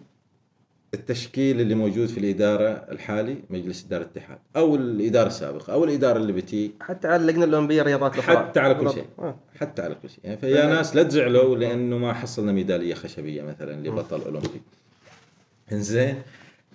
التشكيل 0.93 1.61
اللي 1.61 1.75
موجود 1.75 2.07
في 2.07 2.19
الإدارة 2.19 2.69
الحالي 2.69 3.37
مجلس 3.49 3.85
إدارة 3.85 4.03
الاتحاد 4.03 4.37
أو 4.55 4.75
الإدارة 4.75 5.27
السابقة 5.27 5.73
أو 5.73 5.83
الإدارة 5.83 6.17
اللي 6.17 6.33
بتي. 6.33 6.71
حتى 6.81 7.07
على 7.07 7.15
اللجنه 7.21 7.43
الأولمبية 7.43 7.81
الرياضات 7.81 8.13
الأخرى. 8.15 8.37
حتى 8.37 8.59
على 8.59 8.73
كل. 8.73 8.91
شيء. 8.91 9.05
آه. 9.19 9.35
حتى 9.59 9.81
على 9.81 9.95
كل 9.95 10.09
شيء. 10.09 10.19
يعني 10.23 10.37
فيا 10.37 10.65
ناس 10.65 10.95
لا 10.95 11.03
تزعلوا 11.03 11.55
لأنه 11.57 11.97
ما 11.97 12.13
حصلنا 12.13 12.51
ميدالية 12.51 12.93
خشبية 12.93 13.41
مثلا 13.41 13.87
لبطل 13.87 14.21
أولمبي. 14.21 14.61
إنزين 15.71 16.21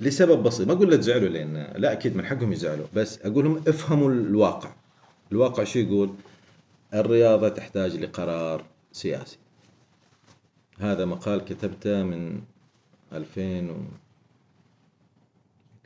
لسبب 0.00 0.42
بسيط. 0.42 0.66
ما 0.66 0.72
أقول 0.72 0.90
لا 0.90 0.96
تزعلوا 0.96 1.28
لأن 1.28 1.72
لا 1.76 1.92
أكيد 1.92 2.16
من 2.16 2.26
حقهم 2.26 2.52
يزعلوا 2.52 2.86
بس 2.94 3.18
أقول 3.22 3.44
لهم 3.44 3.62
افهموا 3.68 4.10
الواقع. 4.10 4.72
الواقع 5.32 5.64
شو 5.64 5.78
يقول؟ 5.78 6.14
الرياضة 6.94 7.48
تحتاج 7.48 7.96
لقرار 7.96 8.64
سياسي. 8.92 9.38
هذا 10.78 11.04
مقال 11.04 11.44
كتبته 11.44 12.02
من 12.02 12.40
2000 13.12 13.70
و 13.70 13.76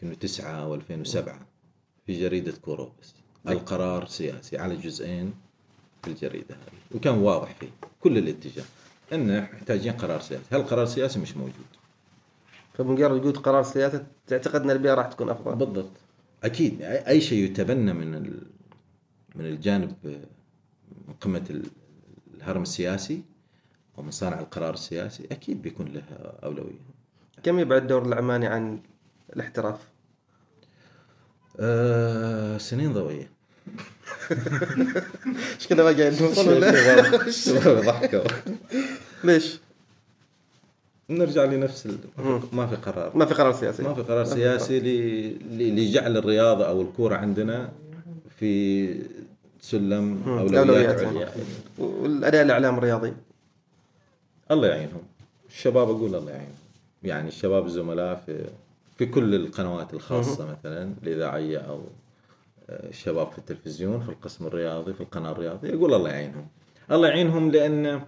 يمكن 0.02 0.18
9 0.18 0.62
أو 0.62 0.74
2007 0.74 1.46
في 2.06 2.20
جريدة 2.20 2.52
كوروبس. 2.52 3.14
القرار 3.48 4.06
سياسي 4.06 4.58
على 4.58 4.76
جزئين 4.76 5.34
في 6.02 6.10
الجريدة 6.10 6.54
هذه 6.54 6.96
وكان 6.96 7.14
واضح 7.18 7.54
فيه 7.60 7.70
كل 8.00 8.18
الاتجاه 8.18 8.64
ان 9.12 9.42
محتاجين 9.42 9.92
قرار 9.92 10.20
سياسي. 10.20 10.44
هل 10.52 10.62
قرار 10.62 10.86
سياسي 10.86 11.18
مش 11.18 11.36
موجود؟ 11.36 11.81
فبمجرد 12.74 13.12
وجود 13.20 13.36
قرار 13.36 13.62
سياسي 13.62 14.04
تعتقد 14.26 14.62
إن 14.62 14.70
البيئة 14.70 14.94
راح 14.94 15.06
تكون 15.06 15.30
أفضل. 15.30 15.54
بالضبط. 15.56 15.90
أكيد. 16.44 16.82
اي 16.82 17.20
شيء 17.20 17.44
يتبنى 17.44 17.92
من 17.92 18.14
ال... 18.14 18.42
من 19.34 19.46
الجانب 19.46 19.94
من 21.08 21.14
قمة 21.20 21.44
ال- 21.50 21.66
الهرم 22.36 22.62
السياسي 22.62 23.22
ومن 23.96 24.10
صانع 24.10 24.40
القرار 24.40 24.74
السياسي 24.74 25.24
أكيد 25.32 25.62
بيكون 25.62 25.86
له 25.88 26.02
أولوية. 26.44 26.80
كم 27.42 27.58
يبعد 27.58 27.86
دور 27.86 28.06
العماني 28.06 28.46
عن 28.46 28.80
الاحتراف؟ 29.36 29.78
آه 31.60 32.58
سنين 32.58 32.92
ضوئية. 32.92 33.30
إيش 35.56 35.66
كذا 35.68 35.84
ما 35.84 35.98
قاعد 35.98 36.22
نوصل 36.22 36.48
ولا 37.68 37.80
ضحكوا. 37.80 38.20
ليش؟ 39.24 39.58
نرجع 41.10 41.44
لنفس 41.44 41.86
ال... 41.86 41.96
ما 42.52 42.66
في 42.66 42.76
قرار. 42.76 43.16
ما 43.16 43.24
في 43.26 43.34
قرار 43.34 43.52
سياسي. 43.52 43.82
ما 43.82 43.94
في 43.94 44.02
قرار 44.02 44.24
سياسي 44.24 44.80
ل- 44.80 45.36
ل- 45.58 45.76
لجعل 45.76 46.16
الرياضة 46.16 46.68
أو 46.68 46.82
الكورة 46.82 47.14
عندنا 47.16 47.68
في 48.38 48.94
سلم 49.60 50.22
أولويات. 50.26 51.00
عليا. 51.04 51.28
والأداء 51.78 52.42
الإعلام 52.42 52.78
الرياضي. 52.78 53.12
الله 54.50 54.68
يعينهم. 54.68 55.02
الشباب 55.50 55.90
أقول 55.90 56.14
الله 56.14 56.30
يعينهم. 56.30 56.54
يعني 57.02 57.28
الشباب 57.28 57.66
الزملاء 57.66 58.22
في 58.26 58.44
في 58.98 59.06
كل 59.06 59.34
القنوات 59.34 59.94
الخاصة 59.94 60.46
مثلا 60.50 60.92
الإذاعية 61.02 61.58
أو 61.58 61.80
آه، 62.70 62.88
الشباب 62.88 63.30
في 63.32 63.38
التلفزيون 63.38 64.00
في 64.02 64.08
القسم 64.08 64.46
الرياضي 64.46 64.92
في 64.92 65.00
القناة 65.00 65.32
الرياضية 65.32 65.74
أقول 65.74 65.94
الله 65.94 66.10
يعينهم. 66.10 66.46
الله 66.92 67.08
يعينهم 67.08 67.50
لأن 67.50 68.02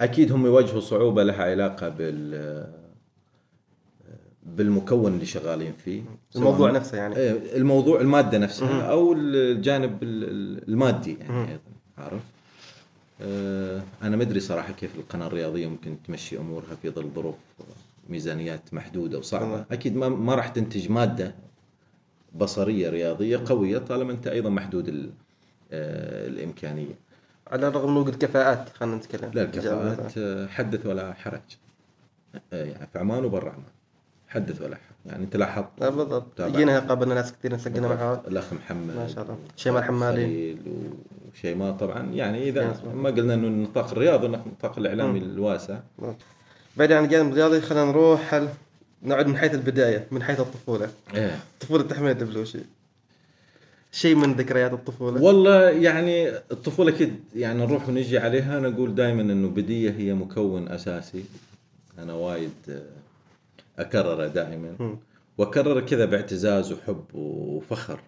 أكيد 0.00 0.32
هم 0.32 0.46
يواجهوا 0.46 0.80
صعوبة 0.80 1.22
لها 1.22 1.44
علاقة 1.44 1.88
بال 1.88 2.64
بالمكون 4.46 5.14
اللي 5.14 5.26
شغالين 5.26 5.72
فيه. 5.84 6.02
الموضوع 6.36 6.70
نفسه 6.70 6.96
يعني. 6.98 7.16
إيه، 7.16 7.56
الموضوع 7.56 8.00
المادة 8.00 8.38
نفسها 8.38 8.82
أو 8.82 9.12
الجانب 9.12 10.02
ال- 10.02 10.24
ال- 10.24 10.68
المادي 10.68 11.16
يعني 11.20 11.48
أيضا 11.50 11.60
عارف؟ 11.98 12.22
آه، 13.22 13.82
أنا 14.02 14.16
ما 14.16 14.22
أدري 14.22 14.40
صراحة 14.40 14.72
كيف 14.72 14.94
القناة 14.96 15.26
الرياضية 15.26 15.66
ممكن 15.66 15.96
تمشي 16.06 16.38
أمورها 16.38 16.74
في 16.82 16.90
ظل 16.90 17.10
ظروف 17.14 17.34
ميزانيات 18.08 18.74
محدودة 18.74 19.18
وصعبة. 19.18 19.44
طبعا. 19.46 19.64
أكيد 19.72 19.96
ما 19.96 20.08
ما 20.08 20.34
راح 20.34 20.48
تنتج 20.48 20.90
مادة 20.90 21.34
بصرية 22.34 22.90
رياضية 22.90 23.40
قوية 23.46 23.78
طالما 23.78 24.12
أنت 24.12 24.26
أيضا 24.26 24.50
محدود 24.50 24.88
آه، 25.72 26.28
الإمكانية. 26.28 26.94
على 27.52 27.68
الرغم 27.68 27.90
من 27.90 27.96
وجود 27.96 28.16
كفاءات 28.24 28.68
خلينا 28.68 28.96
نتكلم. 28.96 29.30
لا 29.34 29.42
الكفاءات 29.42 30.18
آه، 30.18 30.46
حدث 30.46 30.86
ولا 30.86 31.12
حرج. 31.12 31.40
آه، 32.52 32.64
يعني 32.64 32.86
في 32.92 32.98
عمان 32.98 33.24
وبرا 33.24 33.50
عمان. 33.50 33.64
حدث 34.28 34.62
ولا 34.62 34.76
حرج. 34.76 35.12
يعني 35.12 35.24
انت 35.24 35.36
لاحظت؟ 35.36 35.68
لا 35.78 35.88
بالضبط. 35.88 36.42
جينا 36.42 36.78
قابلنا 36.78 37.14
ناس 37.14 37.32
كثير 37.32 37.54
نسجلنا 37.54 37.88
معها 37.88 38.22
الأخ 38.28 38.52
محمد 38.52 38.96
ما 38.96 39.08
شاء 39.08 39.24
الله. 39.24 39.38
شيماء 39.56 39.82
الحمالي. 39.82 40.56
وشيماء 41.32 41.72
طبعا. 41.72 42.02
يعني 42.02 42.48
إذا. 42.48 42.80
ما 42.94 43.10
قلنا 43.10 43.34
إنه 43.34 43.46
النطاق 43.46 43.90
الرياضي 43.90 44.26
النطاق 44.26 44.78
الإعلامي 44.78 45.18
الواسع. 45.18 45.78
بعيد 46.76 46.92
عن 46.92 47.04
الجانب 47.04 47.32
الرياضي 47.32 47.60
خلينا 47.60 47.84
نروح 47.84 48.42
نعد 49.02 49.26
من 49.26 49.36
حيث 49.36 49.54
البداية 49.54 50.06
من 50.10 50.22
حيث 50.22 50.40
الطفولة. 50.40 50.88
إيه. 51.14 51.38
طفولة 51.60 51.92
أحمد 51.92 52.22
البلوشي 52.22 52.58
شيء 53.94 54.14
من 54.14 54.32
ذكريات 54.32 54.72
الطفولة. 54.72 55.22
والله 55.22 55.70
يعني 55.70 56.28
الطفولة 56.28 56.90
كد 56.90 57.20
يعني 57.36 57.58
نروح 57.58 57.88
ونجي 57.88 58.18
عليها 58.18 58.58
أنا 58.58 58.68
أقول 58.68 58.94
دائما 58.94 59.22
إنه 59.22 59.48
بدية 59.48 59.90
هي 59.90 60.14
مكون 60.14 60.68
أساسي. 60.68 61.24
أنا 61.98 62.14
وايد 62.14 62.82
اكرره 63.78 64.26
دائما. 64.26 64.96
وأكرر 65.38 65.80
كذا 65.80 66.04
باعتزاز 66.04 66.72
وحب 66.72 67.04
وفخر. 67.14 68.00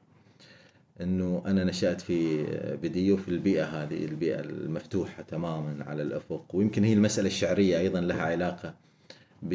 إنه 1.01 1.43
أنا 1.47 1.65
نشأت 1.65 2.01
في 2.01 2.45
بدية 2.83 3.13
وفي 3.13 3.29
البيئة 3.29 3.65
هذه 3.65 4.05
البيئة 4.05 4.41
المفتوحة 4.41 5.23
تماما 5.23 5.85
على 5.85 6.03
الأفق. 6.03 6.45
ويمكن 6.55 6.85
هي 6.85 6.93
المسألة 6.93 7.27
الشعرية 7.27 7.79
أيضا 7.79 8.01
لها 8.01 8.23
علاقة 8.23 8.75
ب 9.43 9.55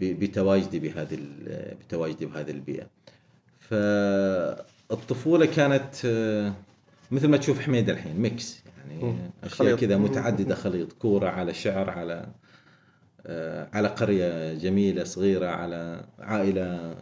بتواجدي 0.00 0.78
بهذه 0.78 1.18
بتواجدي 1.80 2.26
بهذه 2.26 2.50
البيئة. 2.50 2.86
ف 3.70 3.74
الطفوله 4.92 5.46
كانت 5.46 5.94
آه، 6.04 6.52
مثل 7.10 7.28
ما 7.28 7.36
تشوف 7.36 7.60
حميد 7.60 7.90
الحين 7.90 8.16
ميكس 8.20 8.60
يعني. 9.00 9.14
أشياء. 9.44 9.76
كذا. 9.76 9.96
متعددة 9.96 10.54
خليط 10.54 10.92
كورة 10.92 11.28
على 11.28 11.54
شعر 11.54 11.90
على 11.90 12.26
آه، 13.26 13.68
على 13.72 13.88
قرية 13.88 14.54
جميلة 14.54 15.04
صغيرة 15.04 15.46
على 15.46 16.04
عائلة 16.20 16.94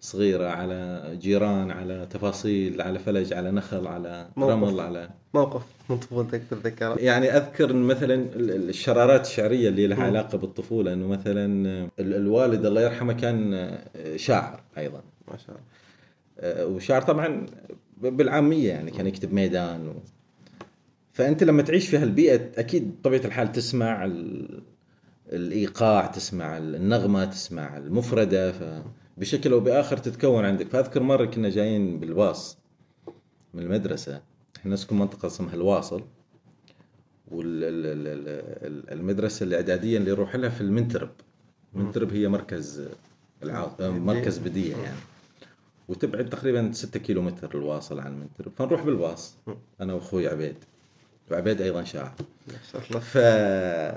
صغيرة 0.00 0.48
على 0.48 1.02
جيران 1.20 1.70
على 1.70 2.06
تفاصيل 2.10 2.82
على 2.82 2.98
فلج 2.98 3.32
على 3.32 3.50
نخل 3.50 3.86
على 3.86 4.26
موقف. 4.36 4.52
رمل 4.52 4.80
على 4.80 5.08
موقف 5.34 5.62
من 5.90 5.98
طفولتك 5.98 6.42
تتذكره 6.50 6.94
يعني 6.98 7.36
أذكر 7.36 7.72
مثلا 7.72 8.14
ال- 8.14 8.50
ال- 8.50 8.68
الشرارات 8.68 9.26
الشعرية 9.26 9.68
اللي 9.68 9.86
لها 9.86 10.02
علاقة 10.04 10.38
بالطفولة 10.38 10.92
إنه 10.92 11.06
مثلا 11.08 11.44
ال- 11.98 12.14
الوالد 12.14 12.66
الله 12.66 12.80
يرحمه 12.80 13.12
كان 13.12 13.54
آه، 13.54 14.16
شاعر 14.16 14.60
أيضا 14.78 15.00
ما 15.28 15.36
شاء 15.36 15.48
الله 15.48 15.60
آه، 16.38 16.66
وشاعر 16.66 17.02
طبعا 17.02 17.46
بالعامية 17.96 18.68
يعني 18.68 18.90
كان 18.90 19.06
يكتب 19.06 19.32
ميدان 19.32 19.88
و... 19.88 19.94
فأنت 21.12 21.44
لما 21.44 21.62
تعيش 21.62 21.88
في 21.88 21.98
هالبيئة 21.98 22.50
أكيد 22.60 23.00
بطبيعه 23.00 23.24
الحال 23.24 23.52
تسمع 23.52 24.04
ال... 24.04 24.62
الإيقاع 25.32 26.06
تسمع 26.06 26.58
النغمة 26.58 27.24
تسمع 27.24 27.76
المفردة 27.76 28.52
فبشكل 28.52 29.52
أو 29.52 29.60
بآخر 29.60 29.96
تتكون 29.96 30.44
عندك. 30.44 30.68
فأذكر 30.68 31.02
مرة 31.02 31.24
كنا 31.24 31.48
جايين 31.48 32.00
بالباص 32.00 32.58
من 33.54 33.62
المدرسة. 33.62 34.22
إحنا 34.56 34.74
نسكن 34.74 34.98
منطقة 34.98 35.26
اسمها 35.26 35.54
الواصل 35.54 36.02
والمدرسة 38.90 39.44
الإعدادية 39.44 39.98
اللي 39.98 40.10
يروح 40.10 40.36
لها 40.36 40.50
في 40.50 40.60
المنترب. 40.60 41.10
المنترب 41.74 42.12
هي 42.12 42.28
مركز 42.28 42.88
العاص... 43.42 43.80
مركز 43.80 44.38
بديه 44.38 44.76
يعني. 44.76 44.96
وتبعد 45.88 46.28
تقريبا 46.28 46.70
6 46.72 47.00
كيلو 47.00 47.22
متر 47.22 47.58
الواصل 47.58 48.00
عن 48.00 48.06
المنترب 48.06 48.52
فنروح 48.58 48.82
بالباص 48.82 49.34
أنا 49.80 49.94
وأخوي 49.94 50.28
عبيد. 50.28 50.56
وعبيد 51.30 51.60
أيضا 51.60 51.84
شاعر. 51.84 52.12
ما 52.48 52.54
شاء 52.72 52.82
الله. 52.90 53.00
ف 53.00 53.16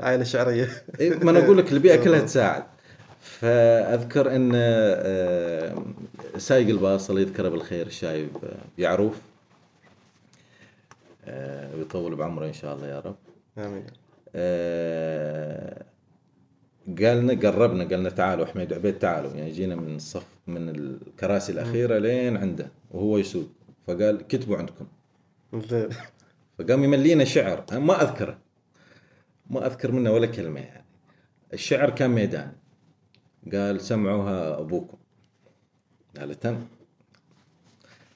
عائلة 0.03 0.23
شعرية. 0.23 0.69
ما 0.99 1.31
أنا 1.31 1.45
أقول 1.45 1.57
لك 1.57 1.71
البيئة 1.71 2.03
كلها 2.03 2.19
تساعد. 2.19 2.63
فأذكر 3.21 4.35
إن 4.35 4.51
آه، 4.55 5.83
سايق 6.37 6.67
الباص 6.69 7.09
الله 7.09 7.21
يذكره 7.21 7.49
بالخير 7.49 7.87
الشايب 7.87 8.29
آه، 8.43 8.81
يعروف. 8.81 9.15
آه، 11.25 11.75
ويطول 11.75 12.15
بعمره 12.15 12.45
إن 12.45 12.53
شاء 12.53 12.75
الله 12.75 12.87
يا 12.87 12.99
رب. 12.99 13.15
آمين. 13.57 13.85
قالنا 16.87 17.33
قربنا 17.33 17.83
قالنا 17.83 18.09
تعالوا 18.09 18.45
حميد 18.45 18.71
وعبيد 18.73 18.99
تعالوا. 18.99 19.31
يعني 19.31 19.51
جينا 19.51 19.75
من 19.75 19.95
الصف 19.95 20.27
من 20.47 20.69
الكراسي 20.69 21.51
الأخيرة 21.51 21.97
لين 21.97 22.37
عنده 22.37 22.71
وهو 22.91 23.17
يسوق. 23.17 23.49
فقال 23.87 24.27
كتبوا 24.27 24.57
عندكم. 24.57 24.87
فقام 26.59 26.83
يملينا 26.83 27.23
شعر. 27.23 27.65
أنا 27.71 27.79
ما 27.79 28.01
أذكره. 28.03 28.37
ما 29.49 29.65
أذكر 29.65 29.91
منه 29.91 30.11
ولا 30.11 30.27
كلمة 30.27 30.59
يعني. 30.59 30.85
الشعر 31.53 31.89
كان 31.89 32.09
ميدان. 32.09 32.51
قال 33.53 33.81
سمعوها 33.81 34.59
أبوكم. 34.59 34.97
قال 36.17 36.39
تم 36.39 36.65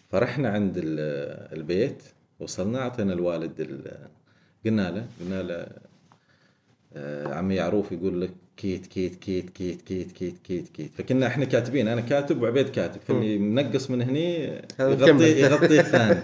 فرحنا 0.09 0.49
عند 0.49 0.77
ال- 0.77 1.53
البيت 1.59 2.03
وصلنا 2.39 2.79
أعطينا 2.79 3.13
الوالد 3.13 3.59
ال- 3.59 4.07
قلنا 4.65 4.91
له 4.91 5.07
قلنا 5.19 5.43
له 5.43 5.67
آه، 6.95 7.33
عمي 7.33 7.55
يعروف 7.55 7.91
يقول 7.91 8.21
لك 8.21 8.33
كيت 8.57 8.85
كيت 8.85 9.15
كيت 9.15 9.49
كيت 9.49 9.81
كيت 9.81 10.11
كيت 10.11 10.37
كيت 10.43 10.67
كيت. 10.67 10.91
فكنا 10.97 11.27
إحنا 11.27 11.45
كاتبين 11.45 11.87
أنا 11.87 12.01
كاتب 12.01 12.41
وعبيد 12.41 12.69
كاتب. 12.69 13.01
فاللي 13.07 13.37
منقص 13.37 13.89
من 13.89 14.01
هني 14.01 14.61
يغطي. 14.79 15.39
يغطي 15.43 15.79
الثاني. 15.79 16.19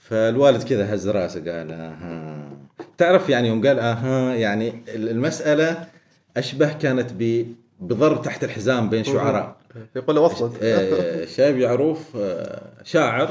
فالوالد 0.00 0.62
كذا 0.62 0.94
هز 0.94 1.08
راسه 1.08 1.40
قال 1.40 1.72
أها. 1.72 2.48
تعرف 2.98 3.28
يعني 3.28 3.48
يوم 3.48 3.66
قال 3.66 3.78
أها. 3.78 4.34
يعني 4.34 4.72
المسألة 4.88 5.86
أشبه 6.36 6.72
كانت 6.72 7.10
ب 7.18 7.46
بضرب 7.80 8.22
تحت 8.22 8.44
الحزام 8.44 8.90
بين 8.90 9.04
شعراء. 9.04 9.56
يقول 9.96 10.16
له 10.16 10.22
وصلت 10.22 10.52
آه، 10.62 11.24
شايب 11.24 11.58
يعروف 11.58 12.16
آه، 12.16 12.62
شاعر 12.84 13.30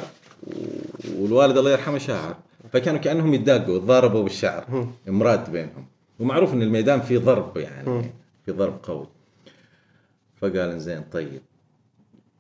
والوالد 1.18 1.58
الله 1.58 1.72
يرحمه 1.72 1.98
شاعر. 1.98 2.36
فكانوا 2.74 3.00
كأنهم 3.00 3.34
يتداقوا 3.34 3.78
يتضاربوا 3.78 4.24
بالشعر. 4.24 4.88
امراد 5.10 5.52
بينهم. 5.52 5.86
ومعروف 6.22 6.54
إن 6.54 6.62
الميدان 6.62 7.02
فيه 7.02 7.18
ضرب 7.18 7.58
يعني 7.58 8.12
في 8.46 8.52
ضرب 8.52 8.80
قوي. 8.84 9.08
فقال 10.42 10.80
زين 10.80 11.02
طيب 11.12 11.42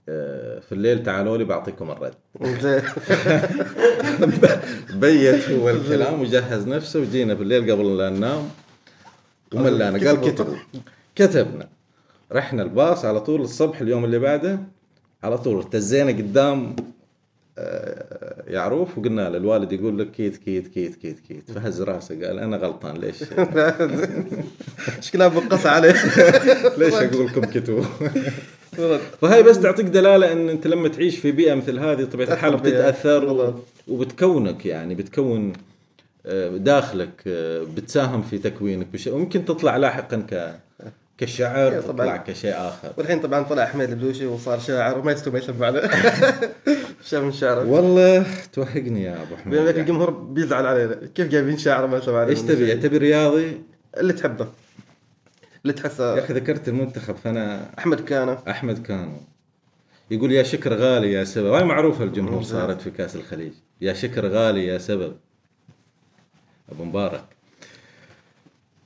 آه، 0.09 0.59
في 0.59 0.71
الليل 0.71 1.03
تعالوا 1.03 1.37
لي 1.37 1.43
بعطيكم 1.43 1.91
الرد. 1.91 2.13
بيت 5.01 5.49
هو 5.49 5.69
الكلام 5.69 6.21
وجهز 6.21 6.67
نفسه 6.67 6.99
وجينا 6.99 7.35
في 7.35 7.41
الليل 7.41 7.71
قبل 7.71 7.97
لا 7.97 8.09
ننام. 8.09 8.49
وملانا 9.53 10.07
قال 10.07 10.21
كتبوا 10.21 10.55
كتبنا. 11.15 11.69
رحنا 12.31 12.63
الباص 12.63 13.05
على 13.05 13.21
طول 13.21 13.41
الصبح 13.41 13.81
اليوم 13.81 14.05
اللي 14.05 14.19
بعده 14.19 14.59
على 15.23 15.37
طول 15.37 15.55
ارتزينا 15.55 16.11
قدام 16.11 16.75
يعروف 18.47 18.97
وقلنا 18.97 19.29
له 19.29 19.37
الوالد 19.37 19.71
يقول 19.71 19.99
لك 19.99 20.11
كيت 20.11 20.37
كيت 20.37 20.67
كيت 20.67 20.95
كيت 20.95 21.19
كيت. 21.19 21.51
فهز 21.51 21.81
راسه 21.81 22.27
قال 22.27 22.39
أنا 22.39 22.57
غلطان 22.57 22.97
ليش؟ 22.97 23.23
شكلها 25.07 25.27
بقص 25.27 25.65
عليه؟ 25.65 25.91
ليش 26.79 26.93
أقول 26.93 27.25
لكم 27.25 27.41
كتبوا 27.41 27.83
فهي 29.21 29.43
بس 29.43 29.59
تعطيك 29.59 29.85
دلالة 29.85 30.31
إن 30.31 30.49
أنت 30.49 30.67
لما 30.67 30.87
تعيش 30.87 31.17
في 31.17 31.31
بيئة 31.31 31.53
مثل 31.53 31.79
هذه 31.79 32.03
طبيعة 32.03 32.33
الحال. 32.33 32.57
بتتأثر. 32.57 33.55
وبتكونك 33.87 34.65
يعني 34.65 34.95
بتكون 34.95 35.53
آه، 36.25 36.49
داخلك 36.49 37.23
آه، 37.27 37.63
بتساهم 37.77 38.21
في 38.21 38.37
تكوينك 38.37 38.87
وممكن 39.07 39.45
تطلع 39.45 39.77
لاحقا 39.77 40.17
ك 40.17 40.59
كشعر 41.21 41.71
إيه،. 41.71 41.79
تطلع 41.79 42.17
كشيء 42.17 42.53
آخر. 42.53 42.93
والحين 42.97 43.19
طبعا 43.19 43.43
طلع 43.43 43.65
حميد 43.65 43.89
البلوشي 43.89 44.25
وصار 44.25 44.59
شاعر 44.59 44.99
وما 44.99 45.11
يسمع 45.11 45.65
عليه 45.65 45.81
شاف 47.09 47.23
من 47.23 47.31
شعره. 47.31 47.65
والله 47.65 48.25
توهقني 48.53 49.03
يا 49.03 49.21
أبو 49.21 49.35
حميد 49.35 49.59
الجمهور 49.59 50.09
بيزعل 50.09 50.65
علينا 50.65 50.95
كيف 51.15 51.27
جايبين 51.27 51.57
شاعر 51.57 51.87
ما 51.87 52.01
عليه 52.07 52.29
إيش 52.29 52.41
تبي؟ 52.41 52.75
تبي 52.75 52.97
رياضي؟ 52.97 53.61
اللي 53.97 54.13
تحبه. 54.13 54.47
اللي 55.61 55.73
تحسه. 55.73 56.15
يا 56.15 56.23
أخي 56.23 56.33
ذكرت 56.33 56.67
المنتخب 56.67 57.15
فأنا 57.15 57.69
أحمد 57.79 57.99
كانه 57.99 58.37
أحمد 58.49 58.81
كانو 58.81 59.17
يقول 60.11 60.31
يا 60.31 60.43
شكر 60.43 60.73
غالي 60.73 61.11
يا 61.11 61.23
سبب. 61.23 61.53
هاي 61.53 61.63
معروفة 61.63 62.03
الجمهور. 62.03 62.43
صارت 62.43 62.81
في 62.81 62.91
كأس 62.91 63.15
الخليج. 63.15 63.53
يا 63.81 63.93
شكر 63.93 64.27
غالي 64.27 64.67
يا 64.67 64.77
سبب. 64.77 65.15
أبو 66.71 66.83
مبارك. 66.83 67.23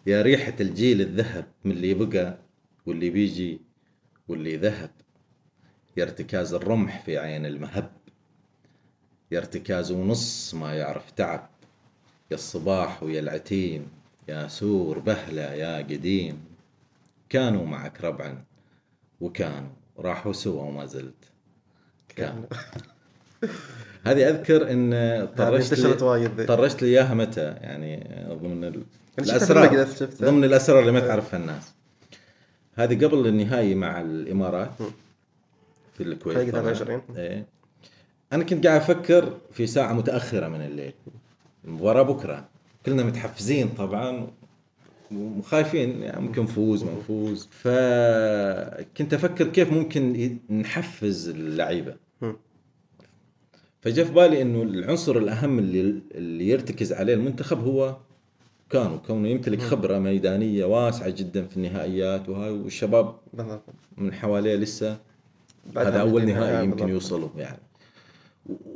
يا 0.06 0.22
ريحة 0.22 0.54
الجيل 0.60 1.02
الذهب 1.02 1.46
من 1.66 1.72
اللي 1.72 1.94
بقى 1.94 2.38
واللي 2.86 3.10
بيجي 3.10 3.62
واللي 4.28 4.58
ذهب. 4.58 4.90
يا 5.98 6.04
ارتكاز 6.04 6.54
الرمح 6.54 7.04
في 7.06 7.18
عين 7.18 7.46
المهب. 7.46 7.92
يا 9.32 9.40
ارتكاز 9.40 9.92
ونص 9.92 10.54
ما 10.54 10.74
يعرف 10.74 11.12
تعب. 11.12 11.50
يا 12.32 12.36
الصباح 12.36 13.04
ويا 13.04 13.20
العتيم. 13.20 13.88
يا 14.28 14.48
سور 14.48 15.00
بهلة 15.00 15.42
يا 15.42 15.78
قديم. 15.78 16.44
كانوا 17.30 17.66
معك 17.66 18.02
ربعا 18.02 18.44
وكانوا 19.22 19.70
راحوا 20.00 20.34
سوا 20.34 20.64
وما 20.64 20.86
زلت. 20.86 21.32
كانوا. 22.16 22.46
هذه 24.04 24.30
أذكر 24.30 24.72
إن 24.72 24.92
طرشت 25.38 25.80
لي. 25.80 26.46
طرشت 26.46 26.82
لي 26.82 26.90
إياها 26.90 27.14
متى؟ 27.14 27.56
يعني 27.62 28.08
ضمن 28.30 28.86
المقلس، 29.20 29.30
الأسرار. 29.30 29.88
ضمن 30.22 30.44
الأسرار 30.44 30.80
اللي 30.80 30.92
ما 30.92 31.00
تعرفها 31.00 31.40
الناس 31.40 31.74
هذه 32.76 33.06
قبل 33.06 33.28
النهائي 33.28 33.76
مع 33.76 34.02
الإمارات 34.02 34.70
في 35.94 36.04
الكويت 36.04 36.38
فريق 36.38 36.52
طبعاً. 36.54 36.74
23. 36.74 37.02
إيه 37.18 37.46
أنا 38.34 38.44
كنت 38.44 38.68
قاعد 38.68 38.82
أفكر 38.82 39.38
في 39.52 39.68
ساعة 39.68 39.94
متأخرة 39.94 40.48
من 40.48 40.62
الليل 40.62 40.94
المباراه 41.66 42.02
بكرة 42.02 42.48
كلنا 42.86 43.04
متحفزين 43.04 43.70
طبعا 43.70 44.28
وخايفين 45.16 46.02
يعني 46.02 46.22
ممكن 46.22 46.44
نفوز 46.44 46.84
ما 46.84 46.92
نفوز 46.92 47.48
فكنت 47.52 49.14
أفكر 49.14 49.48
كيف 49.48 49.72
ممكن 49.72 50.38
نحفز 50.50 51.30
اللعيبة. 51.30 51.96
فجاء 53.82 54.06
في 54.06 54.12
بالي 54.12 54.42
إنه 54.42 54.62
العنصر 54.64 55.18
الأهم 55.18 55.60
اللي 55.60 56.02
اللي 56.16 56.50
يرتكز 56.50 56.94
عليه 56.94 57.14
المنتخب 57.14 57.64
هو 57.64 57.98
كانوا 58.70 58.98
كونه 58.98 59.28
يمتلك 59.28 59.62
خبرة 59.62 60.00
ميدانية 60.00 60.66
واسعة 60.66 61.10
جدا 61.10 61.46
في 61.48 61.58
النهائيات 61.58 62.30
وهاي 62.30 62.52
والشباب 62.52 63.16
من 63.98 64.14
حواليه 64.14 64.56
لسه 64.56 64.98
هذا 65.78 66.02
أول 66.02 66.26
نهائي 66.26 66.32
النهاية 66.48 66.64
يمكن. 66.64 66.88
يوصلوا 66.90 67.30
يعني. 67.38 67.60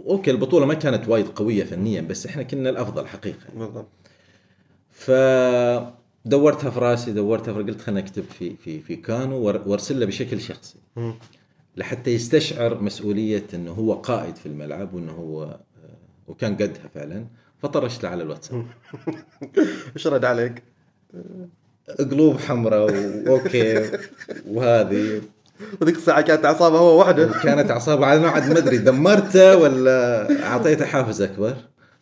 أوكي 0.06 0.32
البطولة 0.32 0.66
ما 0.66 0.74
كانت 0.74 1.08
وايد 1.10 1.28
قوية 1.28 1.64
فنيا 1.64 2.02
بس 2.02 2.26
إحنا 2.26 2.44
كنا 2.44 2.70
الأفضل 2.70 3.08
حقيقة. 3.08 3.38
بالضبط. 3.56 3.88
فدورتها 4.92 6.70
في 6.70 6.80
راسي 6.80 7.12
دورتها 7.12 7.54
في 7.54 7.60
قلت 7.60 7.82
خليني 7.82 8.00
أكتب 8.00 8.24
في 8.24 8.56
في 8.56 8.80
في 8.80 8.96
كانو 8.96 9.38
وار- 9.42 9.62
وأرسل 9.68 10.00
له 10.00 10.06
بشكل 10.06 10.42
شخصي. 10.42 10.76
لحتى 11.78 12.12
يستشعر 12.12 12.82
مسؤولية 12.82 13.44
إنه 13.54 13.72
هو 13.72 13.94
قائد 13.94 14.36
في 14.36 14.46
الملعب 14.46 14.94
وإنه 14.94 15.12
هو 15.12 15.44
آه، 15.44 15.60
وكان 16.28 16.56
قدها 16.56 16.88
فعلا. 16.94 17.26
فطرشت 17.64 18.04
له 18.04 18.10
على 18.10 18.24
الواتساب. 18.24 18.66
إيش 19.96 20.08
رد 20.08 20.26
عليك؟ 20.26 20.64
قلوب 22.00 22.40
حمراء 22.40 22.82
وأوكي. 22.82 23.90
وهذه. 24.48 25.22
وذيك 25.82 25.96
الساعة 25.96 26.22
كانت 26.22 26.46
اعصابه 26.46 26.78
هو 26.78 27.00
وحده. 27.02 27.30
كانت 27.44 27.72
اعصابه 27.72 28.06
عاد 28.06 28.20
ما 28.22 28.30
عاد 28.30 28.52
ما 28.52 28.58
أدري 28.58 28.78
دمرته 28.78 29.58
ولا 29.58 30.28
أعطيته 30.44 30.86
حافز 30.86 31.22
أكبر؟ 31.22 31.56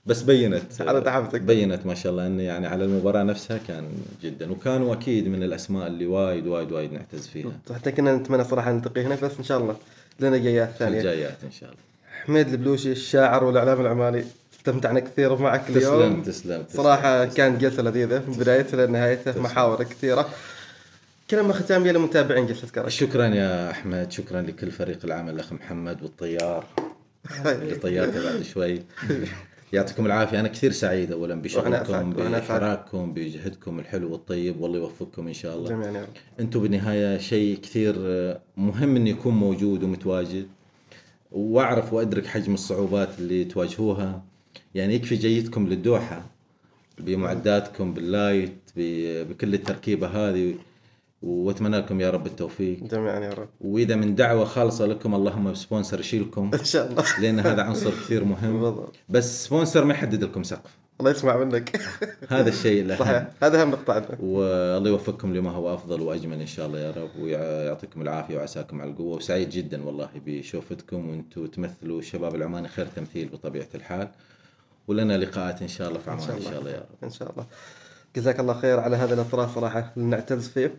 بس 0.05 0.21
بينت. 0.21 0.81
أعطيته 0.81 1.11
حافز 1.11 1.35
أكبر. 1.35 1.47
بينت 1.47 1.85
ما 1.85 1.95
شاء 1.95 2.11
الله. 2.11 2.27
انه 2.27 2.43
يعني 2.43 2.67
على 2.67 2.83
المباراة 2.85 3.23
نفسها 3.23 3.59
كان 3.67 3.83
جدا. 4.23 4.51
وكانوا 4.51 4.93
أكيد 4.93 5.27
من 5.27 5.43
الأسماء 5.43 5.87
اللي 5.87 6.05
وايد 6.05 6.47
وايد 6.47 6.71
وايد 6.71 6.93
نعتز 6.93 7.27
فيها. 7.27 7.51
حتى 7.75 7.91
كنا 7.91 8.15
نتمنى 8.15 8.43
صراحة 8.43 8.71
نلتقي 8.71 9.03
هنا 9.03 9.15
بس 9.15 9.31
إن 9.37 9.43
شاء 9.43 9.57
الله 9.57 9.75
لنا 10.19 10.37
جايات 10.37 10.71
في 10.71 10.77
ثانية. 10.77 10.97
الجايات 10.97 11.37
إن 11.43 11.51
شاء 11.51 11.69
الله. 11.69 11.81
حميد 12.25 12.47
البلوشي 12.47 12.91
الشاعر 12.91 13.43
والإعلام 13.43 13.81
العماني 13.81 14.23
استمتعنا 14.67 14.99
كثير 14.99 15.35
معك 15.35 15.69
اليوم. 15.69 15.81
تسلم 15.81 16.21
تسلم 16.21 16.63
تسلم. 16.63 16.83
صراحة 16.83 17.25
كانت 17.25 17.61
جلسة 17.61 17.83
لذيذة 17.83 18.23
من 18.27 18.33
بدايتها 18.33 18.85
لنهايتها 18.85 19.39
محاور 19.41 19.83
كثيرة. 19.83 20.29
كلمة 21.29 21.53
ختامية 21.53 21.91
للمتابعين 21.91 22.45
جلسة 22.47 22.67
كرش 22.67 22.99
شكرا 22.99 23.25
يا 23.25 23.71
أحمد 23.71 24.11
شكرا 24.11 24.41
لكل 24.41 24.71
فريق 24.71 24.99
العمل 25.03 25.33
الأخ 25.33 25.53
محمد 25.53 26.01
والطيار. 26.01 26.65
اللي 27.45 27.75
طيارته 27.75 28.23
بعد 28.23 28.41
شوي. 28.41 28.81
يعطيكم 29.73 30.05
العافية. 30.05 30.39
أنا 30.39 30.47
كثير 30.47 30.71
سعيد 30.71 31.13
وأنا 31.13 31.35
بشغلكم. 31.35 32.09
بحراككم 32.13 33.13
بجهدكم 33.13 33.79
الحلو 33.79 34.11
والطيب 34.11 34.61
والله 34.61 34.77
يوفقكم 34.77 35.27
إن 35.27 35.33
شاء 35.33 35.57
الله. 35.57 35.69
جميعا 35.69 36.07
أنتم 36.39 36.59
بالنهاية 36.59 37.17
شيء 37.17 37.59
كثير 37.63 37.95
مهم 38.57 38.95
انه 38.95 39.09
يكون 39.09 39.33
موجود 39.33 39.83
ومتواجد. 39.83 40.47
وأعرف 41.31 41.93
وأدرك 41.93 42.25
حجم 42.25 42.53
الصعوبات 42.53 43.09
اللي 43.19 43.43
تواجهوها. 43.43 44.23
يعني 44.75 44.95
يكفي 44.95 45.15
جيتكم 45.15 45.67
للدوحة 45.67 46.25
بمعداتكم 46.99 47.93
بال 47.93 48.11
light 48.11 48.57
بكل 48.75 49.53
التركيبة 49.53 50.07
هذه 50.07 50.55
وأتمنى 51.21 51.77
لكم 51.77 52.01
يا 52.01 52.09
رب 52.09 52.25
التوفيق. 52.27 52.83
جميعا 52.83 53.19
يا 53.19 53.29
رب. 53.29 53.49
وإذا 53.61 53.95
من 53.95 54.15
دعوة 54.15 54.45
خالصة 54.45 54.85
لكم 54.85 55.15
اللهم 55.15 55.51
ب 55.51 55.57
sponsor 55.57 55.99
يشيلكم 55.99 56.51
إن 56.59 56.65
شاء 56.65 56.91
الله. 56.91 57.03
لأن 57.21 57.39
هذا 57.39 57.61
عنصر 57.61 57.89
كثير 57.89 58.23
مهم. 58.23 58.53
بالضبط. 58.61 58.95
بس 59.09 59.45
sponsor 59.45 59.85
ما 59.85 59.93
يحدد 59.93 60.23
لكم 60.23 60.43
سقف. 60.43 60.77
الله 60.99 61.11
يسمع 61.11 61.37
منك. 61.37 61.79
هذا 62.29 62.49
الشيء 62.49 62.81
الاهم 62.81 62.99
صحيح. 62.99 63.27
هذا 63.43 63.61
أهم 63.61 63.69
نقطة 63.71 63.93
عندنا 63.93 64.17
والله 64.19 64.89
يوفقكم 64.89 65.33
لما 65.33 65.51
هو 65.51 65.73
أفضل 65.73 66.01
وأجمل 66.01 66.39
إن 66.39 66.47
شاء 66.47 66.67
الله 66.67 66.79
يا 66.79 66.91
رب 66.91 67.09
ويعطيكم 67.19 68.01
العافية 68.01 68.37
وعساكم 68.37 68.81
على 68.81 68.89
القوة. 68.91 69.15
وسعيد 69.15 69.49
جدا 69.49 69.83
والله 69.83 70.09
بشوفتكم 70.25 71.09
وأنتم 71.09 71.45
تمثلوا 71.47 71.99
الشباب 71.99 72.35
العماني 72.35 72.67
خير 72.67 72.87
تمثيل 72.95 73.27
بطبيعة 73.27 73.67
الحال. 73.75 74.07
ولنا 74.87 75.17
لقاءات 75.17 75.61
إن 75.61 75.67
شاء 75.67 75.87
الله 75.87 75.99
في 75.99 76.11
عمان 76.11 76.29
إن 76.29 76.41
شاء 76.41 76.59
الله 76.59 76.71
يا 76.71 76.77
رب. 76.77 77.03
إن 77.03 77.09
شاء 77.09 77.31
الله. 77.31 77.45
جزاك 78.15 78.39
الله 78.39 78.53
خير 78.53 78.79
على 78.79 78.97
هذا 78.97 79.13
الاطراف 79.13 79.55
صراحة 79.55 79.93
اللي 79.97 80.07
نعتز 80.07 80.47
فيه. 80.47 80.75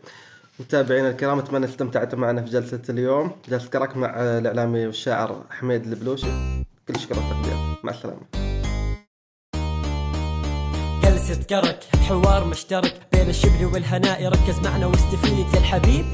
متابعينا 0.60 1.10
الكرام 1.10 1.38
أتمنى 1.38 1.66
استمتعتوا 1.66 2.18
معنا 2.18 2.42
في 2.42 2.50
جلسة 2.50 2.82
اليوم. 2.88 3.32
جلسة 3.48 3.68
كرك 3.68 3.96
مع 3.96 4.20
الإعلامي 4.20 4.86
والشاعر 4.86 5.42
حميد 5.50 5.86
البلوشي. 5.86 6.26
كل 6.88 7.00
شكر 7.00 7.18
والتقدير 7.18 7.56
مع 7.84 7.92
السلامة. 7.92 8.20
جلسة 11.02 11.42
كرك 11.42 11.84
حوار 12.08 12.44
مشترك 12.44 13.00
بين 13.12 13.28
الشبل 13.28 13.64
والهناء. 13.64 14.28
ركز 14.28 14.58
معنا 14.64 14.86
واستفيد 14.86 15.46
زي 15.52 15.58
الحبيب. 15.58 16.06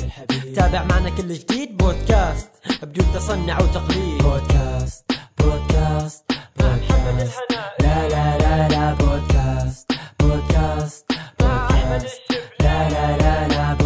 تابع 0.55 0.85
معنا 0.85 1.11
كل 1.11 1.33
جديد. 1.33 1.77
بودكاست 1.77 2.51
بدون 2.83 3.07
تصنع 3.15 3.63
وتقليد. 3.63 4.23
بودكاست 4.23 5.05
بودكاست. 5.39 6.25
بودكاست 6.57 7.84
لا 7.95 8.39
لا 8.39 8.69
لا 8.69 8.95
بودكاست 8.95 9.93
بودكاست 10.21 11.13
بودكاست 11.39 12.21
لا 12.61 12.89
لا 12.89 13.17
لا 13.17 13.49
لا 13.49 13.84